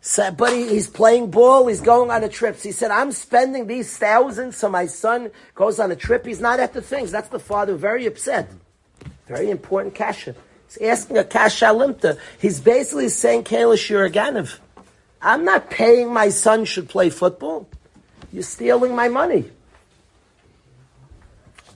So, 0.00 0.30
but 0.30 0.52
he, 0.52 0.68
he's 0.68 0.88
playing 0.88 1.30
ball, 1.30 1.66
he's 1.66 1.80
going 1.80 2.10
on 2.10 2.24
a 2.24 2.28
trip. 2.28 2.56
So 2.56 2.68
he 2.68 2.72
said, 2.72 2.90
I'm 2.90 3.12
spending 3.12 3.66
these 3.66 3.96
thousands 3.96 4.56
so 4.56 4.68
my 4.68 4.86
son 4.86 5.30
goes 5.54 5.78
on 5.78 5.90
a 5.90 5.96
trip. 5.96 6.26
He's 6.26 6.40
not 6.40 6.60
at 6.60 6.72
the 6.72 6.82
things. 6.82 7.10
That's 7.10 7.28
the 7.28 7.38
father 7.38 7.74
very 7.74 8.06
upset. 8.06 8.50
Very 9.26 9.50
important 9.50 9.94
kasha. 9.94 10.34
He's 10.66 10.78
asking 10.88 11.18
a 11.18 11.24
kasha 11.24 11.66
limta. 11.66 12.18
He's 12.40 12.60
basically 12.60 13.08
saying, 13.08 13.44
Kalish, 13.44 13.88
you're 13.88 14.04
a. 14.04 14.48
I'm 15.20 15.44
not 15.44 15.70
paying 15.70 16.12
my 16.12 16.28
son 16.28 16.64
should 16.64 16.88
play 16.88 17.10
football. 17.10 17.68
You're 18.32 18.42
stealing 18.42 18.94
my 18.94 19.08
money. 19.08 19.50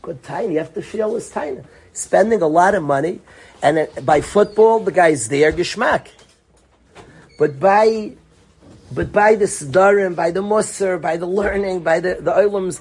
Good 0.01 0.23
time. 0.23 0.51
You 0.51 0.59
have 0.59 0.75
to 0.75 0.83
feel 0.83 1.15
this 1.15 1.31
tiny. 1.31 1.61
Spending 1.93 2.43
a 2.43 2.47
lot 2.47 2.75
of 2.75 2.83
money, 2.83 3.21
and 3.63 3.79
it, 3.79 4.05
by 4.05 4.21
football, 4.21 4.81
the 4.81 4.93
guy's 4.93 5.29
there, 5.29 5.53
geschmack. 5.53 6.09
But 7.39 7.61
by 7.61 8.13
but 8.95 9.13
by 9.13 9.37
the 9.37 9.47
Siddharim, 9.47 10.15
by 10.15 10.31
the 10.31 10.43
Musar, 10.43 11.01
by 11.01 11.17
the 11.17 11.27
learning, 11.27 11.81
by 11.81 12.01
the, 12.01 12.19
the 12.21 12.35
Olam's 12.35 12.81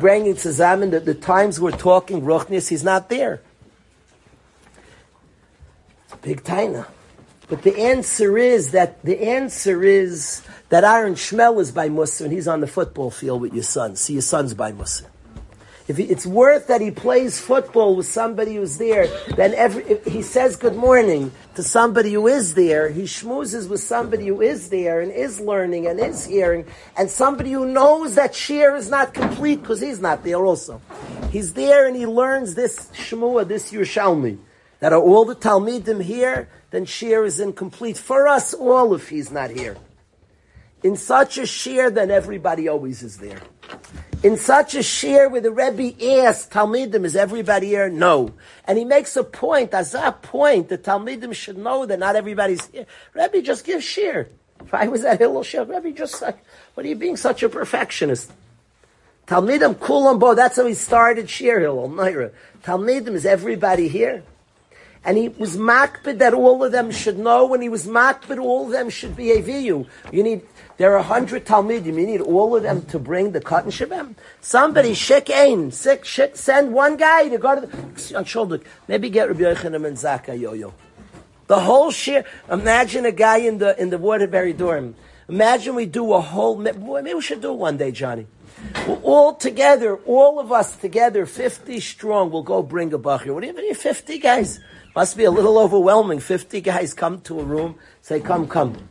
bringing 0.00 0.34
zusammen, 0.34 0.90
the, 0.90 1.00
the 1.00 1.14
times 1.14 1.60
we're 1.60 1.72
talking 1.72 2.22
Ruchnis, 2.22 2.68
he's 2.68 2.84
not 2.84 3.08
there. 3.08 3.42
Big 6.22 6.42
taina. 6.42 6.86
But 7.48 7.62
the 7.62 7.78
answer 7.78 8.38
is 8.38 8.70
that 8.70 9.02
the 9.02 9.28
answer 9.28 9.82
is 9.82 10.42
that 10.70 10.84
Aaron 10.84 11.14
Shmel 11.14 11.60
is 11.60 11.72
by 11.72 11.88
Musa 11.88 12.24
and 12.24 12.32
he's 12.32 12.48
on 12.48 12.60
the 12.60 12.66
football 12.66 13.10
field 13.10 13.42
with 13.42 13.52
your 13.52 13.64
son. 13.64 13.96
See, 13.96 14.14
your 14.14 14.22
son's 14.22 14.54
by 14.54 14.72
Musa. 14.72 15.04
If 15.86 15.98
it's 15.98 16.24
worth 16.24 16.68
that 16.68 16.80
he 16.80 16.90
plays 16.90 17.38
football 17.38 17.94
with 17.94 18.06
somebody 18.06 18.54
who's 18.54 18.78
there, 18.78 19.06
then 19.36 19.52
every, 19.54 19.98
he 20.10 20.22
says 20.22 20.56
good 20.56 20.76
morning 20.76 21.30
to 21.56 21.62
somebody 21.62 22.14
who 22.14 22.26
is 22.26 22.54
there, 22.54 22.88
he 22.88 23.02
schmoozes 23.02 23.68
with 23.68 23.80
somebody 23.80 24.28
who 24.28 24.40
is 24.40 24.70
there 24.70 25.02
and 25.02 25.12
is 25.12 25.40
learning 25.40 25.86
and 25.86 26.00
is 26.00 26.24
hearing, 26.24 26.66
and 26.96 27.10
somebody 27.10 27.52
who 27.52 27.66
knows 27.66 28.14
that 28.14 28.34
shir 28.34 28.74
is 28.76 28.88
not 28.88 29.12
complete 29.12 29.60
because 29.60 29.82
he's 29.82 30.00
not 30.00 30.24
there 30.24 30.44
also. 30.44 30.80
He's 31.30 31.52
there 31.52 31.86
and 31.86 31.94
he 31.94 32.06
learns 32.06 32.54
this 32.54 32.90
shmua, 32.94 33.46
this 33.46 33.70
Yerushalmi 33.70 34.38
that 34.84 34.92
are 34.92 35.00
all 35.00 35.24
the 35.24 35.34
Talmidim 35.34 36.02
here, 36.02 36.48
then 36.70 36.84
Shir 36.84 37.24
is 37.24 37.40
incomplete 37.40 37.96
for 37.96 38.28
us 38.28 38.52
all 38.52 38.94
if 38.94 39.08
he's 39.08 39.30
not 39.30 39.50
here. 39.50 39.78
In 40.82 40.96
such 40.96 41.38
a 41.38 41.46
Shir, 41.46 41.88
then 41.88 42.10
everybody 42.10 42.68
always 42.68 43.02
is 43.02 43.16
there. 43.16 43.40
In 44.24 44.38
such 44.38 44.74
a 44.74 44.82
Shir 44.82 45.28
where 45.28 45.42
the 45.42 45.50
Rebbe 45.50 46.02
asks, 46.22 46.48
Talmidim, 46.50 47.04
is 47.04 47.14
everybody 47.14 47.66
here? 47.66 47.90
No. 47.90 48.32
And 48.64 48.78
he 48.78 48.84
makes 48.86 49.18
a 49.18 49.22
point, 49.22 49.74
as 49.74 49.94
a 49.94 50.12
point, 50.12 50.70
the 50.70 50.78
Talmidim 50.78 51.34
should 51.34 51.58
know 51.58 51.84
that 51.84 51.98
not 51.98 52.16
everybody's 52.16 52.64
here. 52.68 52.86
Rebbe, 53.12 53.42
just 53.42 53.66
give 53.66 53.84
Shir. 53.84 54.30
If 54.60 54.72
I 54.72 54.88
was 54.88 55.04
at 55.04 55.18
Hillel 55.18 55.42
Shir, 55.42 55.64
Rebbe, 55.64 55.90
just 55.90 56.22
like, 56.22 56.38
what 56.72 56.86
are 56.86 56.88
you 56.88 56.94
being 56.94 57.18
such 57.18 57.42
a 57.42 57.50
perfectionist? 57.50 58.32
Talmidim 59.26 59.74
Kulam 59.74 60.18
Bo, 60.18 60.34
that's 60.34 60.56
how 60.56 60.64
he 60.64 60.72
started 60.72 61.28
Shir 61.28 61.60
Hillel, 61.60 61.90
Naira. 61.90 62.32
Talmidim, 62.62 63.12
is 63.12 63.26
everybody 63.26 63.88
here? 63.88 64.22
And 65.04 65.18
he 65.18 65.28
was 65.28 65.56
makbid 65.56 66.18
that 66.18 66.32
all 66.32 66.64
of 66.64 66.72
them 66.72 66.90
should 66.90 67.18
know, 67.18 67.52
and 67.52 67.62
he 67.62 67.68
was 67.68 67.86
makbid 67.86 68.42
all 68.42 68.66
of 68.66 68.72
them 68.72 68.88
should 68.88 69.14
be 69.14 69.32
a 69.32 69.42
viyu. 69.42 69.86
You 70.10 70.22
need, 70.22 70.42
there 70.78 70.92
are 70.92 70.96
a 70.96 71.02
hundred 71.02 71.44
Talmidim, 71.44 71.86
you 71.86 72.06
need 72.06 72.20
all 72.22 72.56
of 72.56 72.62
them 72.62 72.86
to 72.86 72.98
bring 72.98 73.32
the 73.32 73.40
katan 73.40 73.66
shabem. 73.66 74.14
Somebody, 74.40 74.92
shik 74.92 75.30
ein, 75.30 75.70
sick, 75.72 76.04
shik, 76.04 76.36
send 76.36 76.72
one 76.72 76.96
guy 76.96 77.28
to 77.28 77.36
go 77.36 77.60
to 77.60 77.66
the, 77.66 78.16
on 78.16 78.24
shoulder, 78.24 78.60
maybe 78.88 79.10
get 79.10 79.28
Rabbi 79.28 79.40
Yochanan 79.40 79.86
and 79.86 79.96
Zaka 79.96 80.38
yo-yo. 80.38 80.72
The 81.46 81.60
whole 81.60 81.90
share, 81.90 82.24
imagine 82.50 83.04
a 83.04 83.12
guy 83.12 83.38
in 83.38 83.58
the, 83.58 83.78
in 83.80 83.90
the 83.90 83.98
Waterbury 83.98 84.54
dorm. 84.54 84.94
Imagine 85.28 85.74
we 85.74 85.84
do 85.84 86.14
a 86.14 86.20
whole, 86.20 86.56
maybe 86.56 87.14
we 87.14 87.20
should 87.20 87.42
do 87.42 87.52
it 87.52 87.58
one 87.58 87.76
day, 87.76 87.92
Johnny. 87.92 88.26
all 89.02 89.34
together, 89.34 89.96
all 90.06 90.38
of 90.38 90.52
us 90.52 90.76
together, 90.76 91.26
50 91.26 91.80
strong, 91.80 92.30
we'll 92.30 92.42
go 92.42 92.62
bring 92.62 92.92
a 92.92 92.98
bachir. 92.98 93.34
What 93.34 93.40
do 93.40 93.46
you 93.46 93.54
mean, 93.54 93.74
50 93.74 94.18
guys? 94.18 94.60
Must 94.94 95.16
be 95.16 95.24
a 95.24 95.30
little 95.30 95.58
overwhelming. 95.58 96.20
50 96.20 96.60
guys 96.60 96.94
come 96.94 97.20
to 97.22 97.40
a 97.40 97.44
room, 97.44 97.76
say, 98.02 98.20
come, 98.20 98.46
come. 98.46 98.88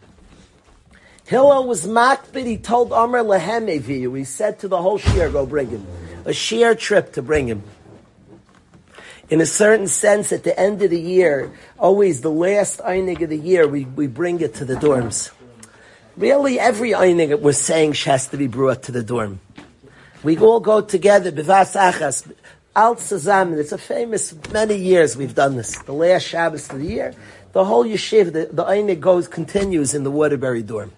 Hillel 1.26 1.66
was 1.68 1.88
makbid. 1.88 2.45
He 2.45 2.58
told 2.58 2.91
Amr 2.91 3.24
Lehem. 3.24 3.68
He 3.68 4.24
said 4.26 4.60
to 4.60 4.68
the 4.68 4.82
whole 4.82 4.97
shear, 4.97 5.30
go 5.30 5.45
bring 5.45 5.70
him. 5.70 5.88
A 6.26 6.34
sheer 6.34 6.76
trip 6.76 7.14
to 7.14 7.22
bring 7.22 7.47
him. 7.47 7.64
In 9.30 9.39
a 9.39 9.45
certain 9.45 9.88
sense, 9.88 10.34
at 10.34 10.43
the 10.43 10.58
end 10.60 10.82
of 10.82 10.89
the 10.89 10.99
year, 10.99 11.51
always 11.80 12.22
the 12.22 12.30
last 12.30 12.80
einig 12.80 13.22
of 13.22 13.30
the 13.30 13.38
year, 13.38 13.66
we, 13.68 13.86
we 13.86 14.06
bring 14.06 14.41
it 14.41 14.56
to 14.56 14.66
the 14.66 14.76
dorms. 14.76 15.32
Really, 16.18 16.60
every 16.60 16.91
einig 16.91 17.39
we're 17.39 17.54
saying 17.54 17.93
has 17.93 18.28
to 18.28 18.38
be 18.38 18.47
brought 18.47 18.84
to 18.84 18.91
the 18.91 19.01
dorm. 19.01 19.39
We 20.22 20.38
all 20.38 20.60
go 20.60 20.82
together, 20.82 21.32
bivas 21.32 21.76
achas, 21.76 22.32
Al 22.76 22.95
Sazamin, 22.95 23.59
it's 23.59 23.71
a 23.71 23.78
famous, 23.78 24.34
many 24.51 24.76
years 24.76 25.15
we've 25.15 25.36
done 25.36 25.55
this. 25.55 25.78
The 25.84 25.93
last 25.93 26.24
Shabbos 26.24 26.71
of 26.71 26.80
the 26.80 26.88
year, 26.88 27.13
the 27.51 27.63
whole 27.63 27.86
yeshiva, 27.86 28.34
the, 28.34 28.49
the 28.51 28.63
Einig 28.63 28.99
goes, 28.99 29.28
continues 29.28 29.93
in 29.93 30.03
the 30.03 30.09
Waterbury 30.09 30.63
dorm. 30.63 30.91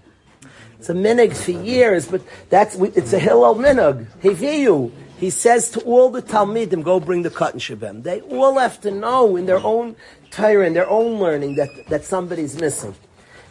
It's 0.79 0.89
a 0.89 0.93
minig 0.93 1.35
for 1.35 1.51
years, 1.51 2.07
but 2.07 2.21
that's, 2.49 2.75
it's 2.75 3.11
a 3.11 3.19
Hillel 3.19 3.55
minig. 3.55 4.07
Heviyu. 4.21 4.91
He 5.17 5.29
says 5.29 5.69
to 5.71 5.81
all 5.81 6.09
the 6.09 6.21
Talmidim, 6.21 6.81
go 6.83 6.99
bring 7.01 7.23
the 7.23 7.29
katan 7.29 7.55
shabem. 7.55 8.03
They 8.03 8.21
all 8.21 8.57
have 8.57 8.79
to 8.81 8.91
know 8.91 9.35
in 9.35 9.45
their 9.45 9.59
own 9.59 9.97
Torah, 10.31 10.65
in 10.67 10.73
their 10.73 10.89
own 10.89 11.19
learning, 11.19 11.55
that, 11.55 11.69
that 11.89 12.05
somebody's 12.05 12.59
missing. 12.59 12.95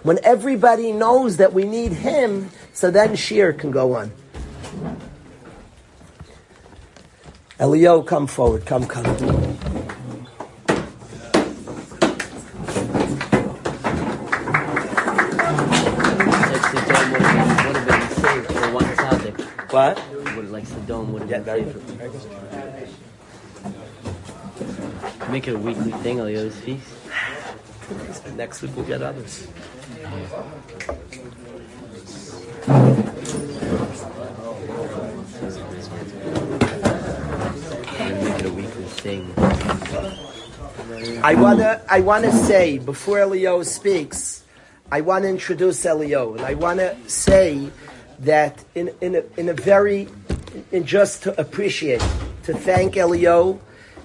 When 0.02 0.18
everybody 0.22 0.92
knows 0.92 1.38
that 1.38 1.52
we 1.52 1.64
need 1.64 1.92
him, 1.92 2.50
so 2.72 2.90
then 2.90 3.16
Shir 3.16 3.52
can 3.52 3.70
go 3.70 3.96
on. 3.96 4.12
Elio, 7.60 8.02
come 8.02 8.26
forward. 8.26 8.66
Come, 8.66 8.84
come. 8.84 9.04
What? 19.70 20.00
Would 20.36 20.50
like 20.50 20.66
Sodom 20.66 21.12
would 21.12 21.22
have 21.22 21.44
been 21.44 21.44
saved. 21.44 21.76
Make 25.30 25.46
it 25.46 25.54
a 25.54 25.58
weekly 25.58 25.92
thing, 25.92 26.18
Elio's 26.18 26.56
feast. 26.56 26.92
Next 28.36 28.62
week 28.62 28.72
we'll 28.74 28.84
get 28.84 29.02
others. 29.02 29.46
I 41.22 41.34
wanna 41.36 41.82
I 41.90 42.00
wanna 42.00 42.32
say 42.32 42.78
before 42.78 43.18
Elio 43.18 43.62
speaks, 43.62 44.44
I 44.90 45.02
want 45.02 45.24
to 45.24 45.28
introduce 45.28 45.84
Elio, 45.84 46.34
and 46.34 46.40
I 46.40 46.54
want 46.54 46.78
to 46.78 46.96
say 47.06 47.68
that 48.20 48.64
in 48.74 48.94
in 49.02 49.16
a, 49.16 49.22
in 49.36 49.50
a 49.50 49.52
very 49.52 50.08
in 50.72 50.86
just 50.86 51.22
to 51.24 51.38
appreciate, 51.38 52.00
to 52.44 52.54
thank 52.54 52.96
Elio, 52.96 53.60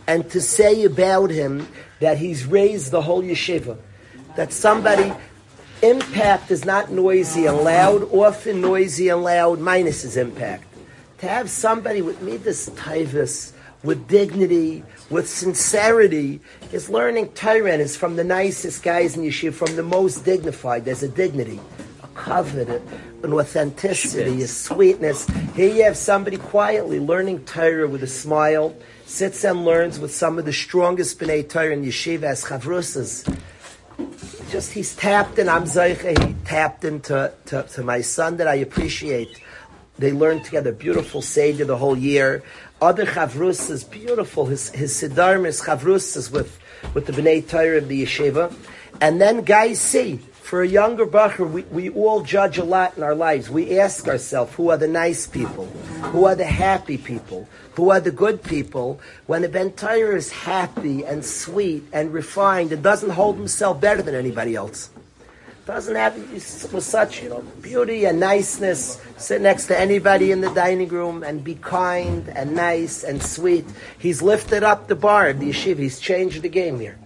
and 0.06 0.30
to 0.32 0.42
say 0.42 0.84
about 0.84 1.30
him 1.30 1.66
that 2.02 2.18
he's 2.18 2.46
raised 2.46 2.92
the 2.92 3.02
whole 3.02 3.24
yeshiva, 3.24 3.78
that 4.36 4.52
somebody 4.52 5.14
impact 5.82 6.52
is 6.52 6.66
not 6.66 6.92
noisy 6.92 7.46
and 7.46 7.60
loud, 7.60 8.04
often 8.12 8.60
noisy 8.60 9.08
and 9.08 9.24
loud 9.24 9.60
minus 9.60 10.02
his 10.02 10.18
impact. 10.18 10.66
To 11.20 11.28
have 11.28 11.50
somebody 11.50 12.02
with 12.02 12.22
me 12.22 12.36
this 12.36 12.70
tivus 12.72 13.54
with 13.84 14.08
dignity, 14.08 14.84
with 15.10 15.30
sincerity, 15.30 16.42
is 16.72 16.90
learning 16.90 17.30
Torah 17.30 17.78
is 17.78 17.96
from 17.96 18.16
the 18.16 18.24
nicest 18.24 18.84
guys 18.84 19.16
in 19.16 19.24
yeshiva, 19.24 19.54
from 19.54 19.76
the 19.76 19.84
most 19.84 20.26
dignified. 20.26 20.86
There's 20.86 21.04
a 21.04 21.08
dignity, 21.08 21.60
a 22.04 22.08
covet, 22.08 22.82
an 23.24 23.34
authenticity, 23.34 24.44
a 24.44 24.48
sweetness. 24.48 25.28
Here 25.56 25.74
you 25.74 25.84
have 25.84 25.98
somebody 25.98 26.38
quietly 26.38 27.00
learning 27.00 27.46
Torah 27.46 27.88
with 27.88 28.04
a 28.04 28.08
smile, 28.08 28.76
sits 29.06 29.44
and 29.44 29.64
learns 29.64 30.00
with 30.00 30.14
some 30.14 30.38
of 30.38 30.46
the 30.46 30.54
strongest 30.54 31.20
B'nai 31.20 31.48
Torah 31.48 31.74
in 31.74 31.84
yeshiva 31.84 32.24
as 32.24 32.44
chavrusas. 32.44 33.26
Just 34.50 34.74
he's 34.74 34.96
tapped 34.96 35.38
in. 35.38 35.48
I'm 35.48 35.64
Zaycha. 35.64 36.28
He 36.28 36.34
tapped 36.44 36.84
into 36.84 37.32
to, 37.48 37.64
to 37.64 37.84
my 37.84 38.02
son 38.02 38.38
that 38.38 38.48
I 38.48 38.56
appreciate. 38.56 39.42
They 40.00 40.12
learned 40.14 40.46
together 40.46 40.72
beautiful 40.72 41.22
Seder 41.22 41.66
the 41.66 41.78
whole 41.78 41.98
year. 41.98 42.42
Other 42.82 43.06
chavrusas, 43.06 43.90
beautiful. 43.90 44.46
His 44.46 44.70
his 44.70 44.94
siddharm 44.94 45.46
is 45.46 45.62
chavrusas 45.62 46.32
with 46.32 46.58
with 46.94 47.08
the 47.08 47.12
Bnei 47.12 47.46
Torah 47.46 47.78
of 47.78 47.90
the 47.90 48.04
yeshiva, 48.04 48.54
and 49.02 49.20
then 49.20 49.42
guys 49.44 49.82
see. 49.82 50.22
For 50.50 50.64
a 50.64 50.68
younger 50.68 51.06
bacher, 51.06 51.48
we, 51.48 51.62
we 51.64 51.90
all 51.92 52.24
judge 52.24 52.58
a 52.58 52.64
lot 52.64 52.98
in 52.98 53.04
our 53.04 53.14
lives. 53.14 53.52
We 53.52 53.80
ask 53.80 54.08
ourselves, 54.08 54.56
who 54.56 54.72
are 54.72 54.78
the 54.78 54.88
nice 54.88 55.28
people? 55.28 55.68
Who 56.12 56.26
are 56.26 56.34
the 56.34 56.44
happy 56.44 56.98
people? 56.98 57.48
Who 57.76 57.92
are 57.92 58.00
the 58.00 58.10
good 58.10 58.42
people? 58.42 59.00
When 59.28 59.44
a 59.44 59.48
Ben 59.48 59.74
Torah 59.74 60.16
is 60.16 60.32
happy 60.32 61.06
and 61.06 61.24
sweet 61.24 61.84
and 61.94 62.12
refined 62.12 62.72
and 62.72 62.82
doesn't 62.82 63.12
hold 63.12 63.36
himself 63.38 63.80
better 63.80 64.02
than 64.02 64.16
anybody 64.16 64.56
else 64.56 64.90
doesn't 65.70 65.96
have 65.96 66.42
such 66.82 67.22
you 67.22 67.30
know 67.30 67.42
beauty 67.62 68.06
and 68.06 68.20
niceness. 68.20 69.00
Sit 69.18 69.40
next 69.40 69.68
to 69.68 69.80
anybody 69.80 70.32
in 70.32 70.42
the 70.42 70.50
dining 70.56 70.90
room 70.90 71.22
and 71.22 71.44
be 71.44 71.54
kind 71.56 72.28
and 72.30 72.56
nice 72.56 73.04
and 73.04 73.22
sweet. 73.22 73.66
He's 74.00 74.24
lifted 74.24 74.64
up 74.64 74.88
the 74.88 74.96
bar 74.96 75.30
of 75.30 75.40
the 75.40 75.52
yeshiva. 75.52 75.78
He's 75.78 76.00
changed 76.00 76.42
the 76.42 76.50
game 76.50 76.80
here. 76.80 76.98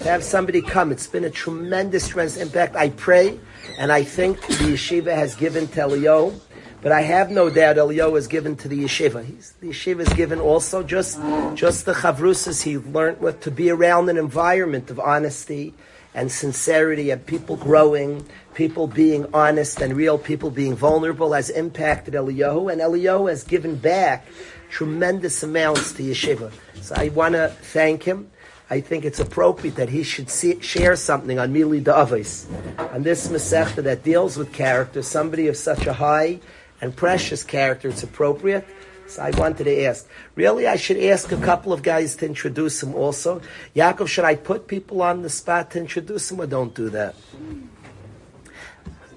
To 0.00 0.04
have 0.10 0.22
somebody 0.22 0.60
come 0.60 0.92
it's 0.92 1.06
been 1.06 1.24
a 1.24 1.30
tremendous 1.30 2.08
tremendous 2.08 2.36
impact 2.36 2.76
I 2.76 2.90
pray 2.90 3.40
and 3.78 3.90
I 3.90 4.02
think 4.04 4.40
the 4.46 4.74
yeshiva 4.74 5.14
has 5.14 5.34
given 5.34 5.66
to 5.68 5.80
Elio 5.80 6.34
but 6.82 6.92
I 6.92 7.00
have 7.00 7.30
no 7.30 7.48
doubt 7.48 7.78
Elio 7.78 8.14
has 8.16 8.26
given 8.26 8.56
to 8.56 8.68
the 8.68 8.84
yeshiva. 8.84 9.24
He's, 9.24 9.52
the 9.52 9.68
yeshiva 9.68 10.00
is 10.00 10.12
given 10.12 10.38
also 10.38 10.82
just 10.82 11.18
just 11.54 11.86
the 11.86 11.94
chavrusas 11.94 12.62
he 12.62 12.76
learned 12.76 13.20
with 13.20 13.40
to 13.40 13.50
be 13.50 13.70
around 13.70 14.10
an 14.10 14.18
environment 14.18 14.90
of 14.90 15.00
honesty 15.00 15.72
and 16.14 16.30
sincerity 16.30 17.10
and 17.10 17.24
people 17.24 17.56
growing, 17.56 18.26
people 18.54 18.86
being 18.86 19.26
honest 19.32 19.80
and 19.80 19.96
real, 19.96 20.18
people 20.18 20.50
being 20.50 20.76
vulnerable 20.76 21.32
has 21.32 21.50
impacted 21.50 22.14
Eliyahu, 22.14 22.70
and 22.70 22.80
Eliyahu 22.80 23.28
has 23.30 23.44
given 23.44 23.76
back 23.76 24.26
tremendous 24.70 25.42
amounts 25.42 25.92
to 25.92 26.02
Yeshiva. 26.02 26.52
So 26.80 26.94
I 26.96 27.08
want 27.08 27.34
to 27.34 27.48
thank 27.48 28.02
him. 28.02 28.30
I 28.70 28.80
think 28.80 29.04
it's 29.04 29.20
appropriate 29.20 29.76
that 29.76 29.90
he 29.90 30.02
should 30.02 30.30
see, 30.30 30.60
share 30.60 30.96
something 30.96 31.38
on 31.38 31.52
Mili 31.52 31.82
Da'avis, 31.82 32.46
on 32.94 33.02
this 33.02 33.28
Masechta 33.28 33.82
that 33.84 34.02
deals 34.02 34.38
with 34.38 34.52
character, 34.52 35.02
somebody 35.02 35.48
of 35.48 35.56
such 35.58 35.86
a 35.86 35.92
high 35.92 36.40
and 36.80 36.96
precious 36.96 37.44
character. 37.44 37.88
It's 37.88 38.02
appropriate. 38.02 38.66
So 39.12 39.22
I 39.22 39.30
wanted 39.30 39.64
to 39.64 39.84
ask. 39.84 40.08
Really, 40.36 40.66
I 40.66 40.76
should 40.76 40.96
ask 40.96 41.30
a 41.32 41.36
couple 41.36 41.74
of 41.74 41.82
guys 41.82 42.16
to 42.16 42.26
introduce 42.26 42.82
him 42.82 42.94
also. 42.94 43.42
Yaakov, 43.76 44.08
should 44.08 44.24
I 44.24 44.36
put 44.36 44.66
people 44.66 45.02
on 45.02 45.20
the 45.20 45.28
spot 45.28 45.70
to 45.72 45.80
introduce 45.80 46.32
him 46.32 46.40
or 46.40 46.46
don't 46.46 46.74
do 46.74 46.88
that? 46.90 47.14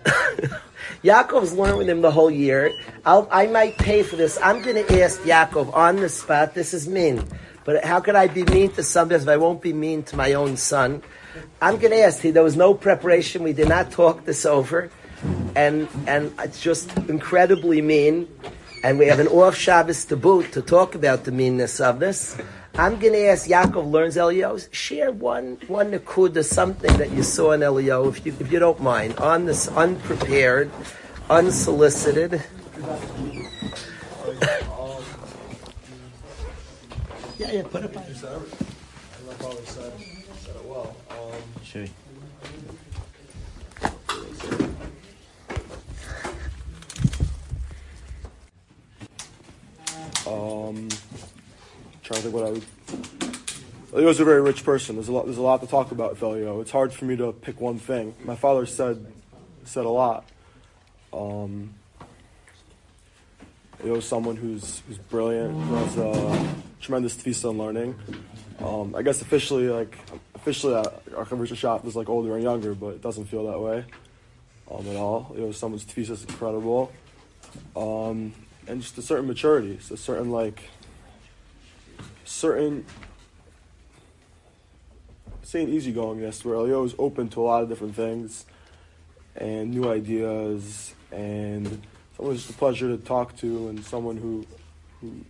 Yaakov's 1.02 1.54
learned 1.54 1.78
with 1.78 1.88
him 1.88 2.02
the 2.02 2.12
whole 2.12 2.30
year. 2.30 2.74
I'll, 3.06 3.30
I 3.32 3.48
might 3.48 3.78
pay 3.78 4.04
for 4.04 4.18
this. 4.18 4.38
I'm 4.44 4.62
going 4.62 4.86
to 4.86 5.02
ask 5.02 5.22
Yaakov 5.22 5.74
on 5.74 5.96
the 5.96 6.10
spot. 6.10 6.54
This 6.54 6.74
is 6.74 6.90
mean. 6.90 7.24
But 7.64 7.86
how 7.86 8.02
could 8.02 8.16
I 8.16 8.28
be 8.28 8.44
mean 8.44 8.72
to 8.74 8.84
somebody 8.84 9.22
if 9.22 9.30
I 9.30 9.38
won't 9.38 9.62
be 9.62 9.72
mean 9.72 10.04
to 10.04 10.18
my 10.18 10.34
own 10.34 10.58
son? 10.58 11.04
I'm 11.62 11.78
going 11.78 11.92
to 11.92 12.02
ask. 12.02 12.22
There 12.22 12.44
was 12.44 12.58
no 12.58 12.74
preparation. 12.74 13.44
We 13.44 13.54
did 13.54 13.70
not 13.70 13.92
talk 13.92 14.26
this 14.26 14.46
over. 14.46 14.92
And, 15.56 15.88
and 16.06 16.34
it's 16.40 16.60
just 16.60 16.96
incredibly 17.08 17.82
mean 17.82 18.28
and 18.86 19.00
we 19.00 19.08
have 19.08 19.20
an 19.20 19.28
off 19.30 19.56
Shabbos 19.56 20.06
to 20.06 20.16
boot 20.16 20.52
to 20.52 20.62
talk 20.62 20.94
about 20.94 21.24
the 21.24 21.32
meanness 21.32 21.80
of 21.82 22.00
this. 22.00 22.38
I'm 22.76 23.00
going 23.00 23.14
to 23.14 23.26
ask 23.26 23.50
Yaakov 23.50 23.90
learns 23.90 24.16
Elio, 24.16 24.60
share 24.70 25.12
one 25.12 25.58
one 25.66 25.92
nakuda, 25.92 26.46
something 26.46 26.96
that 26.98 27.10
you 27.10 27.24
saw 27.24 27.54
in 27.54 27.64
Elio, 27.64 28.08
if 28.10 28.24
you 28.24 28.36
if 28.40 28.52
you 28.52 28.60
don't 28.60 28.80
mind, 28.80 29.18
on 29.18 29.46
this 29.46 29.68
unprepared, 29.70 30.70
unsolicited. 31.32 32.34
yeah, 37.40 37.52
yeah, 37.54 37.64
put 37.64 37.86
it 37.86 37.98
on. 37.98 38.04
I 38.04 38.06
love 39.26 39.42
how 39.42 39.50
he 39.50 39.66
said, 39.66 39.94
said 40.42 40.56
it 40.58 40.66
well. 40.66 40.96
Um, 41.10 41.42
sure. 41.64 41.88
Um, 50.28 50.90
trying 52.04 52.22
to 52.22 52.30
think 52.30 52.34
what 52.34 52.46
I 52.46 52.52
would. 52.52 52.66
Elio's 53.94 54.20
a 54.20 54.26
very 54.26 54.42
rich 54.42 54.64
person. 54.64 54.96
There's 54.96 55.08
a 55.08 55.12
lot. 55.12 55.26
There's 55.26 55.38
a 55.38 55.42
lot 55.42 55.62
to 55.62 55.68
talk 55.68 55.92
about 55.92 56.12
with 56.12 56.24
Elio. 56.24 56.60
It's 56.62 56.72
hard 56.72 56.92
for 56.92 57.06
me 57.06 57.16
to 57.16 57.32
pick 57.32 57.62
one 57.62 57.80
thing. 57.80 58.14
My 58.26 58.36
father 58.36 58.66
said 58.66 59.06
said 59.64 59.86
a 59.86 59.90
lot. 59.90 60.26
Um, 61.14 61.76
Elio's 63.82 64.06
someone 64.06 64.36
who's 64.36 64.82
who's 64.88 64.98
brilliant, 64.98 65.54
who 65.64 65.76
has 65.76 65.98
a 65.98 66.56
tremendous 66.82 67.16
tfisa 67.16 67.52
in 67.52 67.58
learning. 67.58 67.96
Um, 68.60 68.96
I 68.96 69.02
guess 69.02 69.22
officially, 69.22 69.70
like 69.70 69.98
officially, 70.34 70.76
uh, 70.76 70.84
our 71.16 71.26
chavrusashaft 71.26 71.86
is 71.86 71.96
like 71.96 72.10
older 72.10 72.36
and 72.36 72.44
younger, 72.44 72.74
but 72.74 72.96
it 72.96 73.02
doesn't 73.02 73.26
feel 73.26 73.46
that 73.48 73.60
way 73.60 73.86
um, 74.70 74.88
at 74.88 74.96
all. 74.96 75.32
You 75.36 75.42
know, 75.42 75.52
someone's 75.52 75.86
tfisa 75.86 76.12
is 76.12 76.24
incredible. 76.24 76.92
Um, 77.76 78.34
and 78.68 78.82
just 78.82 78.98
a 78.98 79.02
certain 79.02 79.28
maturity, 79.28 79.78
a 79.92 79.98
certain 79.98 80.32
like 80.32 80.70
certain 82.24 82.86
saying 85.44 85.70
easygoing, 85.70 86.20
yes, 86.20 86.44
where 86.44 86.56
Elio 86.56 86.84
is 86.84 86.96
open 86.98 87.30
to 87.30 87.42
a 87.42 87.44
lot 87.44 87.64
of 87.64 87.70
different 87.70 87.96
things 87.96 88.46
and 89.36 89.72
new 89.72 89.90
ideas 89.90 90.94
and 91.12 91.82
someone 92.16 92.36
just 92.36 92.50
a 92.50 92.54
pleasure 92.54 92.88
to 92.96 92.98
talk 92.98 93.36
to 93.38 93.68
and 93.68 93.84
someone 93.86 94.18
who 94.18 94.46
who 95.02 95.24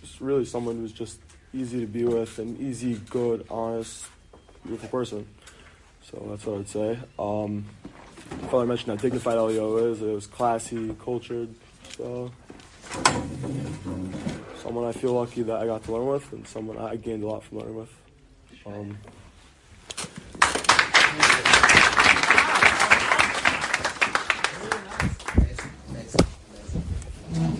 just 0.00 0.20
really 0.20 0.44
someone 0.44 0.76
who's 0.76 0.92
just 0.92 1.18
easy 1.52 1.80
to 1.80 1.86
be 1.86 2.04
with 2.04 2.38
and 2.38 2.60
easy, 2.60 3.00
good, 3.10 3.46
honest, 3.50 4.06
beautiful 4.64 4.88
person. 4.88 5.26
So 6.02 6.24
that's 6.30 6.44
what 6.46 6.60
I'd 6.60 6.68
say. 6.68 6.98
Um, 7.18 7.64
probably 8.48 8.68
mentioned 8.68 8.90
how 8.90 8.96
dignified 8.96 9.36
Elio 9.36 9.76
is. 9.90 10.02
It 10.02 10.06
was 10.06 10.26
classy, 10.26 10.94
cultured. 11.02 11.48
So 11.96 12.30
someone 14.62 14.84
I 14.84 14.92
feel 14.92 15.12
lucky 15.12 15.42
that 15.42 15.56
I 15.56 15.66
got 15.66 15.84
to 15.84 15.92
learn 15.92 16.06
with, 16.06 16.32
and 16.32 16.46
someone 16.46 16.76
I 16.76 16.96
gained 16.96 17.22
a 17.22 17.26
lot 17.26 17.44
from 17.44 17.58
learning 17.58 17.76
with. 17.76 17.92
Um, 18.66 18.98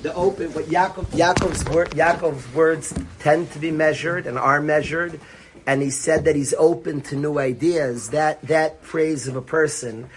the 0.02 0.12
open, 0.14 0.52
what 0.52 0.66
Yaakov, 0.66 1.06
Yaakov's, 1.06 1.64
Yaakov's 1.64 2.54
words 2.54 2.94
tend 3.20 3.50
to 3.52 3.58
be 3.58 3.70
measured 3.70 4.26
and 4.26 4.38
are 4.38 4.60
measured, 4.60 5.20
and 5.66 5.80
he 5.82 5.90
said 5.90 6.24
that 6.24 6.36
he's 6.36 6.54
open 6.54 7.00
to 7.02 7.16
new 7.16 7.38
ideas. 7.38 8.10
That 8.10 8.42
that 8.42 8.84
phrase 8.84 9.26
of 9.28 9.36
a 9.36 9.42
person 9.42 10.10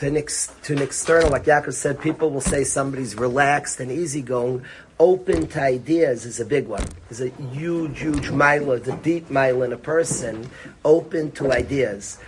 to 0.00 0.06
an, 0.06 0.16
ex, 0.16 0.50
to 0.62 0.72
an 0.72 0.80
external, 0.80 1.30
like 1.30 1.44
Yaakov 1.44 1.74
said, 1.74 2.00
people 2.00 2.30
will 2.30 2.40
say 2.40 2.64
somebody's 2.64 3.16
relaxed 3.16 3.80
and 3.80 3.92
easygoing. 3.92 4.64
Open 4.98 5.46
to 5.48 5.60
ideas 5.60 6.24
is 6.24 6.40
a 6.40 6.44
big 6.46 6.68
one. 6.68 6.86
Is 7.10 7.20
a 7.20 7.28
huge, 7.52 8.00
huge 8.00 8.30
mile, 8.30 8.78
the 8.78 8.98
deep 9.02 9.28
mile 9.28 9.62
in 9.62 9.74
a 9.74 9.76
person. 9.76 10.48
Open 10.86 11.30
to 11.32 11.52
ideas. 11.52 12.18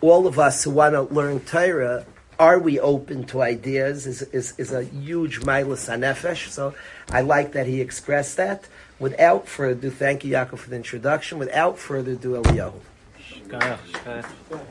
All 0.00 0.26
of 0.26 0.40
us 0.40 0.64
who 0.64 0.72
want 0.72 0.94
to 0.94 1.02
learn 1.14 1.38
Torah, 1.40 2.04
are 2.40 2.58
we 2.58 2.80
open 2.80 3.22
to 3.26 3.40
ideas? 3.40 4.08
Is 4.08 4.22
is, 4.22 4.54
is 4.58 4.72
a 4.72 4.82
huge 4.82 5.42
milus 5.42 5.88
anefesh. 5.88 6.48
So 6.48 6.74
I 7.10 7.20
like 7.20 7.52
that 7.52 7.68
he 7.68 7.80
expressed 7.80 8.36
that. 8.38 8.66
Without 8.98 9.46
further 9.46 9.78
ado, 9.78 9.90
thank 9.90 10.24
you, 10.24 10.34
Yaakov, 10.34 10.58
for 10.58 10.70
the 10.70 10.76
introduction. 10.76 11.38
Without 11.38 11.78
further 11.78 12.12
ado, 12.12 12.32
Eliyahu. 12.42 12.80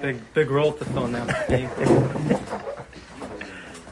Big, 0.01 0.33
big 0.33 0.49
role 0.49 0.73
to 0.73 0.85
fill 0.85 1.07
now. 1.07 1.23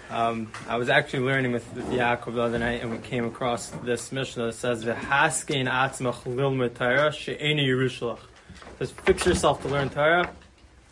um, 0.09 0.51
I 0.67 0.77
was 0.77 0.89
actually 0.89 1.25
learning 1.25 1.51
with, 1.51 1.71
with 1.75 1.85
Yaakov 1.89 2.33
the 2.33 2.41
other 2.41 2.57
night, 2.57 2.81
and 2.81 2.91
we 2.91 2.97
came 2.97 3.25
across 3.25 3.69
this 3.83 4.11
Mishnah 4.11 4.47
that 4.47 4.53
says, 4.53 4.83
"V'haskein 4.83 5.69
atzmach 5.69 6.23
lilmud 6.23 6.73
Torah 6.73 7.11
she'eni 7.11 7.67
Yerushalach." 7.67 8.19
Says, 8.79 8.91
fix 8.91 9.25
yourself 9.25 9.61
to 9.61 9.67
learn 9.67 9.89
Torah, 9.89 10.31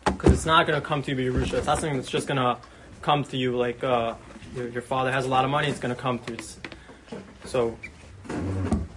because 0.04 0.32
it's 0.32 0.46
not 0.46 0.66
going 0.66 0.80
to 0.80 0.86
come 0.86 1.02
to 1.02 1.10
you 1.12 1.16
by 1.16 1.38
Yerusha. 1.38 1.54
It's 1.54 1.66
not 1.66 1.78
something 1.78 1.96
that's 1.96 2.10
just 2.10 2.28
going 2.28 2.38
to 2.38 2.58
come 3.02 3.24
to 3.24 3.36
you 3.36 3.56
like 3.56 3.82
uh, 3.82 4.14
your, 4.54 4.68
your, 4.68 4.82
father 4.82 5.10
has 5.10 5.24
a 5.24 5.28
lot 5.28 5.44
of 5.44 5.50
money. 5.50 5.68
It's 5.68 5.80
going 5.80 5.94
to 5.94 6.00
come 6.00 6.18
to 6.20 6.32
you. 6.34 6.38
So 7.46 7.76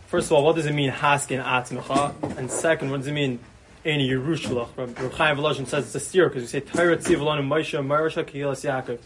first 0.08 0.28
of 0.28 0.34
all, 0.34 0.44
what 0.44 0.56
does 0.56 0.66
it 0.66 0.74
mean 0.74 0.92
haskin 0.92 1.44
atzmecha? 1.44 2.38
And 2.38 2.52
second, 2.52 2.92
what 2.92 2.98
does 2.98 3.08
it 3.08 3.14
mean 3.14 3.40
any 3.86 4.10
Yerushalach? 4.10 4.70
Reb 4.78 5.12
Chaim 5.14 5.38
Volozhin 5.38 5.68
says 5.68 5.86
it's 5.86 5.96
a 5.96 6.00
steer 6.00 6.30
because 6.30 6.44
we 6.44 6.48
say 6.48 6.60
Torah 6.60 6.98
tzivalon 6.98 7.40
Moshe 7.48 7.78
Marasha 7.86 8.24
Kehilas 8.24 8.64
Yaakov. 8.64 9.00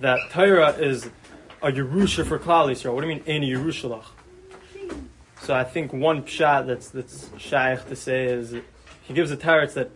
That 0.00 0.30
Torah 0.30 0.70
is 0.72 1.06
a 1.62 1.70
Yerusha 1.70 2.26
for 2.26 2.38
Klal 2.38 2.70
Yisrael. 2.70 2.94
What 2.94 3.02
do 3.02 3.08
you 3.08 3.14
mean 3.14 3.24
any 3.26 3.52
Yerushalach? 3.52 4.04
So 5.40 5.54
I 5.54 5.64
think 5.64 5.92
one 5.92 6.24
shot 6.24 6.66
that's 6.66 6.88
that's 6.90 7.28
shaykh 7.36 7.88
to 7.88 7.96
say 7.96 8.26
is 8.26 8.54
he 9.02 9.14
gives 9.14 9.30
a 9.30 9.36
teretz 9.36 9.74
that 9.74 9.90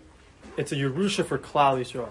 it's 0.57 0.73
a 0.73 0.77
Yerusha 0.77 1.25
for 1.25 1.39
Klal 1.39 1.79
Yisrael. 1.81 2.09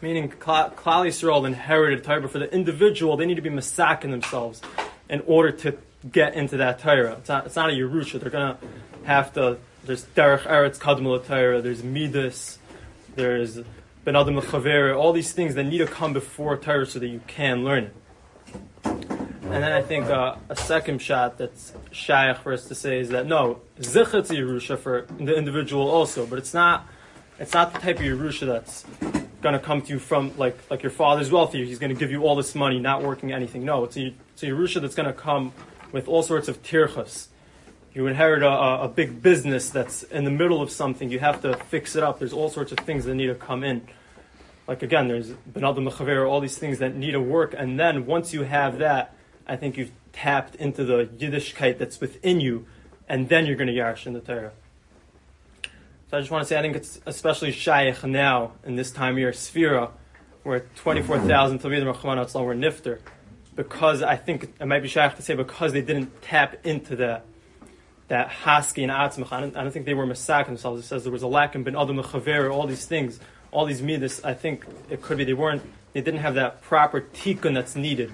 Meaning 0.00 0.30
Klal 0.30 0.74
Yisrael 0.74 1.46
inherited 1.46 2.02
Torah, 2.02 2.28
for 2.28 2.40
the 2.40 2.52
individual, 2.52 3.16
they 3.16 3.26
need 3.26 3.36
to 3.36 3.42
be 3.42 3.50
masaking 3.50 4.10
themselves 4.10 4.60
in 5.08 5.20
order 5.26 5.52
to 5.52 5.78
get 6.10 6.34
into 6.34 6.56
that 6.56 6.80
Torah. 6.80 7.12
It's 7.18 7.28
not, 7.28 7.46
it's 7.46 7.54
not 7.54 7.70
a 7.70 7.72
Yerusha. 7.72 8.18
They're 8.18 8.30
going 8.30 8.56
to 8.56 8.66
have 9.04 9.32
to, 9.34 9.58
there's 9.84 10.04
Derech 10.04 10.42
Eretz 10.42 10.78
Kadmul 10.78 11.26
Torah, 11.26 11.60
there's 11.60 11.82
Midas, 11.82 12.58
there's 13.14 13.60
Ben 14.04 14.16
Adam 14.16 14.36
L'Chavera, 14.36 14.96
all 14.96 15.12
these 15.12 15.32
things 15.32 15.54
that 15.54 15.64
need 15.64 15.78
to 15.78 15.86
come 15.86 16.12
before 16.12 16.56
Torah 16.56 16.86
so 16.86 16.98
that 16.98 17.08
you 17.08 17.20
can 17.26 17.64
learn 17.64 17.84
it. 17.84 17.94
And 18.84 19.62
then 19.62 19.72
I 19.72 19.82
think 19.82 20.06
uh, 20.06 20.36
a 20.48 20.56
second 20.56 21.02
shot 21.02 21.36
that's 21.36 21.72
shaykh 21.90 22.38
for 22.38 22.52
us 22.52 22.66
to 22.68 22.74
say 22.74 23.00
is 23.00 23.10
that 23.10 23.26
no, 23.26 23.60
zichat's 23.78 24.30
Yerusha 24.30 24.78
for 24.78 25.06
the 25.18 25.34
individual 25.36 25.90
also, 25.90 26.24
but 26.26 26.38
it's 26.38 26.54
not, 26.54 26.86
it's 27.38 27.52
not 27.52 27.74
the 27.74 27.78
type 27.78 27.96
of 27.96 28.02
Yerusha 28.02 28.46
that's 28.46 28.84
going 29.42 29.52
to 29.52 29.58
come 29.58 29.82
to 29.82 29.92
you 29.92 29.98
from 29.98 30.32
like 30.38 30.56
like 30.70 30.82
your 30.82 30.90
father's 30.90 31.30
wealthy. 31.30 31.66
He's 31.66 31.78
going 31.78 31.92
to 31.92 31.98
give 31.98 32.10
you 32.10 32.22
all 32.22 32.36
this 32.36 32.54
money, 32.54 32.78
not 32.78 33.02
working 33.02 33.32
anything. 33.32 33.64
No, 33.64 33.84
it's 33.84 33.96
a 33.96 34.14
it's 34.32 34.42
a 34.42 34.46
Yerusha 34.46 34.80
that's 34.80 34.94
going 34.94 35.08
to 35.08 35.12
come 35.12 35.52
with 35.90 36.08
all 36.08 36.22
sorts 36.22 36.48
of 36.48 36.62
tirchas. 36.62 37.26
You 37.94 38.06
inherit 38.06 38.42
a, 38.42 38.82
a, 38.82 38.88
big 38.88 39.22
business 39.22 39.68
that's 39.68 40.02
in 40.04 40.24
the 40.24 40.30
middle 40.30 40.62
of 40.62 40.70
something. 40.70 41.10
You 41.10 41.18
have 41.18 41.42
to 41.42 41.56
fix 41.56 41.94
it 41.94 42.02
up. 42.02 42.18
There's 42.18 42.32
all 42.32 42.48
sorts 42.48 42.72
of 42.72 42.78
things 42.78 43.04
that 43.04 43.14
need 43.14 43.26
to 43.26 43.34
come 43.34 43.62
in. 43.62 43.86
Like 44.66 44.82
again, 44.82 45.08
there's 45.08 45.30
Benadam 45.30 45.90
Mechaver, 45.90 46.28
all 46.28 46.40
these 46.40 46.56
things 46.56 46.78
that 46.78 46.96
need 46.96 47.12
to 47.12 47.20
work. 47.20 47.54
And 47.56 47.78
then 47.78 48.06
once 48.06 48.32
you 48.32 48.44
have 48.44 48.78
that, 48.78 49.14
I 49.46 49.56
think 49.56 49.76
you've 49.76 49.90
tapped 50.12 50.54
into 50.54 50.84
the 50.84 51.04
Yiddishkeit 51.04 51.78
that's 51.78 52.00
within 52.00 52.40
you, 52.40 52.66
and 53.08 53.28
then 53.28 53.44
you're 53.44 53.56
going 53.56 53.68
to 53.68 53.74
yarsh 53.74 54.06
in 54.06 54.14
the 54.14 54.20
Torah. 54.20 54.52
So 56.10 56.16
I 56.16 56.20
just 56.20 56.30
want 56.30 56.42
to 56.42 56.48
say, 56.48 56.58
I 56.58 56.62
think 56.62 56.76
it's 56.76 57.00
especially 57.04 57.52
shaykh 57.52 58.04
now 58.04 58.52
in 58.64 58.76
this 58.76 58.90
time 58.90 59.14
of 59.14 59.18
year, 59.18 59.32
Sphira, 59.32 59.90
where 60.44 60.60
24,000 60.76 61.60
Talmidim 61.60 61.94
Rachman 61.94 62.44
were 62.44 62.54
nifter 62.54 63.00
because 63.54 64.02
I 64.02 64.16
think 64.16 64.54
it 64.60 64.66
might 64.66 64.80
be 64.80 64.88
shaykh 64.88 65.16
to 65.16 65.22
say 65.22 65.34
because 65.34 65.72
they 65.72 65.82
didn't 65.82 66.22
tap 66.22 66.64
into 66.64 66.96
the 66.96 67.22
that 68.08 68.28
haski 68.28 68.82
and 68.82 68.92
atzmach. 68.92 69.32
I 69.32 69.40
don't, 69.40 69.56
I 69.56 69.62
don't 69.62 69.72
think 69.72 69.86
they 69.86 69.94
were 69.94 70.06
masak 70.06 70.46
themselves. 70.46 70.84
It 70.84 70.86
says 70.86 71.04
there 71.04 71.12
was 71.12 71.22
a 71.22 71.28
lack 71.28 71.54
in 71.54 71.62
ben 71.62 71.76
adam 71.76 71.96
chaver, 72.02 72.52
all 72.52 72.66
these 72.66 72.86
things, 72.86 73.20
all 73.50 73.64
these 73.64 73.82
midas. 73.82 74.22
I 74.24 74.34
think 74.34 74.66
it 74.90 75.02
could 75.02 75.18
be 75.18 75.24
they 75.24 75.32
weren't, 75.32 75.62
they 75.92 76.00
didn't 76.00 76.20
have 76.20 76.34
that 76.34 76.62
proper 76.62 77.00
tikkun 77.00 77.54
that's 77.54 77.76
needed 77.76 78.12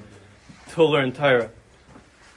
to 0.71 0.85
learn 0.85 1.13
Torah. 1.13 1.51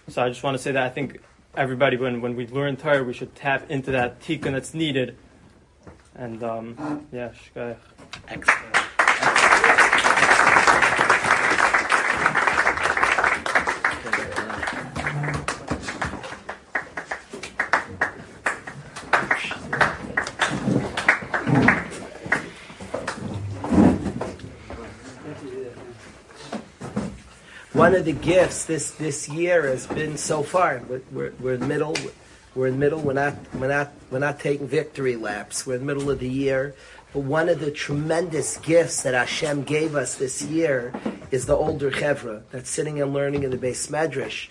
So 0.07 0.23
I 0.23 0.29
just 0.29 0.43
want 0.43 0.57
to 0.57 0.63
say 0.63 0.71
that 0.71 0.83
I 0.83 0.89
think 0.89 1.21
everybody, 1.55 1.97
when, 1.97 2.21
when 2.21 2.35
we 2.35 2.47
learn 2.47 2.77
Torah, 2.77 3.03
we 3.03 3.13
should 3.13 3.35
tap 3.35 3.69
into 3.69 3.91
that 3.91 4.21
tikkun 4.21 4.53
that's 4.53 4.73
needed. 4.73 5.17
And 6.15 6.43
um, 6.43 7.07
yeah, 7.11 7.29
shkayach. 7.29 7.77
Excellent. 8.27 8.90
One 27.82 27.95
of 27.95 28.05
the 28.05 28.13
gifts 28.13 28.65
this, 28.65 28.91
this 28.91 29.27
year 29.27 29.63
has 29.63 29.88
been 29.88 30.15
so 30.15 30.43
far. 30.43 30.84
We're, 30.88 31.01
we're, 31.11 31.34
we're 31.39 31.53
in 31.55 31.67
middle. 31.67 31.95
We're 32.53 32.67
in 32.67 32.73
the 32.73 32.79
middle. 32.79 32.99
We're 32.99 33.13
not, 33.13 33.34
we're, 33.55 33.69
not, 33.69 33.91
we're 34.11 34.19
not 34.19 34.39
taking 34.39 34.67
victory 34.67 35.15
laps. 35.15 35.65
We're 35.65 35.77
in 35.77 35.88
the 35.88 35.88
middle 35.88 36.11
of 36.11 36.19
the 36.19 36.29
year. 36.29 36.75
But 37.11 37.21
one 37.21 37.49
of 37.49 37.59
the 37.59 37.71
tremendous 37.71 38.57
gifts 38.57 39.01
that 39.01 39.15
Hashem 39.15 39.63
gave 39.63 39.95
us 39.95 40.13
this 40.13 40.43
year 40.43 40.93
is 41.32 41.47
the 41.47 41.55
older 41.55 41.89
chevra 41.89 42.43
that's 42.51 42.69
sitting 42.69 43.01
and 43.01 43.15
learning 43.15 43.41
in 43.41 43.49
the 43.49 43.57
beis 43.57 43.89
medrash. 43.89 44.49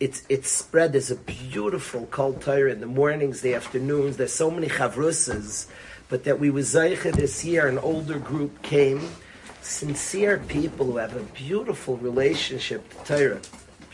It's, 0.00 0.24
it's 0.28 0.50
spread. 0.50 0.90
There's 0.90 1.12
a 1.12 1.14
beautiful 1.14 2.06
cold 2.06 2.42
Torah 2.42 2.72
in 2.72 2.80
the 2.80 2.86
mornings, 2.86 3.42
the 3.42 3.54
afternoons. 3.54 4.16
There's 4.16 4.34
so 4.34 4.50
many 4.50 4.66
chavrusas. 4.66 5.68
But 6.08 6.24
that 6.24 6.40
we 6.40 6.50
was 6.50 6.72
this 6.72 7.44
year, 7.44 7.68
an 7.68 7.78
older 7.78 8.18
group 8.18 8.60
came 8.62 9.08
sincere 9.66 10.38
people 10.48 10.86
who 10.86 10.96
have 10.96 11.16
a 11.16 11.22
beautiful 11.34 11.96
relationship 11.98 12.88
to 12.88 12.96
Torah, 13.04 13.40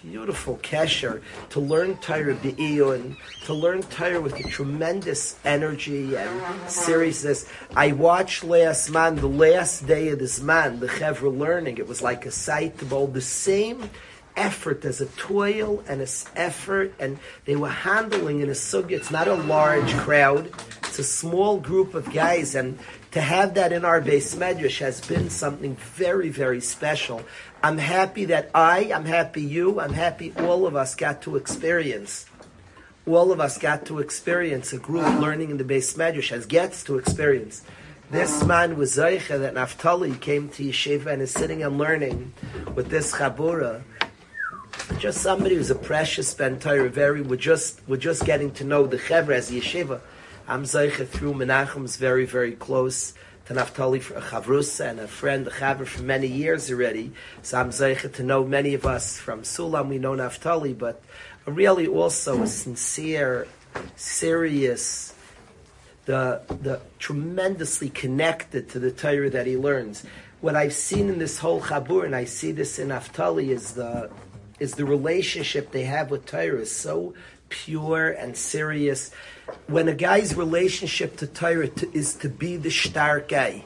beautiful 0.02 0.58
kesher, 0.58 1.22
to 1.50 1.60
learn 1.60 1.96
Torah 1.98 2.34
be'iyun, 2.34 3.16
to 3.46 3.54
learn 3.54 3.82
Torah 3.84 4.20
with 4.20 4.34
a 4.34 4.42
tremendous 4.44 5.38
energy 5.44 6.14
and 6.16 6.70
seriousness. 6.70 7.48
I 7.74 7.92
watched 7.92 8.44
last 8.44 8.90
man, 8.90 9.16
the 9.16 9.28
last 9.28 9.86
day 9.86 10.08
of 10.08 10.18
this 10.18 10.40
man, 10.40 10.80
the 10.80 10.88
Chevra 10.88 11.36
learning, 11.36 11.78
it 11.78 11.88
was 11.88 12.02
like 12.02 12.26
a 12.26 12.30
sight 12.30 12.78
to 12.78 12.84
behold 12.84 13.14
the 13.14 13.20
same 13.20 13.88
effort, 14.36 14.80
there's 14.82 15.00
a 15.00 15.06
toil 15.06 15.82
and 15.88 16.00
a 16.00 16.08
effort, 16.36 16.94
and 16.98 17.18
they 17.44 17.56
were 17.56 17.68
handling 17.68 18.40
in 18.40 18.48
a 18.48 18.52
sugya. 18.52 18.92
It's 18.92 19.10
not 19.10 19.28
a 19.28 19.34
large 19.34 19.92
crowd; 19.98 20.50
it's 20.84 20.98
a 20.98 21.04
small 21.04 21.58
group 21.58 21.94
of 21.94 22.10
guys, 22.12 22.54
and 22.54 22.78
to 23.12 23.20
have 23.20 23.54
that 23.54 23.72
in 23.72 23.84
our 23.84 24.00
beis 24.00 24.34
medrash 24.36 24.78
has 24.78 25.00
been 25.00 25.28
something 25.28 25.76
very, 25.76 26.30
very 26.30 26.60
special. 26.60 27.22
I'm 27.62 27.78
happy 27.78 28.24
that 28.26 28.50
I, 28.54 28.90
I'm 28.92 29.04
happy 29.04 29.42
you, 29.42 29.80
I'm 29.80 29.92
happy 29.92 30.32
all 30.38 30.66
of 30.66 30.74
us 30.74 30.94
got 30.94 31.22
to 31.22 31.36
experience. 31.36 32.26
All 33.06 33.30
of 33.30 33.40
us 33.40 33.58
got 33.58 33.86
to 33.86 33.98
experience 33.98 34.72
a 34.72 34.78
group 34.78 35.04
learning 35.20 35.50
in 35.50 35.58
the 35.58 35.64
beis 35.64 35.94
medrash 35.96 36.32
as 36.32 36.46
gets 36.46 36.84
to 36.84 36.96
experience. 36.98 37.62
This 38.10 38.44
man 38.44 38.76
was 38.76 38.96
Zaycha 38.96 39.40
that 39.40 39.54
Naftali 39.54 40.18
came 40.20 40.48
to 40.50 40.64
Yeshiva 40.64 41.06
and 41.06 41.22
is 41.22 41.30
sitting 41.30 41.62
and 41.62 41.78
learning 41.78 42.32
with 42.74 42.88
this 42.88 43.12
Chabura. 43.12 43.82
Just 44.98 45.22
somebody 45.22 45.54
who's 45.54 45.70
a 45.70 45.74
precious 45.74 46.32
Ben 46.32 46.58
very, 46.58 47.22
we're 47.22 47.36
just, 47.36 47.80
we're 47.86 47.96
just 47.96 48.24
getting 48.24 48.50
to 48.52 48.64
know 48.64 48.86
the 48.86 48.98
Chevra 48.98 49.34
as 49.34 49.50
Yeshiva. 49.50 50.00
I'm 50.52 50.64
Zeicha 50.64 51.08
through 51.08 51.32
Menachem's 51.32 51.96
very, 51.96 52.26
very 52.26 52.52
close 52.52 53.14
to 53.46 53.54
Naftali 53.54 54.00
a 54.14 54.20
Chavrusa 54.20 54.90
and 54.90 55.00
a 55.00 55.08
friend, 55.08 55.46
a 55.46 55.50
Chaver 55.50 55.86
for 55.86 56.02
many 56.02 56.26
years 56.26 56.70
already. 56.70 57.12
So 57.40 57.58
I'm 57.58 57.70
Zeicha 57.70 58.12
to 58.16 58.22
know 58.22 58.44
many 58.44 58.74
of 58.74 58.84
us 58.84 59.18
from 59.18 59.44
Sulam, 59.44 59.88
we 59.88 59.96
know 59.96 60.12
Naftali, 60.12 60.76
but 60.76 61.02
really 61.46 61.86
also 61.86 62.42
a 62.42 62.46
sincere, 62.46 63.48
serious, 63.96 65.14
the, 66.04 66.42
the 66.60 66.82
tremendously 66.98 67.88
connected 67.88 68.68
to 68.72 68.78
the 68.78 68.90
Torah 68.90 69.30
that 69.30 69.46
he 69.46 69.56
learns. 69.56 70.04
What 70.42 70.54
I've 70.54 70.74
seen 70.74 71.08
in 71.08 71.18
this 71.18 71.38
whole 71.38 71.62
Chabur, 71.62 72.04
and 72.04 72.14
I 72.14 72.26
see 72.26 72.52
this 72.52 72.78
in 72.78 72.88
Naftali, 72.88 73.48
is 73.48 73.72
the 73.72 74.10
is 74.60 74.74
the 74.74 74.84
relationship 74.84 75.72
they 75.72 75.82
have 75.82 76.10
with 76.10 76.24
Torah 76.24 76.60
is 76.60 76.70
so 76.70 77.14
pure 77.52 78.10
and 78.10 78.36
serious. 78.36 79.10
When 79.66 79.86
a 79.88 79.94
guy's 79.94 80.34
relationship 80.34 81.18
to 81.18 81.26
Torah 81.26 81.68
to, 81.68 81.92
is 81.92 82.14
to 82.16 82.28
be 82.28 82.56
the 82.56 82.70
star 82.70 83.20
guy, 83.20 83.64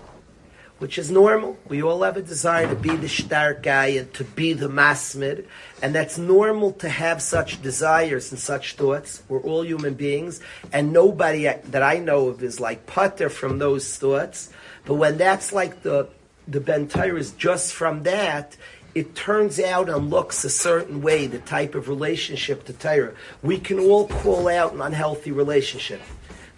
which 0.79 0.99
is 0.99 1.11
normal. 1.11 1.57
We 1.69 1.83
all 1.83 2.03
have 2.03 2.17
a 2.17 2.23
desire 2.23 2.69
to 2.69 2.75
be 2.75 2.97
the 2.97 3.09
star 3.09 3.55
guy 3.55 3.87
and 3.87 4.13
to 4.15 4.25
be 4.25 4.53
the 4.53 4.69
masmid, 4.69 5.47
and 5.81 5.95
that's 5.95 6.19
normal 6.19 6.73
to 6.83 6.89
have 6.89 7.23
such 7.23 7.63
desires 7.63 8.33
and 8.33 8.41
such 8.41 8.75
thoughts. 8.75 9.23
We're 9.29 9.41
all 9.41 9.65
human 9.65 9.95
beings, 9.95 10.41
and 10.73 10.93
nobody 10.93 11.45
that 11.45 11.83
I 11.83 11.99
know 11.99 12.29
of 12.29 12.43
is 12.43 12.61
like 12.61 12.87
putter 12.87 13.29
from 13.29 13.59
those 13.59 13.97
thoughts. 13.97 14.51
But 14.85 14.95
when 14.95 15.17
that's 15.17 15.53
like 15.53 15.83
the 15.83 16.09
the 16.49 16.61
ben 16.61 16.89
is 17.17 17.33
just 17.33 17.73
from 17.73 18.05
that, 18.05 18.57
it 18.97 19.15
turns 19.15 19.61
out 19.61 19.91
and 19.91 20.09
looks 20.09 20.43
a 20.43 20.49
certain 20.49 21.03
way, 21.03 21.27
the 21.27 21.39
type 21.39 21.75
of 21.75 21.87
relationship 21.87 22.65
to 22.65 22.73
Torah. 22.73 23.13
We 23.43 23.59
can 23.59 23.79
all 23.79 24.09
call 24.09 24.49
out 24.49 24.73
an 24.73 24.81
unhealthy 24.81 25.33
relationship. 25.33 26.01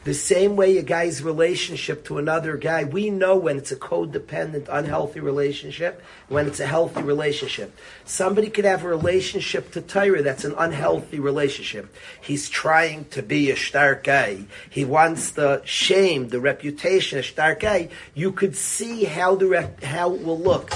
The 0.05 0.15
same 0.15 0.55
way 0.55 0.79
a 0.79 0.85
guy's 0.85 1.21
relationship 1.21 2.05
to 2.05 2.17
another 2.17 2.57
guy, 2.57 2.85
we 2.85 3.11
know 3.11 3.37
when 3.37 3.59
it's 3.59 3.73
a 3.73 3.77
codependent, 3.77 4.69
unhealthy 4.71 5.19
relationship, 5.19 6.01
when 6.29 6.47
it's 6.47 6.61
a 6.61 6.67
healthy 6.67 7.03
relationship. 7.03 7.77
Somebody 8.05 8.51
could 8.51 8.65
have 8.65 8.85
a 8.85 8.89
relationship 8.89 9.73
to 9.73 9.81
Torah 9.81 10.23
that's 10.23 10.45
an 10.45 10.55
unhealthy 10.57 11.19
relationship. 11.19 11.93
He's 12.21 12.49
trying 12.49 13.07
to 13.07 13.21
be 13.21 13.51
a 13.51 13.57
stark 13.57 14.05
guy. 14.05 14.45
He 14.71 14.85
wants 14.85 15.33
the 15.33 15.61
shame, 15.65 16.29
the 16.29 16.39
reputation, 16.39 17.19
a 17.19 17.25
stark 17.25 17.59
guy. 17.59 17.89
You 18.15 18.31
could 18.31 18.55
see 18.55 19.03
how 19.03 19.35
the 19.35 19.47
rep- 19.49 19.83
how 19.83 20.15
it 20.15 20.25
will 20.25 20.39
look 20.39 20.73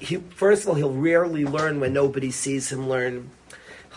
he 0.00 0.16
first 0.16 0.62
of 0.62 0.68
all 0.68 0.74
he'll 0.74 0.92
rarely 0.92 1.44
learn 1.44 1.80
when 1.80 1.92
nobody 1.92 2.30
sees 2.30 2.70
him 2.72 2.88
learn. 2.88 3.30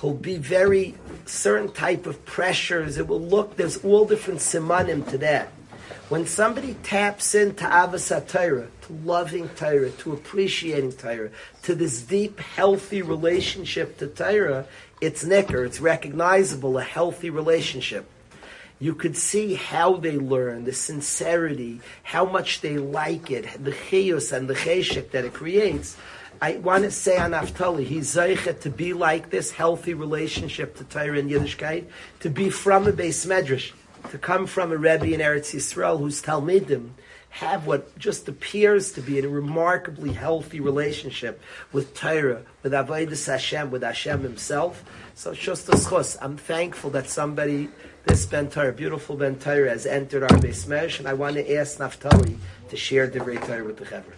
He'll 0.02 0.14
be 0.14 0.38
very 0.38 0.96
certain 1.26 1.72
type 1.72 2.06
of 2.06 2.24
pressures. 2.26 2.98
It 2.98 3.08
will 3.08 3.22
look. 3.22 3.58
There's 3.58 3.84
all 3.84 4.06
different 4.06 4.40
simanim 4.40 5.08
to 5.10 5.18
that. 5.20 5.50
When 6.08 6.26
somebody 6.26 6.76
taps 6.82 7.36
into 7.36 7.66
Avas 7.66 8.10
Torah, 8.28 8.68
to 8.82 8.94
loving 9.04 9.48
Torah, 9.50 9.92
to 9.92 10.14
appreciating 10.14 10.94
Torah, 10.94 11.30
to 11.64 11.76
this 11.76 12.02
deep, 12.02 12.40
healthy 12.40 13.02
relationship 13.02 13.98
to 13.98 14.08
Torah, 14.08 14.66
it's 15.02 15.24
nicker, 15.24 15.64
it's 15.64 15.80
recognizable, 15.80 16.78
a 16.80 16.84
healthy 16.84 17.30
relationship. 17.30 18.10
You 18.80 18.96
could 18.96 19.18
see 19.18 19.56
how 19.56 19.98
they 19.98 20.18
learn, 20.18 20.64
the 20.64 20.74
sincerity, 20.74 21.82
how 22.04 22.26
much 22.26 22.62
they 22.62 22.78
like 22.78 23.30
it, 23.30 23.46
the 23.64 23.72
chiyus 23.72 24.32
and 24.32 24.50
the 24.50 24.56
cheshik 24.56 25.12
that 25.12 25.26
it 25.26 25.34
creates. 25.34 25.98
I 26.42 26.54
want 26.54 26.86
to 26.86 26.92
say 26.92 27.18
on 27.18 27.32
Naftali, 27.32 27.84
he's 27.84 28.16
zeichet 28.16 28.62
to 28.62 28.70
be 28.70 28.94
like 28.94 29.30
this 29.30 29.52
healthy 29.52 29.94
relationship 29.94 30.78
to 30.78 30.86
Torah 30.86 31.20
and 31.20 31.30
Yiddishkeit, 31.30 31.86
to 32.22 32.30
be 32.30 32.50
from 32.50 32.88
a 32.88 32.94
beis 32.94 33.28
medrash 33.28 33.74
to 34.12 34.18
come 34.18 34.48
from 34.48 34.72
a 34.72 34.78
Rebbe 34.78 35.14
in 35.14 35.20
Eretz 35.20 35.54
Yisrael 35.54 36.00
whose 36.00 36.22
Talmidim 36.22 36.92
have 37.32 37.68
what 37.68 37.98
just 37.98 38.28
appears 38.28 38.92
to 38.94 39.02
be 39.02 39.20
a 39.20 39.28
remarkably 39.28 40.14
healthy 40.14 40.60
relationship 40.60 41.42
with 41.72 41.94
Torah, 41.94 42.42
with 42.64 42.72
Avodah 42.72 43.26
Hashem, 43.28 43.70
with 43.70 43.84
Hashem 43.84 44.24
Himself. 44.24 44.84
So 45.14 45.32
a 45.32 45.36
schos. 45.36 46.18
I'm 46.22 46.38
thankful 46.38 46.90
that 46.92 47.08
somebody, 47.08 47.70
this 48.06 48.26
Ben 48.26 48.50
Torah, 48.50 48.72
beautiful 48.72 49.16
Ben 49.16 49.38
Torah, 49.38 49.70
has 49.70 49.86
entered 49.86 50.24
our 50.24 50.38
base 50.40 50.68
mesh, 50.68 51.00
and 51.00 51.08
I 51.08 51.14
want 51.14 51.36
to 51.36 51.56
ask 51.56 51.78
Naftali 51.78 52.38
to 52.70 52.78
share 52.78 53.08
the 53.08 53.20
great 53.20 53.42
Torah 53.44 53.64
with 53.64 53.78
the 53.78 53.86
Chaver. 53.86 54.14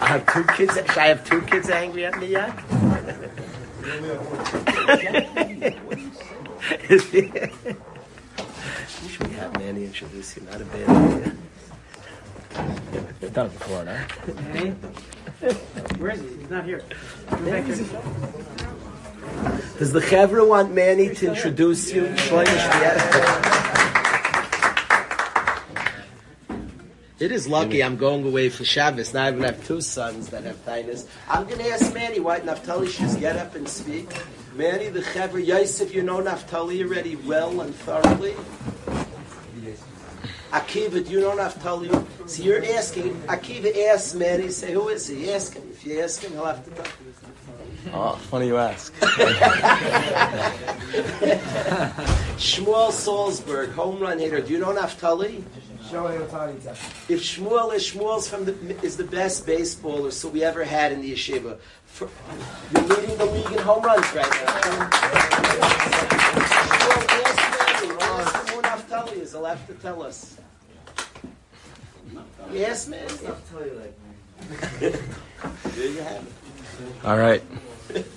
I 0.00 0.06
have 0.06 0.26
two 0.32 0.44
kids. 0.54 0.74
Should 0.74 0.98
I 0.98 1.06
have 1.06 1.24
two 1.24 1.40
kids 1.42 1.70
angry 1.70 2.04
at 2.04 2.18
me 2.18 2.26
yet? 2.26 2.52
Should 9.08 9.28
we 9.28 9.34
have 9.34 9.52
Manny 9.58 9.84
introduce 9.84 10.36
you? 10.36 10.42
Not 10.50 10.60
a 10.60 10.64
bad 10.64 10.88
idea. 10.88 11.32
You've 13.20 13.32
done 13.32 13.46
it 13.46 13.58
before, 13.58 13.84
no? 13.84 13.98
Where 15.98 16.12
is 16.12 16.20
he? 16.20 16.28
He's 16.28 16.50
not 16.50 16.64
here. 16.64 16.82
Does 19.78 19.92
the 19.92 20.00
Chevra 20.00 20.48
want 20.48 20.72
Manny 20.72 21.14
to 21.14 21.28
introduce 21.28 21.92
you? 21.92 22.04
It 27.20 27.30
is 27.30 27.46
lucky 27.46 27.82
I'm 27.82 27.96
going 27.96 28.26
away 28.26 28.48
for 28.48 28.64
Shabbos. 28.64 29.12
Now 29.12 29.24
I 29.24 29.28
even 29.32 29.42
have 29.42 29.64
two 29.66 29.80
sons 29.80 30.28
that 30.30 30.44
have 30.44 30.64
tinus. 30.64 31.06
I'm 31.28 31.44
going 31.44 31.58
to 31.58 31.68
ask 31.68 31.92
Manny 31.92 32.20
why 32.20 32.40
Naftali 32.40 32.88
should 32.88 33.20
get 33.20 33.36
up 33.36 33.54
and 33.54 33.68
speak. 33.68 34.08
Manny, 34.54 34.88
the 34.88 35.00
Chevra, 35.00 35.44
Yosef, 35.44 35.94
you 35.94 36.02
know 36.02 36.22
Naftali 36.22 36.82
already 36.82 37.16
well 37.16 37.60
and 37.60 37.74
thoroughly. 37.74 38.34
Akiva, 40.54 41.04
do 41.04 41.10
you 41.10 41.20
know 41.20 41.36
Naftali? 41.36 41.90
So 42.28 42.44
you're 42.44 42.64
asking, 42.64 43.12
Akiva 43.22 43.76
asks 43.88 44.14
Manny, 44.14 44.50
say, 44.50 44.72
who 44.72 44.88
is 44.88 45.08
he? 45.08 45.32
Ask 45.32 45.54
him. 45.54 45.64
If 45.72 45.84
you 45.84 46.00
ask 46.00 46.22
him, 46.22 46.30
he'll 46.30 46.44
have 46.44 46.64
to 46.64 46.70
talk. 46.70 46.84
To 46.84 46.92
you. 47.04 47.90
Oh, 47.92 48.14
funny 48.30 48.46
you 48.46 48.56
ask. 48.56 48.94
Shmuel 52.38 52.92
Salzberg, 52.92 53.72
home 53.72 53.98
run 53.98 54.20
hitter. 54.20 54.40
Do 54.40 54.52
you 54.52 54.60
know 54.60 54.72
Naftali? 54.72 55.42
If 57.08 57.20
Shmuel 57.20 57.74
is 57.74 57.90
Shmuel's 57.90 58.28
from 58.28 58.44
the 58.44 58.54
is 58.82 58.96
the 58.96 59.04
best 59.04 59.46
baseballer 59.46 60.12
so 60.12 60.28
we 60.28 60.42
ever 60.42 60.64
had 60.64 60.92
in 60.92 61.02
the 61.02 61.12
yeshiva. 61.12 61.58
For, 61.84 62.08
you're 62.72 62.82
leading 62.84 63.18
the 63.18 63.26
league 63.26 63.52
in 63.52 63.58
home 63.58 63.82
runs 63.82 64.14
right 64.14 64.30
now. 64.30 66.03
Him 68.94 69.06
who 69.06 69.14
Naftali 69.14 69.22
is. 69.22 69.32
He'll 69.32 69.44
have 69.44 69.66
to 69.66 69.74
tell 69.74 70.02
us. 70.02 70.38
Yes, 72.52 72.88
man. 72.88 73.06
there 74.78 75.88
you 75.88 76.00
have 76.00 76.22
it. 76.22 77.04
All 77.04 77.18
right. 77.18 77.42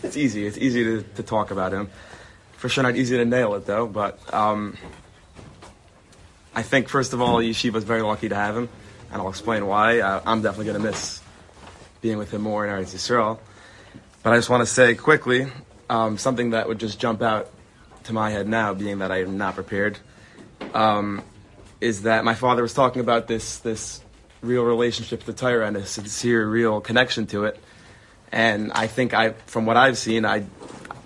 It's 0.04 0.18
easy. 0.18 0.46
It's 0.46 0.58
easy 0.58 0.84
to, 0.84 1.04
to 1.16 1.24
talk 1.24 1.52
about 1.52 1.72
him. 1.72 1.90
For 2.54 2.70
sure, 2.70 2.84
not 2.84 2.96
easy 2.96 3.18
to 3.18 3.26
nail 3.26 3.54
it 3.56 3.66
though. 3.66 3.88
But 3.88 4.20
um, 4.34 4.78
I 6.56 6.64
think 6.64 6.90
first 6.90 7.14
of 7.14 7.22
all, 7.22 7.38
Yeshiva's 7.38 7.84
very 7.84 8.02
lucky 8.02 8.30
to 8.30 8.36
have 8.36 8.58
him, 8.58 8.70
and 9.12 9.22
I'll 9.22 9.30
explain 9.30 9.68
why. 9.68 10.00
Uh, 10.00 10.22
I'm 10.26 10.42
definitely 10.42 10.66
going 10.66 10.82
to 10.82 10.88
miss 10.88 11.22
being 12.02 12.18
with 12.18 12.32
him 12.32 12.42
more 12.42 12.66
in 12.66 12.72
Eretz 12.72 12.94
Yisrael. 12.94 13.40
But 14.24 14.34
I 14.34 14.36
just 14.38 14.50
want 14.50 14.62
to 14.62 14.66
say 14.66 14.96
quickly 14.96 15.48
um, 15.90 16.18
something 16.18 16.52
that 16.52 16.68
would 16.68 16.80
just 16.80 17.00
jump 17.00 17.22
out 17.22 17.50
to 18.06 18.14
my 18.14 18.30
head 18.32 18.48
now, 18.48 18.74
being 18.74 19.00
that 19.00 19.12
I 19.12 19.22
am 19.22 19.38
not 19.38 19.56
prepared, 19.56 20.00
um, 20.74 21.22
is 21.80 22.04
that 22.04 22.26
my 22.26 22.34
father 22.34 22.62
was 22.62 22.74
talking 22.74 23.02
about 23.02 23.28
this 23.28 23.60
this 23.60 24.02
real 24.42 24.64
relationship 24.64 25.24
to 25.24 25.34
Torah 25.34 25.68
and 25.68 25.78
a 25.78 25.86
sincere, 25.86 26.48
real 26.48 26.82
connection 26.82 27.28
to 27.28 27.46
it. 27.46 27.60
And 28.32 28.72
I 28.74 28.88
think 28.88 29.14
I, 29.14 29.32
from 29.32 29.66
what 29.66 29.78
I've 29.78 29.98
seen, 29.98 30.26
I, 30.26 30.46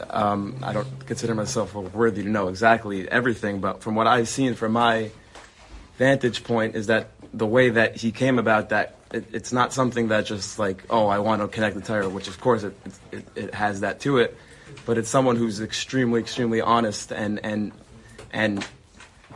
um, 0.10 0.60
I 0.64 0.74
don't 0.74 1.06
consider 1.06 1.36
myself 1.36 1.74
worthy 1.74 2.24
to 2.24 2.30
know 2.30 2.48
exactly 2.48 3.10
everything, 3.10 3.60
but 3.60 3.82
from 3.82 3.96
what 3.96 4.08
I've 4.08 4.28
seen 4.28 4.56
from 4.56 4.74
my 4.74 5.12
vantage 5.98 6.44
point 6.44 6.76
is 6.76 6.88
that 6.88 7.12
the 7.34 7.46
way 7.46 7.70
that 7.70 7.96
he 7.96 8.12
came 8.12 8.40
about 8.40 8.70
that, 8.70 8.96
it, 9.14 9.26
it's 9.32 9.54
not 9.54 9.72
something 9.72 10.10
that 10.10 10.26
just 10.26 10.58
like, 10.58 10.84
oh, 10.90 11.08
I 11.08 11.20
want 11.20 11.42
to 11.42 11.48
connect 11.48 11.76
the 11.76 11.82
Torah, 11.82 12.10
which 12.10 12.28
of 12.28 12.40
course 12.42 12.64
it, 12.64 12.76
it, 13.12 13.26
it 13.36 13.54
has 13.54 13.82
that 13.82 14.00
to 14.02 14.18
it, 14.18 14.36
but 14.86 14.98
it's 14.98 15.10
someone 15.10 15.36
who's 15.36 15.62
extremely, 15.62 16.20
extremely 16.20 16.60
honest 16.60 17.12
and 17.12 17.40
and 17.44 17.72
and 18.34 18.66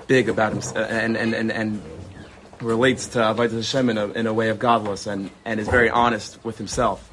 big 0.08 0.30
about 0.30 0.54
himself 0.54 0.78
uh, 0.78 0.82
and 0.82 1.18
and 1.18 1.34
and, 1.34 1.52
and 1.52 1.82
relates 2.62 3.08
to 3.08 3.24
uh, 3.24 3.34
Avodah 3.34 3.52
Hashem 3.52 3.90
in 3.90 3.98
a, 3.98 4.08
in 4.12 4.28
a 4.28 4.34
way 4.34 4.50
of 4.50 4.60
godless 4.60 5.08
and, 5.08 5.30
and 5.44 5.60
is 5.60 5.68
very 5.68 5.90
honest 5.90 6.44
with 6.44 6.58
himself. 6.58 7.12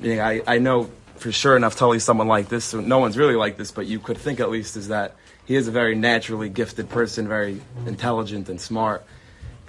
Meaning, 0.00 0.20
I, 0.20 0.42
I 0.46 0.58
know 0.58 0.90
for 1.16 1.32
sure 1.32 1.58
Naftali 1.58 1.96
is 1.96 2.04
someone 2.04 2.28
like 2.28 2.48
this. 2.48 2.64
So 2.64 2.80
no 2.80 2.98
one's 2.98 3.16
really 3.16 3.36
like 3.36 3.56
this, 3.56 3.70
but 3.70 3.86
you 3.86 3.98
could 3.98 4.18
think 4.18 4.40
at 4.40 4.50
least 4.50 4.76
is 4.76 4.88
that 4.88 5.16
he 5.44 5.54
is 5.54 5.68
a 5.68 5.70
very 5.70 5.94
naturally 5.94 6.48
gifted 6.48 6.88
person, 6.88 7.28
very 7.28 7.60
intelligent 7.86 8.48
and 8.48 8.60
smart, 8.60 9.04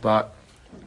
but 0.02 0.36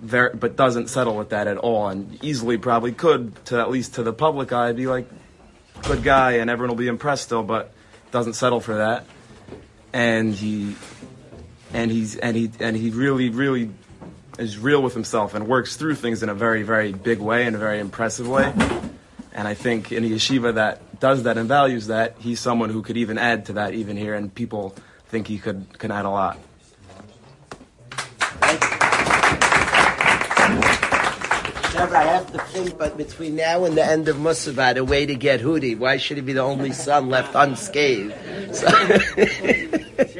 very, 0.02 0.34
but 0.34 0.56
doesn't 0.56 0.88
settle 0.88 1.16
with 1.16 1.30
that 1.30 1.46
at 1.46 1.56
all, 1.56 1.88
and 1.88 2.22
easily 2.24 2.58
probably 2.58 2.92
could 2.92 3.44
to 3.46 3.60
at 3.60 3.70
least 3.70 3.94
to 3.94 4.02
the 4.02 4.12
public 4.12 4.52
eye 4.52 4.72
be 4.72 4.86
like 4.86 5.08
good 5.82 6.02
guy, 6.02 6.32
and 6.32 6.50
everyone 6.50 6.76
will 6.76 6.82
be 6.82 6.88
impressed 6.88 7.24
still, 7.24 7.42
but 7.42 7.72
doesn't 8.10 8.32
settle 8.34 8.60
for 8.60 8.76
that, 8.76 9.06
and 9.92 10.34
he 10.34 10.74
and 11.72 11.90
he's 11.90 12.16
and 12.16 12.36
he 12.36 12.50
and 12.60 12.76
he 12.76 12.90
really 12.90 13.30
really 13.30 13.70
is 14.38 14.58
real 14.58 14.82
with 14.82 14.94
himself 14.94 15.34
and 15.34 15.46
works 15.46 15.76
through 15.76 15.94
things 15.94 16.22
in 16.22 16.28
a 16.28 16.34
very 16.34 16.62
very 16.62 16.92
big 16.92 17.18
way 17.18 17.46
in 17.46 17.54
a 17.54 17.58
very 17.58 17.78
impressive 17.78 18.28
way 18.28 18.52
and 19.32 19.46
i 19.46 19.54
think 19.54 19.92
in 19.92 20.04
a 20.04 20.08
yeshiva 20.08 20.54
that 20.54 21.00
does 21.00 21.22
that 21.24 21.38
and 21.38 21.48
values 21.48 21.86
that 21.86 22.16
he's 22.18 22.40
someone 22.40 22.70
who 22.70 22.82
could 22.82 22.96
even 22.96 23.18
add 23.18 23.46
to 23.46 23.52
that 23.54 23.74
even 23.74 23.96
here 23.96 24.14
and 24.14 24.34
people 24.34 24.74
think 25.08 25.26
he 25.26 25.38
could 25.38 25.78
can 25.78 25.90
add 25.90 26.04
a 26.04 26.10
lot 26.10 26.38
Trevor, 31.70 31.96
I 31.96 32.02
have 32.02 32.32
to 32.32 32.38
think, 32.38 32.76
but 32.76 32.96
between 32.96 33.36
now 33.36 33.64
and 33.64 33.76
the 33.76 33.84
end 33.84 34.08
of 34.08 34.16
Musavad, 34.16 34.76
a 34.76 34.84
way 34.84 35.06
to 35.06 35.14
get 35.14 35.40
Hudi. 35.40 35.78
Why 35.78 35.98
should 35.98 36.16
he 36.16 36.20
be 36.20 36.32
the 36.32 36.42
only 36.42 36.72
son 36.72 37.08
left 37.08 37.34
unscathed? 37.34 38.12
So- 38.54 38.66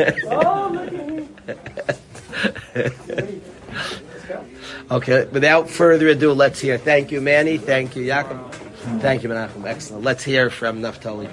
okay, 4.90 5.26
without 5.26 5.68
further 5.68 6.08
ado, 6.08 6.32
let's 6.32 6.60
hear. 6.60 6.78
Thank 6.78 7.12
you, 7.12 7.20
Manny. 7.20 7.58
Thank 7.58 7.96
you, 7.96 8.04
Yaakov. 8.04 8.54
Thank 9.00 9.22
you, 9.22 9.28
Menachem. 9.28 9.66
Excellent. 9.66 10.04
Let's 10.04 10.24
hear 10.24 10.48
from 10.48 10.80
Naftali. 10.80 11.28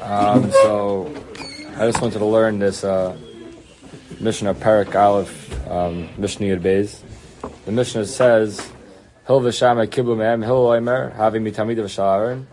Um, 0.00 0.50
so 0.50 1.12
I 1.76 1.86
just 1.86 2.00
wanted 2.00 2.18
to 2.18 2.24
learn 2.24 2.58
this 2.58 2.84
uh, 2.84 3.16
Mishnah 4.20 4.54
Parak 4.54 4.94
Aleph 4.94 5.68
um, 5.68 6.08
Mishnah 6.18 6.56
Beis. 6.58 7.00
The 7.64 7.72
Mishnah 7.72 8.06
says, 8.06 8.60
"Hil 9.26 9.40
v'shama 9.40 9.88
kiblu 9.88 10.16
me'em 10.16 10.42
hil 10.42 10.66
oimer 10.66 11.16
havi 11.16 11.42
mitamid 11.42 11.78
v'shal 11.78 12.16
Aaron." 12.16 12.46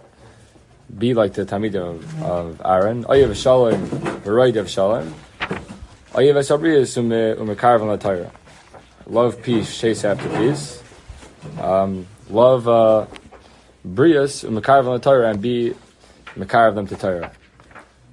Be 0.98 1.14
like 1.14 1.34
the 1.34 1.46
tamid 1.46 1.76
of, 1.76 2.24
of 2.24 2.62
Aaron. 2.66 3.04
Oyev 3.06 3.30
v'shalom 3.30 3.88
v'roid 4.22 4.54
v'shalom. 4.54 5.12
Oyev 6.14 6.36
v'sabriyas 6.36 6.98
umekarvan 7.38 7.94
l'Torah. 7.96 8.32
Love 9.08 9.42
peace, 9.42 9.80
chase 9.80 10.04
after 10.04 10.28
peace. 10.38 10.82
Um, 11.60 12.08
love 12.30 12.68
uh, 12.68 13.06
brias 13.88 14.44
umekarvan 14.44 14.98
l'Torah 14.98 15.32
and 15.32 15.42
be 15.42 15.74
mekar 16.36 16.74
them 16.74 16.88
to 16.88 16.96
Torah. 16.96 17.32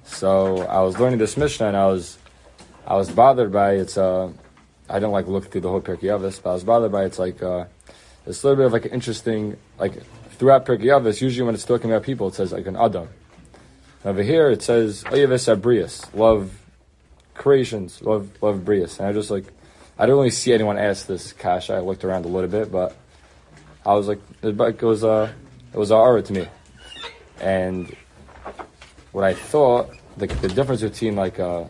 So 0.05 0.59
I 0.61 0.81
was 0.81 0.99
learning 0.99 1.19
this 1.19 1.35
Mishnah 1.35 1.67
and 1.67 1.77
I 1.77 1.87
was 1.87 2.17
I 2.85 2.95
was 2.95 3.09
bothered 3.09 3.51
by 3.51 3.73
its 3.73 3.97
uh, 3.97 4.31
I 4.89 4.93
didn't 4.93 5.11
like 5.11 5.27
look 5.27 5.51
through 5.51 5.61
the 5.61 5.69
whole 5.69 5.81
Pirkei 5.81 6.03
Avos, 6.03 6.41
but 6.41 6.51
I 6.51 6.53
was 6.53 6.63
bothered 6.63 6.91
by 6.91 7.05
it's 7.05 7.19
like 7.19 7.43
uh, 7.43 7.65
it's 8.25 8.43
a 8.43 8.47
little 8.47 8.57
bit 8.57 8.65
of 8.67 8.73
like 8.73 8.85
an 8.85 8.91
interesting 8.91 9.57
like 9.77 10.01
throughout 10.37 10.65
Pirkei 10.65 10.85
Avos. 10.85 11.21
Usually 11.21 11.45
when 11.45 11.55
it's 11.55 11.65
talking 11.65 11.91
about 11.91 12.03
people, 12.03 12.27
it 12.27 12.35
says 12.35 12.51
like 12.51 12.67
an 12.67 12.75
Adam. 12.75 13.09
Over 14.05 14.23
here 14.23 14.49
it 14.49 14.61
says 14.61 15.03
Oyeves 15.05 15.53
Abrius, 15.53 16.13
love 16.13 16.51
creations, 17.33 18.01
love 18.01 18.29
love 18.41 18.59
Brius, 18.63 18.99
and 18.99 19.07
I 19.07 19.13
just 19.13 19.31
like 19.31 19.45
I 19.97 20.05
don't 20.05 20.17
really 20.17 20.29
see 20.29 20.53
anyone 20.53 20.77
ask 20.77 21.07
this 21.07 21.33
cash. 21.33 21.69
I 21.69 21.79
looked 21.79 22.03
around 22.03 22.25
a 22.25 22.27
little 22.27 22.49
bit, 22.49 22.71
but 22.71 22.95
I 23.85 23.93
was 23.93 24.07
like 24.07 24.19
it 24.43 24.81
was 24.81 25.03
uh 25.03 25.31
it 25.73 25.77
was 25.77 25.91
aura 25.91 26.21
to 26.21 26.33
me, 26.33 26.47
and 27.41 27.95
what 29.11 29.23
I 29.23 29.33
thought 29.33 29.89
the, 30.17 30.27
the 30.27 30.49
difference 30.49 30.81
between 30.81 31.15
like 31.15 31.39
uh 31.39 31.65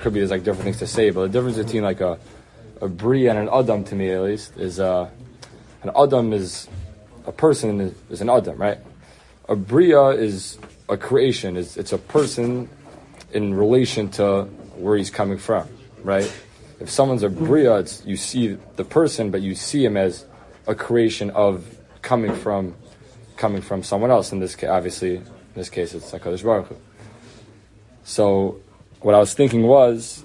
could 0.00 0.12
be 0.12 0.20
there's 0.20 0.30
like 0.30 0.44
different 0.44 0.64
things 0.64 0.78
to 0.78 0.86
say, 0.86 1.10
but 1.10 1.22
the 1.22 1.28
difference 1.28 1.56
between 1.56 1.82
like 1.82 2.00
a 2.00 2.18
a 2.80 2.88
bri 2.88 3.26
and 3.28 3.38
an 3.38 3.48
adam 3.52 3.84
to 3.84 3.94
me 3.94 4.10
at 4.10 4.22
least 4.22 4.56
is 4.56 4.80
uh 4.80 5.08
an 5.82 5.90
adam 5.94 6.32
is 6.32 6.66
a 7.26 7.32
person 7.32 7.80
is, 7.80 7.94
is 8.10 8.20
an 8.20 8.30
adam, 8.30 8.58
right? 8.58 8.78
A 9.48 9.56
bria 9.56 10.08
is 10.08 10.58
a 10.88 10.96
creation. 10.96 11.56
It's, 11.56 11.76
it's 11.76 11.92
a 11.92 11.98
person 11.98 12.68
in 13.32 13.54
relation 13.54 14.10
to 14.10 14.44
where 14.76 14.96
he's 14.96 15.10
coming 15.10 15.38
from, 15.38 15.68
right? 16.02 16.30
If 16.80 16.90
someone's 16.90 17.22
a 17.22 17.28
mm-hmm. 17.28 17.44
bria, 17.44 17.78
it's, 17.78 18.04
you 18.04 18.16
see 18.16 18.56
the 18.76 18.84
person, 18.84 19.30
but 19.30 19.42
you 19.42 19.54
see 19.54 19.84
him 19.84 19.96
as 19.96 20.24
a 20.66 20.74
creation 20.74 21.30
of 21.30 21.64
coming 22.02 22.34
from 22.34 22.74
coming 23.36 23.62
from 23.62 23.82
someone 23.82 24.10
else. 24.10 24.32
In 24.32 24.38
this 24.38 24.54
case, 24.54 24.68
obviously, 24.68 25.16
in 25.16 25.24
this 25.54 25.70
case, 25.70 25.94
it's 25.94 26.10
Hakadosh 26.12 26.44
Baruch 26.44 26.66
Hu. 26.66 26.76
So, 28.04 28.60
what 29.00 29.14
I 29.14 29.18
was 29.18 29.32
thinking 29.32 29.62
was 29.62 30.22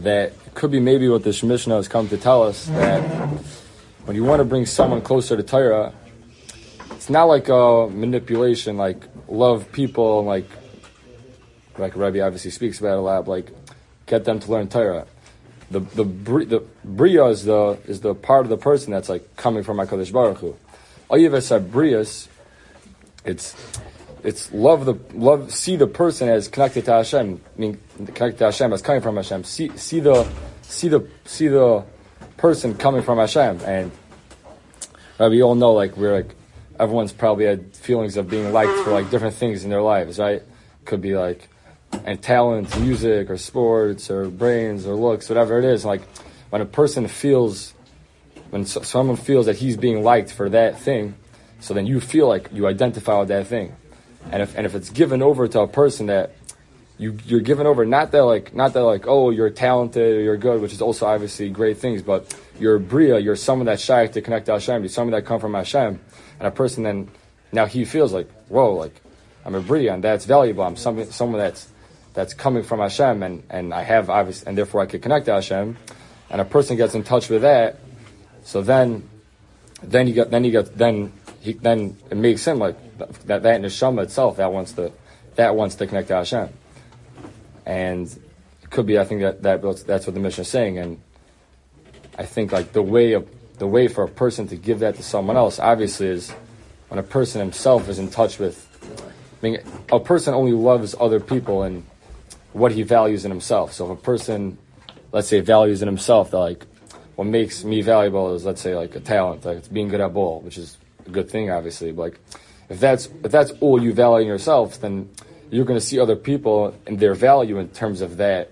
that 0.00 0.28
it 0.28 0.54
could 0.54 0.70
be 0.70 0.80
maybe 0.80 1.08
what 1.08 1.24
this 1.24 1.42
Mishnah 1.42 1.76
has 1.76 1.88
come 1.88 2.08
to 2.08 2.18
tell 2.18 2.42
us 2.42 2.66
that 2.66 3.00
when 4.06 4.14
you 4.14 4.22
want 4.22 4.38
to 4.38 4.44
bring 4.44 4.66
someone 4.66 5.02
closer 5.02 5.36
to 5.36 5.42
Torah, 5.42 5.92
it's 6.92 7.10
not 7.10 7.24
like 7.24 7.48
a 7.48 7.88
manipulation, 7.90 8.76
like 8.76 9.02
love 9.28 9.70
people, 9.72 10.24
like 10.24 10.48
like 11.76 11.94
Rabbi 11.96 12.20
obviously 12.20 12.52
speaks 12.52 12.78
about 12.80 12.98
a 12.98 13.00
lot, 13.00 13.28
like 13.28 13.50
get 14.06 14.24
them 14.24 14.38
to 14.40 14.50
learn 14.50 14.68
Torah. 14.68 15.06
The 15.72 15.80
the 15.80 16.04
the 16.04 16.64
bria 16.84 17.24
is 17.26 17.44
the 17.44 17.78
is 17.86 18.00
the 18.00 18.14
part 18.14 18.46
of 18.46 18.50
the 18.50 18.56
person 18.56 18.92
that's 18.92 19.08
like 19.08 19.36
coming 19.36 19.64
from 19.64 19.76
my 19.76 19.86
Hakadosh 19.86 20.12
Baruch 20.12 20.38
Hu. 20.38 20.56
Oyeves 21.10 21.50
brias, 21.68 22.28
it's 23.24 23.56
it's 24.22 24.52
love 24.52 24.86
the 24.86 24.94
love 25.14 25.52
see 25.52 25.74
the 25.74 25.88
person 25.88 26.28
as 26.28 26.46
connected 26.46 26.84
to 26.84 26.92
Hashem, 26.92 27.40
I 27.44 27.60
mean 27.60 27.80
connected 28.14 28.38
to 28.38 28.44
Hashem 28.44 28.72
as 28.72 28.82
coming 28.82 29.02
from 29.02 29.16
Hashem. 29.16 29.42
See 29.42 29.76
see 29.76 29.98
the 29.98 30.28
see 30.62 30.86
the 30.86 31.08
see 31.24 31.48
the 31.48 31.84
person 32.36 32.76
coming 32.76 33.02
from 33.02 33.18
Hashem, 33.18 33.60
and 33.64 33.90
we 35.18 35.42
all 35.42 35.54
know 35.54 35.72
like 35.72 35.96
we're 35.96 36.14
like 36.14 36.34
everyone's 36.78 37.12
probably 37.12 37.46
had 37.46 37.74
feelings 37.74 38.16
of 38.16 38.28
being 38.28 38.52
liked 38.52 38.78
for 38.84 38.90
like 38.90 39.10
different 39.10 39.34
things 39.34 39.64
in 39.64 39.70
their 39.70 39.82
lives, 39.82 40.18
right? 40.18 40.42
Could 40.84 41.00
be 41.00 41.16
like 41.16 41.48
and 42.04 42.20
talent, 42.20 42.78
music, 42.80 43.30
or 43.30 43.36
sports, 43.36 44.10
or 44.10 44.28
brains, 44.28 44.86
or 44.86 44.94
looks, 44.94 45.28
whatever 45.28 45.58
it 45.58 45.64
is. 45.64 45.84
Like 45.84 46.02
when 46.50 46.60
a 46.60 46.66
person 46.66 47.08
feels, 47.08 47.72
when 48.50 48.64
someone 48.66 49.16
feels 49.16 49.46
that 49.46 49.56
he's 49.56 49.76
being 49.76 50.02
liked 50.02 50.30
for 50.30 50.48
that 50.50 50.78
thing, 50.80 51.14
so 51.60 51.74
then 51.74 51.86
you 51.86 52.00
feel 52.00 52.28
like 52.28 52.50
you 52.52 52.66
identify 52.66 53.18
with 53.18 53.28
that 53.28 53.46
thing, 53.46 53.74
and 54.30 54.42
if 54.42 54.56
and 54.56 54.66
if 54.66 54.74
it's 54.74 54.90
given 54.90 55.22
over 55.22 55.48
to 55.48 55.60
a 55.60 55.68
person 55.68 56.06
that 56.06 56.32
you 56.98 57.18
you're 57.26 57.40
given 57.40 57.66
over, 57.66 57.84
not 57.84 58.12
that 58.12 58.24
like 58.24 58.54
not 58.54 58.72
that 58.72 58.82
like 58.82 59.06
oh 59.06 59.30
you're 59.30 59.50
talented 59.50 60.16
or 60.16 60.20
you're 60.20 60.36
good, 60.36 60.60
which 60.60 60.72
is 60.72 60.80
also 60.80 61.06
obviously 61.06 61.50
great 61.50 61.78
things, 61.78 62.02
but 62.02 62.34
you're 62.58 62.78
bria, 62.78 63.18
you're 63.18 63.36
someone 63.36 63.66
that's 63.66 63.82
shy 63.82 64.06
to 64.06 64.20
connect 64.22 64.46
to 64.46 64.52
Hashem, 64.52 64.82
you're 64.82 64.88
someone 64.88 65.12
that 65.12 65.26
come 65.26 65.40
from 65.40 65.54
Hashem, 65.54 66.00
and 66.38 66.46
a 66.46 66.50
person 66.50 66.84
then 66.84 67.08
now 67.52 67.66
he 67.66 67.84
feels 67.84 68.12
like 68.12 68.30
whoa 68.48 68.74
like 68.74 69.00
I'm 69.44 69.54
a 69.54 69.60
bria 69.60 69.94
and 69.94 70.02
that's 70.02 70.24
valuable. 70.24 70.64
I'm 70.64 70.76
someone 70.76 71.06
someone 71.10 71.38
that's 71.38 71.68
that's 72.16 72.32
coming 72.32 72.62
from 72.62 72.80
Hashem, 72.80 73.22
and, 73.22 73.42
and 73.50 73.74
I 73.74 73.82
have 73.82 74.08
obviously, 74.08 74.48
and 74.48 74.56
therefore 74.56 74.80
I 74.80 74.86
could 74.86 75.02
connect 75.02 75.26
to 75.26 75.34
Hashem, 75.34 75.76
and 76.30 76.40
a 76.40 76.46
person 76.46 76.78
gets 76.78 76.94
in 76.94 77.04
touch 77.04 77.28
with 77.28 77.42
that, 77.42 77.78
so 78.42 78.62
then, 78.62 79.06
then 79.82 80.08
you 80.08 80.14
get, 80.14 80.30
then 80.30 80.42
you 80.42 80.50
get, 80.50 80.76
then 80.78 81.12
he, 81.40 81.52
then 81.52 81.96
it 82.10 82.16
makes 82.16 82.46
him 82.46 82.58
like 82.58 82.76
that 83.26 83.42
that 83.42 83.60
neshama 83.60 84.04
itself 84.04 84.38
that 84.38 84.50
wants 84.50 84.72
to, 84.72 84.92
that 85.34 85.54
wants 85.54 85.74
to 85.74 85.86
connect 85.86 86.08
to 86.08 86.16
Hashem, 86.16 86.48
and 87.66 88.06
it 88.62 88.70
could 88.70 88.86
be 88.86 88.98
I 88.98 89.04
think 89.04 89.20
that, 89.20 89.42
that 89.42 89.62
that's 89.86 90.06
what 90.06 90.14
the 90.14 90.20
mission 90.20 90.42
is 90.42 90.48
saying, 90.48 90.78
and 90.78 91.00
I 92.16 92.24
think 92.24 92.52
like 92.52 92.72
the 92.72 92.82
way 92.82 93.12
of 93.12 93.28
the 93.58 93.66
way 93.66 93.88
for 93.88 94.04
a 94.04 94.08
person 94.08 94.48
to 94.48 94.56
give 94.56 94.78
that 94.80 94.94
to 94.96 95.02
someone 95.02 95.36
else 95.36 95.58
obviously 95.58 96.08
is 96.08 96.30
when 96.88 96.98
a 96.98 97.02
person 97.02 97.40
himself 97.40 97.88
is 97.88 97.98
in 97.98 98.10
touch 98.10 98.38
with. 98.38 98.62
I 99.42 99.46
mean, 99.46 99.58
a 99.92 100.00
person 100.00 100.34
only 100.34 100.52
loves 100.52 100.94
other 100.98 101.20
people 101.20 101.62
and 101.62 101.84
what 102.52 102.72
he 102.72 102.82
values 102.82 103.24
in 103.24 103.30
himself. 103.30 103.72
So 103.72 103.92
if 103.92 103.98
a 103.98 104.02
person, 104.02 104.56
let's 105.12 105.28
say, 105.28 105.40
values 105.40 105.82
in 105.82 105.88
himself 105.88 106.30
that 106.30 106.38
like 106.38 106.66
what 107.16 107.26
makes 107.26 107.64
me 107.64 107.82
valuable 107.82 108.34
is 108.34 108.44
let's 108.44 108.60
say 108.60 108.74
like 108.74 108.94
a 108.94 109.00
talent, 109.00 109.44
like 109.44 109.58
it's 109.58 109.68
being 109.68 109.88
good 109.88 110.00
at 110.00 110.12
ball, 110.14 110.40
which 110.40 110.58
is 110.58 110.78
a 111.06 111.10
good 111.10 111.30
thing, 111.30 111.50
obviously. 111.50 111.92
But 111.92 112.02
like 112.02 112.20
if 112.68 112.80
that's 112.80 113.06
if 113.24 113.30
that's 113.30 113.52
all 113.60 113.82
you 113.82 113.92
value 113.92 114.22
in 114.22 114.28
yourself, 114.28 114.80
then 114.80 115.10
you're 115.50 115.64
going 115.64 115.78
to 115.78 115.84
see 115.84 115.98
other 115.98 116.16
people 116.16 116.74
and 116.86 116.98
their 116.98 117.14
value 117.14 117.58
in 117.58 117.68
terms 117.68 118.00
of 118.00 118.18
that 118.18 118.50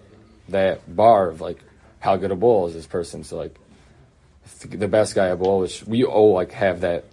that 0.48 0.94
bar 0.94 1.28
of 1.28 1.40
like 1.40 1.58
how 2.00 2.16
good 2.16 2.30
a 2.30 2.36
ball 2.36 2.66
is 2.66 2.74
this 2.74 2.86
person. 2.86 3.24
So 3.24 3.36
like 3.36 3.56
the 4.66 4.88
best 4.88 5.14
guy 5.14 5.28
at 5.28 5.38
ball, 5.38 5.60
which 5.60 5.82
we 5.84 6.04
all 6.04 6.34
like 6.34 6.52
have 6.52 6.82
that 6.82 7.04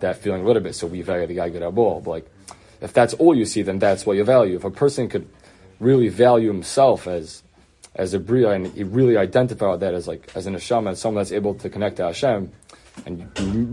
that 0.00 0.18
feeling 0.18 0.42
a 0.42 0.44
little 0.44 0.62
bit. 0.62 0.74
So 0.74 0.86
we 0.86 1.02
value 1.02 1.26
the 1.26 1.34
guy 1.34 1.48
good 1.48 1.62
at 1.62 1.74
ball. 1.74 2.00
But 2.00 2.10
like 2.10 2.30
if 2.80 2.92
that's 2.92 3.14
all 3.14 3.34
you 3.34 3.44
see, 3.44 3.62
then 3.62 3.78
that's 3.78 4.06
what 4.06 4.16
you 4.16 4.24
value. 4.24 4.56
If 4.56 4.64
a 4.64 4.70
person 4.70 5.08
could 5.08 5.28
really 5.80 6.08
value 6.08 6.48
himself 6.48 7.06
as 7.06 7.42
as 7.94 8.14
a 8.14 8.20
bria, 8.20 8.50
and 8.50 8.68
he 8.68 8.84
really 8.84 9.16
identify 9.16 9.76
that 9.76 9.94
as 9.94 10.06
like 10.06 10.30
as 10.36 10.46
an 10.46 10.54
neshama, 10.54 10.92
as 10.92 11.00
someone 11.00 11.20
that's 11.20 11.32
able 11.32 11.54
to 11.54 11.68
connect 11.68 11.96
to 11.96 12.04
Hashem, 12.04 12.52
and 13.04 13.28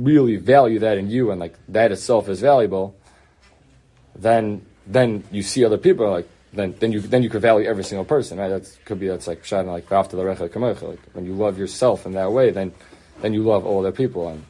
really 0.08 0.38
value 0.38 0.80
that 0.80 0.98
in 0.98 1.10
you, 1.10 1.32
and 1.32 1.40
like 1.40 1.56
that 1.70 1.92
itself 1.92 2.28
is 2.28 2.42
valuable. 2.42 2.96
Then 4.16 4.66
then 4.88 5.24
you 5.32 5.42
see 5.42 5.66
other 5.66 5.78
people 5.78 6.10
like 6.10 6.28
then 6.54 6.76
then 6.80 6.92
you 6.92 7.00
then 7.02 7.24
you 7.24 7.30
could 7.30 7.42
value 7.42 7.68
every 7.68 7.84
single 7.84 8.06
person, 8.06 8.38
right? 8.38 8.50
That 8.50 8.78
could 8.86 9.00
be 9.00 9.08
that's 9.08 9.28
like 9.28 9.44
shining 9.46 9.72
like 9.72 9.92
after 9.92 10.16
the 10.16 10.24
recha 10.24 10.82
like 10.88 11.00
when 11.14 11.26
you 11.26 11.34
love 11.34 11.58
yourself 11.58 12.06
in 12.06 12.14
that 12.14 12.32
way, 12.32 12.52
then 12.52 12.74
then 13.22 13.34
you 13.34 13.44
love 13.44 13.66
all 13.66 13.80
other 13.80 13.92
people, 13.92 14.28
and 14.30 14.46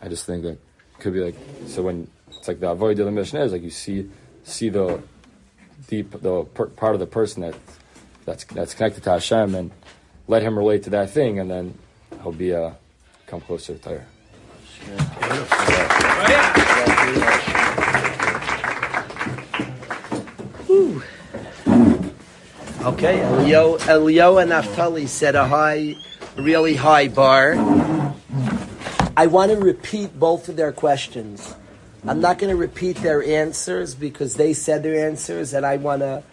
I 0.00 0.08
just 0.08 0.26
think 0.26 0.42
that 0.42 0.58
could 0.98 1.12
be 1.12 1.20
like 1.20 1.36
so 1.66 1.82
when 1.82 2.08
it's 2.28 2.48
like 2.48 2.60
the 2.60 2.70
avoid 2.70 2.96
the 2.96 3.10
mission 3.10 3.38
is 3.38 3.52
like 3.52 3.62
you 3.62 3.70
see 3.70 4.08
see 4.44 4.68
the 4.68 5.02
deep 5.88 6.10
the 6.22 6.44
per, 6.44 6.66
part 6.66 6.94
of 6.94 7.00
the 7.00 7.06
person 7.06 7.42
that 7.42 7.54
that's 8.24 8.44
that's 8.44 8.74
connected 8.74 9.02
to 9.04 9.10
Hashem 9.10 9.54
and 9.54 9.70
let 10.28 10.42
him 10.42 10.56
relate 10.56 10.84
to 10.84 10.90
that 10.90 11.10
thing, 11.10 11.38
and 11.40 11.50
then 11.50 11.78
he'll 12.22 12.32
be 12.32 12.54
uh, 12.54 12.72
come 13.26 13.40
closer 13.40 13.74
to 13.74 13.80
Torah. 13.80 14.06
Okay, 22.84 23.20
Elio, 23.20 23.76
and 24.38 24.50
Naftali 24.50 25.06
set 25.06 25.34
a 25.34 25.44
high, 25.44 25.94
really 26.36 26.74
high 26.74 27.08
bar. 27.08 27.54
I 29.16 29.26
want 29.26 29.52
to 29.52 29.56
repeat 29.56 30.18
both 30.18 30.48
of 30.48 30.56
their 30.56 30.72
questions. 30.72 31.54
I'm 32.06 32.20
not 32.20 32.38
going 32.38 32.50
to 32.50 32.56
repeat 32.56 32.96
their 32.96 33.22
answers 33.22 33.94
because 33.94 34.34
they 34.34 34.52
said 34.52 34.82
their 34.82 35.06
answers, 35.06 35.54
and 35.54 35.64
I 35.64 35.76
want 35.76 36.00
to, 36.00 36.24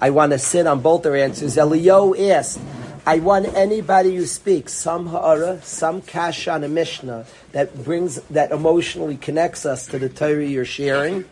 I 0.00 0.10
want 0.10 0.32
to 0.32 0.38
sit 0.38 0.66
on 0.66 0.80
both 0.80 1.04
their 1.04 1.16
answers. 1.16 1.56
Elio 1.56 2.14
asked, 2.14 2.60
I 3.06 3.20
want 3.20 3.46
anybody 3.54 4.16
who 4.16 4.26
speaks 4.26 4.72
some 4.72 5.06
ha'ara, 5.06 5.62
some 5.62 6.02
kash 6.02 6.48
on 6.48 6.64
a 6.64 6.68
mishnah 6.68 7.26
that 7.52 7.84
brings 7.84 8.16
that 8.30 8.50
emotionally 8.50 9.16
connects 9.16 9.64
us 9.64 9.86
to 9.88 9.98
the 9.98 10.08
Torah 10.08 10.44
you're 10.44 10.64
sharing. 10.64 11.24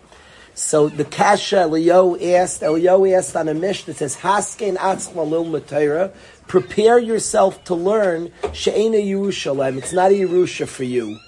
So 0.55 0.89
the 0.89 1.05
kasha 1.05 1.61
Elio 1.61 2.17
asked, 2.17 2.63
Elio 2.63 3.07
asked 3.07 3.37
on 3.37 3.49
a 3.49 3.55
mishnah 3.55 3.95
that 3.95 3.99
says, 3.99 4.17
Haskein 4.17 4.77
atzma 4.77 5.29
lil 5.29 5.47
matayra, 5.47 6.13
prepare 6.47 6.99
yourself 6.99 7.65
to 7.65 7.75
learn 7.75 8.31
she'ena 8.53 8.99
Yerushalem. 8.99 9.79
It's 9.79 9.95
not 9.95 10.11
a 10.11 10.15
Yerusha 10.15 10.69
for 10.69 10.85
you. 10.85 11.19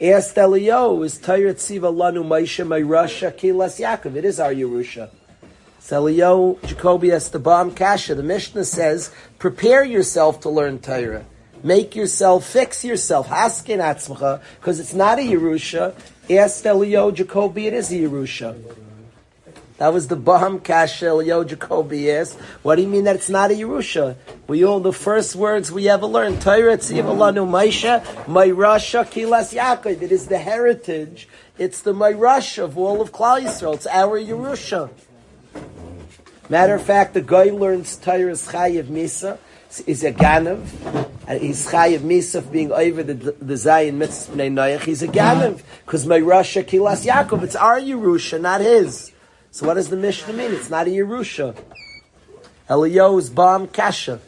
Asked 0.00 0.36
Elio, 0.36 1.02
is 1.02 1.18
Torah 1.18 1.54
Tziva 1.54 1.92
Lanu 1.94 2.22
Maisha 2.22 2.66
Mayrasha 2.66 3.32
Kilas 3.32 3.80
Yaakov? 3.80 4.16
It 4.16 4.24
is 4.26 4.38
our 4.38 4.52
Yerusha. 4.52 5.10
So 5.78 6.06
Elio, 6.06 6.58
Jacoby 6.66 7.12
asked 7.12 7.32
the 7.32 7.38
bomb 7.38 7.74
Kasha. 7.74 8.14
The 8.14 8.22
Mishnah 8.22 8.66
says, 8.66 9.10
prepare 9.38 9.84
yourself 9.84 10.40
to 10.40 10.50
learn 10.50 10.78
Torah. 10.80 11.24
Make 11.62 11.94
yourself, 11.94 12.46
fix 12.46 12.84
yourself, 12.84 13.28
haskin 13.28 13.78
atzmacha, 13.78 14.40
because 14.58 14.80
it's 14.80 14.94
not 14.94 15.18
a 15.18 15.22
Yerusha. 15.22 15.94
Asked 16.30 16.64
Elio, 16.64 17.10
Jacoby, 17.10 17.66
it 17.66 17.74
is 17.74 17.90
a 17.90 17.96
Yerusha. 17.96 18.56
That 19.80 19.94
was 19.94 20.08
the 20.08 20.16
Baham 20.16 20.60
Kashel 20.60 21.24
Yo 21.24 21.42
Jacoby 21.42 22.10
asked. 22.10 22.38
What 22.62 22.76
do 22.76 22.82
you 22.82 22.88
mean 22.88 23.04
that 23.04 23.16
it's 23.16 23.30
not 23.30 23.50
a 23.50 23.54
Yerusha? 23.54 24.14
We 24.46 24.62
all 24.62 24.80
the 24.80 24.92
first 24.92 25.34
words 25.34 25.72
we 25.72 25.88
ever 25.88 26.04
learned. 26.04 26.42
Torah 26.42 26.76
Tziv 26.76 27.04
Alanu 27.04 27.48
Maisha, 27.48 28.04
Mayrasha 28.26 29.06
Kilas 29.06 29.54
Yaakov. 29.54 30.02
It 30.02 30.12
is 30.12 30.26
the 30.26 30.36
heritage. 30.36 31.28
It's 31.56 31.80
the 31.80 31.94
Mayrasha 31.94 32.64
of 32.64 32.76
all 32.76 33.00
of 33.00 33.10
Klal 33.10 33.40
Yisrael. 33.40 33.74
It's 33.74 33.86
our 33.86 34.20
Yerusha. 34.20 34.90
Matter 36.50 36.74
of 36.74 36.82
fact, 36.82 37.14
the 37.14 37.22
guy 37.22 37.44
learns 37.44 37.96
Torah's 37.96 38.48
Chayiv 38.48 38.84
Misa 38.84 39.38
is 39.86 40.04
a 40.04 40.12
Ganav. 40.12 40.66
And 41.26 41.40
he's 41.40 41.66
Chayiv 41.66 42.00
Misa 42.00 42.36
of 42.36 42.50
being 42.50 42.72
over 42.72 43.02
the, 43.02 43.14
the 43.14 43.56
Zion 43.56 43.98
Mitzvah 43.98 44.36
Bnei. 44.36 44.80
He's 44.80 45.02
a 45.02 45.08
Ganav. 45.08 45.62
Because 45.84 46.06
Mayrasha 46.06 46.64
Kilas 46.64 47.06
Yaakov. 47.06 47.42
It's 47.42 47.56
our 47.56 47.78
Yerusha, 47.78 48.40
not 48.40 48.60
his. 48.60 49.12
So 49.52 49.66
what 49.66 49.74
does 49.74 49.88
the 49.88 49.96
Mishnah 49.96 50.32
mean? 50.32 50.52
It's 50.52 50.70
not 50.70 50.86
a 50.86 50.90
Yerusha. 50.90 51.56
Eliyahu's 52.68 53.30
bomb 53.30 53.68
kasha. 53.68 54.20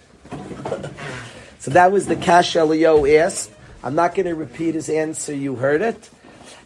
so 1.58 1.70
that 1.70 1.92
was 1.92 2.06
the 2.06 2.16
kasha 2.16 2.60
Eliyahu 2.60 3.18
asked. 3.18 3.50
I'm 3.84 3.94
not 3.94 4.14
going 4.14 4.26
to 4.26 4.34
repeat 4.34 4.74
his 4.74 4.88
answer. 4.88 5.34
You 5.34 5.56
heard 5.56 5.82
it. 5.82 6.10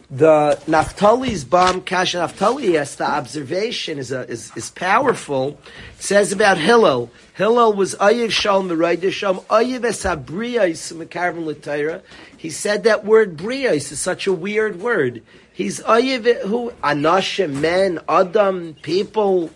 The 0.09 0.57
Naftali's 0.67 1.43
bomb 1.43 1.81
kasha 1.81 2.19
Naftali 2.19 2.71
yes, 2.71 2.95
The 2.95 3.03
observation 3.03 3.99
is 3.99 4.13
a, 4.13 4.21
is, 4.29 4.53
is 4.55 4.69
powerful. 4.69 5.59
It 5.97 6.01
says 6.01 6.31
about 6.31 6.57
Hillel. 6.57 7.11
Hillel 7.33 7.73
was 7.73 7.93
ayiv 7.95 8.31
shalom 8.31 8.69
v'raydisham 8.69 9.43
ayiv 9.47 9.81
esabriyais 9.81 10.93
mekarvim 10.93 11.45
l'tayra. 11.45 12.03
He 12.37 12.49
said 12.49 12.85
that 12.85 13.03
word 13.03 13.35
briyais 13.35 13.91
is 13.91 13.99
such 13.99 14.27
a 14.27 14.31
weird 14.31 14.79
word. 14.79 15.23
He's 15.51 15.81
ayiv 15.81 16.41
who 16.43 16.71
anashim 16.81 17.59
men 17.59 17.99
adam 18.07 18.75
people. 18.81 19.49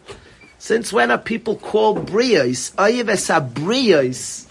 Since 0.58 0.92
when 0.92 1.12
are 1.12 1.18
people 1.18 1.56
called 1.56 2.08
briyais? 2.08 2.76
Ayiv 2.76 3.06
esabriyais 3.06 4.48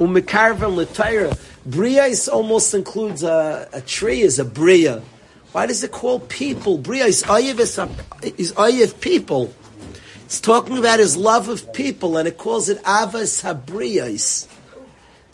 umekarvim 0.00 0.74
l'tayra. 0.74 1.38
Briyais 1.68 2.28
almost 2.28 2.74
includes 2.74 3.22
a, 3.22 3.68
a 3.72 3.80
tree 3.80 4.22
as 4.22 4.40
a 4.40 4.44
briya. 4.44 5.04
Why 5.52 5.66
does 5.66 5.82
it 5.82 5.90
call 5.90 6.20
people? 6.20 6.78
Briyais 6.78 7.24
ayiv 7.24 7.58
is 8.38 8.52
ayiv 8.52 9.00
people. 9.00 9.52
It's 10.24 10.40
talking 10.40 10.78
about 10.78 11.00
his 11.00 11.16
love 11.16 11.48
of 11.48 11.72
people, 11.72 12.16
and 12.16 12.28
it 12.28 12.38
calls 12.38 12.68
it 12.68 12.80
Avas 12.84 13.42
Habriyas. 13.42 14.46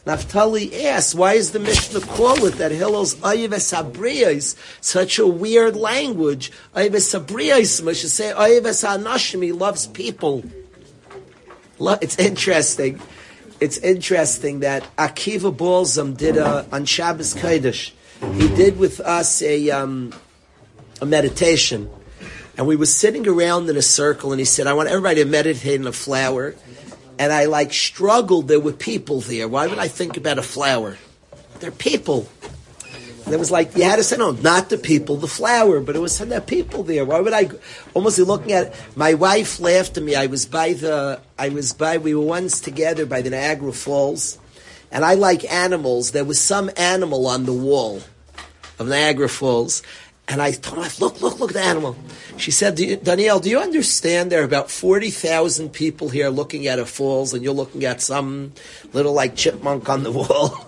Naftali 0.07 0.85
asks, 0.85 1.15
why 1.15 1.35
is 1.35 1.51
the 1.51 1.59
Mishnah 1.59 2.01
call 2.01 2.47
it 2.47 2.55
that 2.59 2.71
Hillel's 2.71 3.17
Ayves 3.17 3.75
Habriyas 3.75 4.57
such 4.81 5.19
a 5.19 5.27
weird 5.27 5.77
language? 5.77 6.53
Ayves 6.75 7.13
Habriyas, 7.13 7.83
we 7.83 7.93
should 7.93 8.11
say 8.11 8.33
Ayves 8.33 8.87
Hanashim, 8.87 9.43
he 9.43 9.51
loves 9.53 9.89
people. 9.89 10.45
It's 11.79 12.19
interesting. 12.19 13.03
It's 13.61 13.79
interesting 13.79 14.61
that 14.61 14.85
Akiva 14.97 15.55
Balsam 15.55 16.15
did 16.15 16.37
a, 16.37 16.67
on 16.73 16.85
Shabbos 16.85 17.35
Kodesh. 17.35 17.91
He 18.35 18.49
did 18.49 18.79
with 18.79 19.01
us 19.01 19.43
a, 19.43 19.71
um, 19.71 20.13
a 21.01 21.07
meditation. 21.07 21.91
And 22.57 22.67
we 22.67 22.77
were 22.77 22.87
sitting 22.87 23.27
around 23.29 23.69
in 23.69 23.77
a 23.77 23.83
circle, 23.83 24.33
and 24.33 24.39
he 24.39 24.45
said, 24.47 24.67
I 24.67 24.73
want 24.73 24.89
everybody 24.89 25.23
to 25.23 25.29
meditate 25.29 25.81
on 25.81 25.87
a 25.87 25.93
flower. 25.93 26.55
And 27.19 27.33
I 27.33 27.47
like 27.47 27.73
struggled. 27.73 28.49
There 28.49 28.61
were 28.61 28.73
people 28.73 29.21
there. 29.21 29.49
Why 29.49 29.67
would 29.67 29.79
I 29.79 29.89
think 29.89 30.17
about 30.17 30.39
a 30.39 30.43
flower? 30.43 30.97
They're 31.61 31.71
people. 31.71 32.29
And 33.27 33.35
it 33.35 33.39
was 33.39 33.51
like 33.51 33.77
you 33.77 33.83
had 33.83 33.97
to 33.97 34.05
say 34.05 34.17
no, 34.17 34.31
not 34.31 34.69
the 34.69 34.79
people, 34.79 35.17
the 35.17 35.27
flower, 35.27 35.81
but 35.81 35.97
it 35.97 35.99
was 35.99 36.15
some 36.15 36.31
people 36.43 36.85
there. 36.85 37.05
Why 37.05 37.21
would 37.21 37.33
I? 37.33 37.51
Almost 37.93 38.21
looking 38.21 38.53
at 38.53 38.69
it. 38.69 38.75
my 38.95 39.15
wife 39.15 39.59
laughed 39.59 39.97
at 39.97 40.05
me. 40.05 40.15
I 40.15 40.27
was 40.27 40.47
by 40.47 40.75
the, 40.75 41.21
I 41.37 41.49
was 41.49 41.73
by. 41.73 41.99
We 41.99 42.15
were 42.15 42.25
once 42.25 42.61
together 42.61 43.05
by 43.05 43.23
the 43.23 43.31
Niagara 43.31 43.73
Falls, 43.73 44.39
and 44.91 45.05
I 45.05 45.15
like 45.15 45.51
animals. 45.51 46.13
There 46.13 46.25
was 46.25 46.41
some 46.41 46.71
animal 46.77 47.27
on 47.27 47.45
the 47.45 47.53
wall 47.53 48.03
of 48.79 48.89
Niagara 48.89 49.29
Falls, 49.29 49.83
and 50.29 50.43
I 50.43 50.53
told 50.53 50.85
her, 50.85 50.93
look, 50.99 51.21
look, 51.21 51.39
look 51.39 51.51
at 51.51 51.55
the 51.55 51.63
animal. 51.63 51.97
She 52.37 52.51
said, 52.51 52.75
do 52.75 52.85
you, 52.85 52.97
Danielle, 52.97 53.39
do 53.39 53.49
you 53.49 53.61
understand 53.61 54.33
there 54.33 54.43
are 54.43 54.45
about 54.45 54.71
40,000 54.71 55.71
people 55.71 56.09
here 56.09 56.31
looking 56.31 56.67
at 56.67 56.79
a 56.79 56.87
falls 56.87 57.33
and 57.33 57.45
you're 57.45 57.55
looking 57.55 57.85
at 57.85 58.01
some 58.01 58.53
little 58.93 59.13
like 59.13 59.37
chipmunk 59.37 59.89
on 59.89 60.03
the 60.03 60.11
wall? 60.11 60.67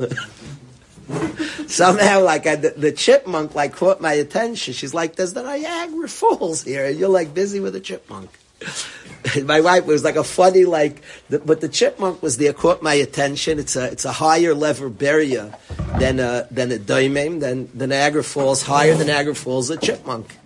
Somehow, 1.66 2.22
like 2.22 2.46
I, 2.46 2.56
the, 2.56 2.70
the, 2.70 2.92
chipmunk, 2.92 3.54
like 3.54 3.74
caught 3.74 4.00
my 4.00 4.12
attention. 4.12 4.74
She's 4.74 4.92
like, 4.92 5.16
"There's 5.16 5.32
the 5.32 5.42
Niagara 5.42 6.06
Falls 6.06 6.64
here," 6.64 6.84
and 6.84 6.98
you're 6.98 7.08
like 7.08 7.32
busy 7.32 7.60
with 7.60 7.74
a 7.74 7.80
chipmunk. 7.80 8.30
my 9.44 9.60
wife 9.60 9.86
was 9.86 10.04
like 10.04 10.16
a 10.16 10.24
funny, 10.24 10.64
like, 10.64 11.02
the, 11.28 11.38
but 11.38 11.60
the 11.60 11.68
chipmunk 11.68 12.22
was 12.22 12.38
there, 12.38 12.52
caught 12.52 12.82
my 12.82 12.94
attention. 12.94 13.58
It's 13.58 13.76
a 13.76 13.84
it's 13.90 14.04
a 14.04 14.12
higher 14.12 14.54
level 14.54 14.90
barrier 14.90 15.54
than 15.98 16.20
a 16.20 16.46
than 16.50 16.72
a 16.72 16.78
daimim, 16.78 17.40
than 17.40 17.68
the 17.76 17.86
Niagara 17.86 18.24
Falls. 18.24 18.62
Higher 18.62 18.94
than 18.94 19.08
Niagara 19.08 19.34
Falls, 19.34 19.70
a 19.70 19.76
chipmunk. 19.76 20.36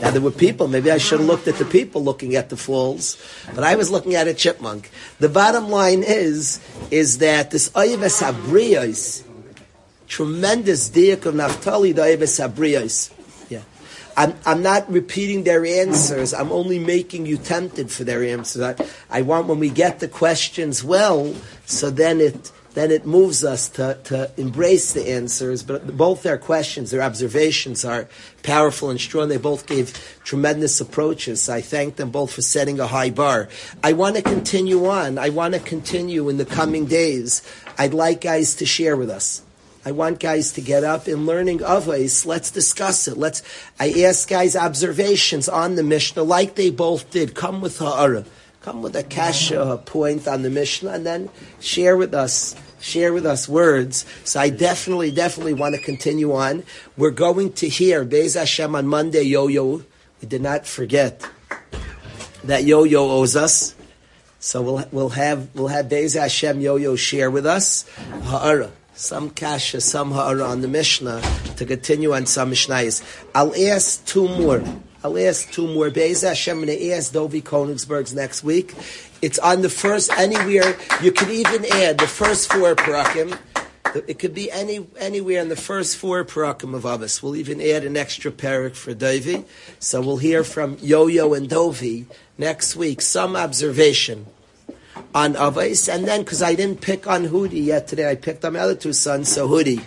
Now 0.00 0.10
there 0.10 0.20
were 0.20 0.30
people. 0.30 0.68
Maybe 0.68 0.90
I 0.90 0.98
should 0.98 1.20
have 1.20 1.28
looked 1.28 1.48
at 1.48 1.56
the 1.56 1.64
people 1.64 2.02
looking 2.02 2.34
at 2.34 2.48
the 2.48 2.56
falls, 2.56 3.18
but 3.54 3.64
I 3.64 3.76
was 3.76 3.90
looking 3.90 4.14
at 4.14 4.28
a 4.28 4.34
chipmunk. 4.34 4.90
The 5.18 5.28
bottom 5.28 5.68
line 5.68 6.02
is 6.02 6.60
is 6.90 7.18
that 7.18 7.50
this 7.50 7.68
Ayves 7.70 8.22
Habriyos, 8.22 9.24
tremendous 10.08 10.88
diak 10.88 11.26
of 11.26 11.34
Naftali, 11.34 11.94
the 11.94 12.02
Ayves. 12.02 13.10
I'm, 14.20 14.34
I'm 14.44 14.62
not 14.62 14.92
repeating 14.92 15.44
their 15.44 15.64
answers. 15.64 16.34
I'm 16.34 16.52
only 16.52 16.78
making 16.78 17.24
you 17.24 17.38
tempted 17.38 17.90
for 17.90 18.04
their 18.04 18.22
answers. 18.22 18.60
I, 18.60 18.76
I 19.08 19.22
want 19.22 19.46
when 19.46 19.58
we 19.58 19.70
get 19.70 20.00
the 20.00 20.08
questions 20.08 20.84
well, 20.84 21.34
so 21.64 21.88
then 21.88 22.20
it 22.20 22.52
then 22.74 22.90
it 22.90 23.06
moves 23.06 23.42
us 23.42 23.68
to, 23.70 23.98
to 24.04 24.30
embrace 24.36 24.92
the 24.92 25.08
answers. 25.08 25.62
But 25.62 25.96
both 25.96 26.22
their 26.22 26.36
questions, 26.36 26.90
their 26.90 27.00
observations 27.00 27.82
are 27.82 28.08
powerful 28.42 28.90
and 28.90 29.00
strong. 29.00 29.28
They 29.28 29.38
both 29.38 29.66
gave 29.66 30.18
tremendous 30.22 30.82
approaches. 30.82 31.48
I 31.48 31.62
thank 31.62 31.96
them 31.96 32.10
both 32.10 32.34
for 32.34 32.42
setting 32.42 32.78
a 32.78 32.86
high 32.86 33.10
bar. 33.10 33.48
I 33.82 33.94
want 33.94 34.16
to 34.16 34.22
continue 34.22 34.86
on. 34.86 35.16
I 35.16 35.30
want 35.30 35.54
to 35.54 35.60
continue 35.60 36.28
in 36.28 36.36
the 36.36 36.44
coming 36.44 36.84
days. 36.84 37.42
I'd 37.78 37.94
like 37.94 38.20
guys 38.20 38.54
to 38.56 38.66
share 38.66 38.98
with 38.98 39.08
us. 39.08 39.42
I 39.84 39.92
want 39.92 40.20
guys 40.20 40.52
to 40.52 40.60
get 40.60 40.84
up 40.84 41.08
in 41.08 41.24
learning 41.24 41.60
Avos. 41.60 42.26
Let's 42.26 42.50
discuss 42.50 43.08
it. 43.08 43.16
Let's. 43.16 43.42
I 43.78 44.02
ask 44.02 44.28
guys 44.28 44.54
observations 44.54 45.48
on 45.48 45.74
the 45.74 45.82
Mishnah, 45.82 46.22
like 46.22 46.54
they 46.54 46.70
both 46.70 47.10
did. 47.10 47.34
Come 47.34 47.62
with 47.62 47.78
ha'ara. 47.78 48.24
Come 48.60 48.82
with 48.82 48.94
a 48.94 49.02
kasha 49.02 49.80
point 49.86 50.28
on 50.28 50.42
the 50.42 50.50
Mishnah, 50.50 50.90
and 50.90 51.06
then 51.06 51.30
share 51.60 51.96
with 51.96 52.12
us 52.12 52.54
share 52.80 53.12
with 53.12 53.24
us 53.24 53.48
words. 53.48 54.04
So 54.24 54.40
I 54.40 54.50
definitely, 54.50 55.10
definitely 55.10 55.54
want 55.54 55.74
to 55.74 55.80
continue 55.80 56.34
on. 56.34 56.64
We're 56.96 57.10
going 57.10 57.52
to 57.54 57.68
hear 57.68 58.04
Bez 58.04 58.34
Hashem 58.34 58.74
on 58.74 58.86
Monday, 58.86 59.22
Yo 59.22 59.48
Yo. 59.48 59.82
We 60.20 60.28
did 60.28 60.42
not 60.42 60.66
forget 60.66 61.26
that 62.44 62.64
Yo 62.64 62.84
Yo 62.84 63.08
owes 63.08 63.34
us. 63.34 63.74
So 64.40 64.60
we'll 64.60 64.84
we'll 64.92 65.10
have 65.10 65.54
we'll 65.54 65.68
have 65.68 65.88
Bez 65.88 66.14
Hashem 66.14 66.60
Yo 66.60 66.76
Yo 66.76 66.96
share 66.96 67.30
with 67.30 67.46
us 67.46 67.88
Ha'ara. 68.24 68.70
Some 69.00 69.30
kasha, 69.30 69.80
some 69.80 70.12
ha'ara 70.12 70.44
on 70.44 70.60
the 70.60 70.68
Mishnah 70.68 71.22
to 71.56 71.64
continue 71.64 72.12
on 72.12 72.26
some 72.26 72.52
Mishnayos. 72.52 73.02
I'll 73.34 73.56
ask 73.56 74.04
two 74.04 74.28
more. 74.28 74.62
I'll 75.02 75.16
ask 75.16 75.50
two 75.50 75.66
more. 75.66 75.88
Be'ez 75.88 76.20
Hashem, 76.20 76.62
and 76.62 76.70
ask 76.70 77.10
Dovi 77.14 77.42
Konigsberg's 77.42 78.14
next 78.14 78.44
week. 78.44 78.74
It's 79.22 79.38
on 79.38 79.62
the 79.62 79.70
first, 79.70 80.12
anywhere. 80.18 80.76
You 81.02 81.12
could 81.12 81.30
even 81.30 81.64
add 81.72 81.96
the 81.96 82.06
first 82.06 82.52
four 82.52 82.74
parakim. 82.76 83.38
It 84.06 84.18
could 84.18 84.34
be 84.34 84.50
any 84.50 84.86
anywhere 84.98 85.40
in 85.40 85.48
the 85.48 85.56
first 85.56 85.96
four 85.96 86.22
parakim 86.26 86.74
of 86.74 86.82
Avos. 86.82 87.22
We'll 87.22 87.36
even 87.36 87.58
add 87.62 87.84
an 87.84 87.96
extra 87.96 88.30
parak 88.30 88.76
for 88.76 88.92
Dovi. 88.92 89.46
So 89.78 90.02
we'll 90.02 90.18
hear 90.18 90.44
from 90.44 90.76
Yo-Yo 90.82 91.32
and 91.32 91.48
Dovi 91.48 92.04
next 92.36 92.76
week. 92.76 93.00
Some 93.00 93.34
observation 93.34 94.26
on 95.14 95.34
Avos, 95.34 95.92
and 95.92 96.06
then 96.06 96.20
because 96.20 96.42
I 96.42 96.54
didn't 96.54 96.80
pick 96.80 97.06
on 97.06 97.26
Hudi 97.26 97.64
yet 97.64 97.88
today, 97.88 98.10
I 98.10 98.14
picked 98.14 98.44
on 98.44 98.54
my 98.54 98.60
other 98.60 98.74
two 98.74 98.92
sons. 98.92 99.32
So 99.32 99.48
Hudi, 99.48 99.82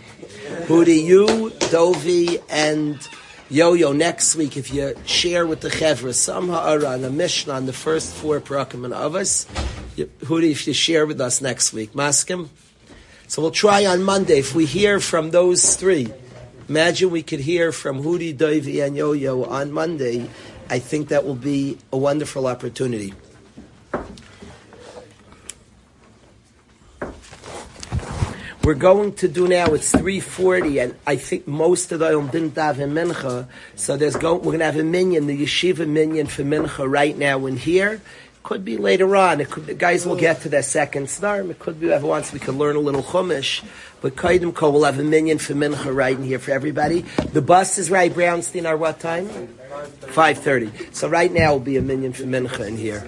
Hudi, 0.68 1.04
you, 1.04 1.26
Dovi, 1.72 2.42
and 2.50 3.00
Yo-Yo 3.50 3.92
next 3.92 4.36
week, 4.36 4.58
if 4.58 4.74
you 4.74 4.96
share 5.06 5.46
with 5.46 5.62
the 5.62 5.70
Chevra 5.70 6.14
some 6.14 6.50
ha'ara 6.50 6.88
on 6.88 7.02
the 7.02 7.10
Mishnah 7.10 7.54
on 7.54 7.66
the 7.66 7.74
first 7.74 8.14
four 8.14 8.40
parakim 8.42 8.86
and 8.86 8.94
Avos, 8.94 9.46
Hudi, 9.96 10.52
if 10.52 10.66
you 10.66 10.74
share 10.74 11.06
with 11.06 11.22
us 11.22 11.42
next 11.42 11.72
week, 11.74 11.94
Maskim. 11.94 12.50
So 13.28 13.42
we'll 13.42 13.52
try 13.52 13.86
on 13.86 14.04
Monday. 14.04 14.40
If 14.40 14.56
we 14.56 14.66
hear 14.66 15.00
from 15.00 15.32
those 15.32 15.76
three, 15.76 16.08
imagine 16.68 17.12
we 17.12 17.24
could 17.24 17.40
hear 17.42 17.72
from 17.72 18.04
Hudi, 18.04 18.36
Dovi, 18.36 18.86
and 18.86 18.96
Yo-Yo 18.96 19.44
on 19.44 19.72
Monday. 19.72 20.30
I 20.70 20.80
think 20.80 21.10
that 21.10 21.26
will 21.26 21.36
be 21.36 21.78
a 21.92 21.98
wonderful 21.98 22.48
opportunity. 22.48 23.14
We're 28.64 28.76
going 28.76 29.14
to 29.16 29.28
do 29.28 29.50
now. 29.50 29.74
It's 29.74 29.92
three 29.92 30.22
forty, 30.22 30.80
and 30.80 30.96
I 31.06 31.18
think 31.18 31.48
most 31.48 31.92
of 31.92 32.00
the 32.00 32.06
Oyom 32.06 32.32
didn't 32.32 32.56
have 32.56 32.80
a 32.80 32.84
mincha. 32.84 33.48
So 33.76 33.98
there's 33.98 34.16
go. 34.16 34.36
We're 34.36 34.44
going 34.44 34.60
to 34.60 34.66
have 34.66 34.78
a 34.78 34.84
minyan, 34.84 35.28
the 35.28 35.44
yeshiva 35.44 35.86
minyan 35.86 36.28
for 36.28 36.44
mincha 36.44 36.90
right 36.90 37.18
now 37.18 37.46
in 37.46 37.58
here. 37.58 38.00
Could 38.44 38.64
be 38.64 38.78
later 38.78 39.18
on. 39.18 39.42
It 39.42 39.50
could, 39.50 39.66
the 39.66 39.74
guys 39.74 40.06
will 40.06 40.16
get 40.16 40.42
to 40.42 40.50
their 40.50 40.64
second 40.64 41.10
snarm. 41.10 41.52
It 41.52 41.60
could 41.60 41.78
be 41.80 41.88
whoever 41.88 42.08
wants. 42.08 42.32
We 42.32 42.40
can 42.40 42.58
learn 42.58 42.78
a 42.78 42.80
little 42.80 43.04
chumash. 43.04 43.64
But 44.02 44.16
Kaidim 44.16 44.54
Ko 44.54 44.72
will 44.72 44.86
have 44.86 44.98
a 44.98 45.04
minyan 45.04 45.40
for 45.40 45.54
mincha 45.54 45.94
right 45.94 46.16
in 46.16 46.24
here 46.24 46.40
for 46.40 46.52
everybody. 46.52 47.02
The 47.34 47.42
bus 47.42 47.78
is 47.78 47.92
right. 47.92 48.14
Brownstein 48.14 48.66
are 48.66 48.78
what 48.78 49.00
time? 49.02 49.28
Five 50.08 50.38
thirty. 50.38 50.72
So 50.94 51.10
right 51.10 51.32
now 51.32 51.52
will 51.52 51.60
be 51.60 51.76
a 51.76 51.82
minyan 51.82 52.14
for 52.14 52.24
mincha 52.24 52.66
in 52.66 52.78
here. 52.78 53.08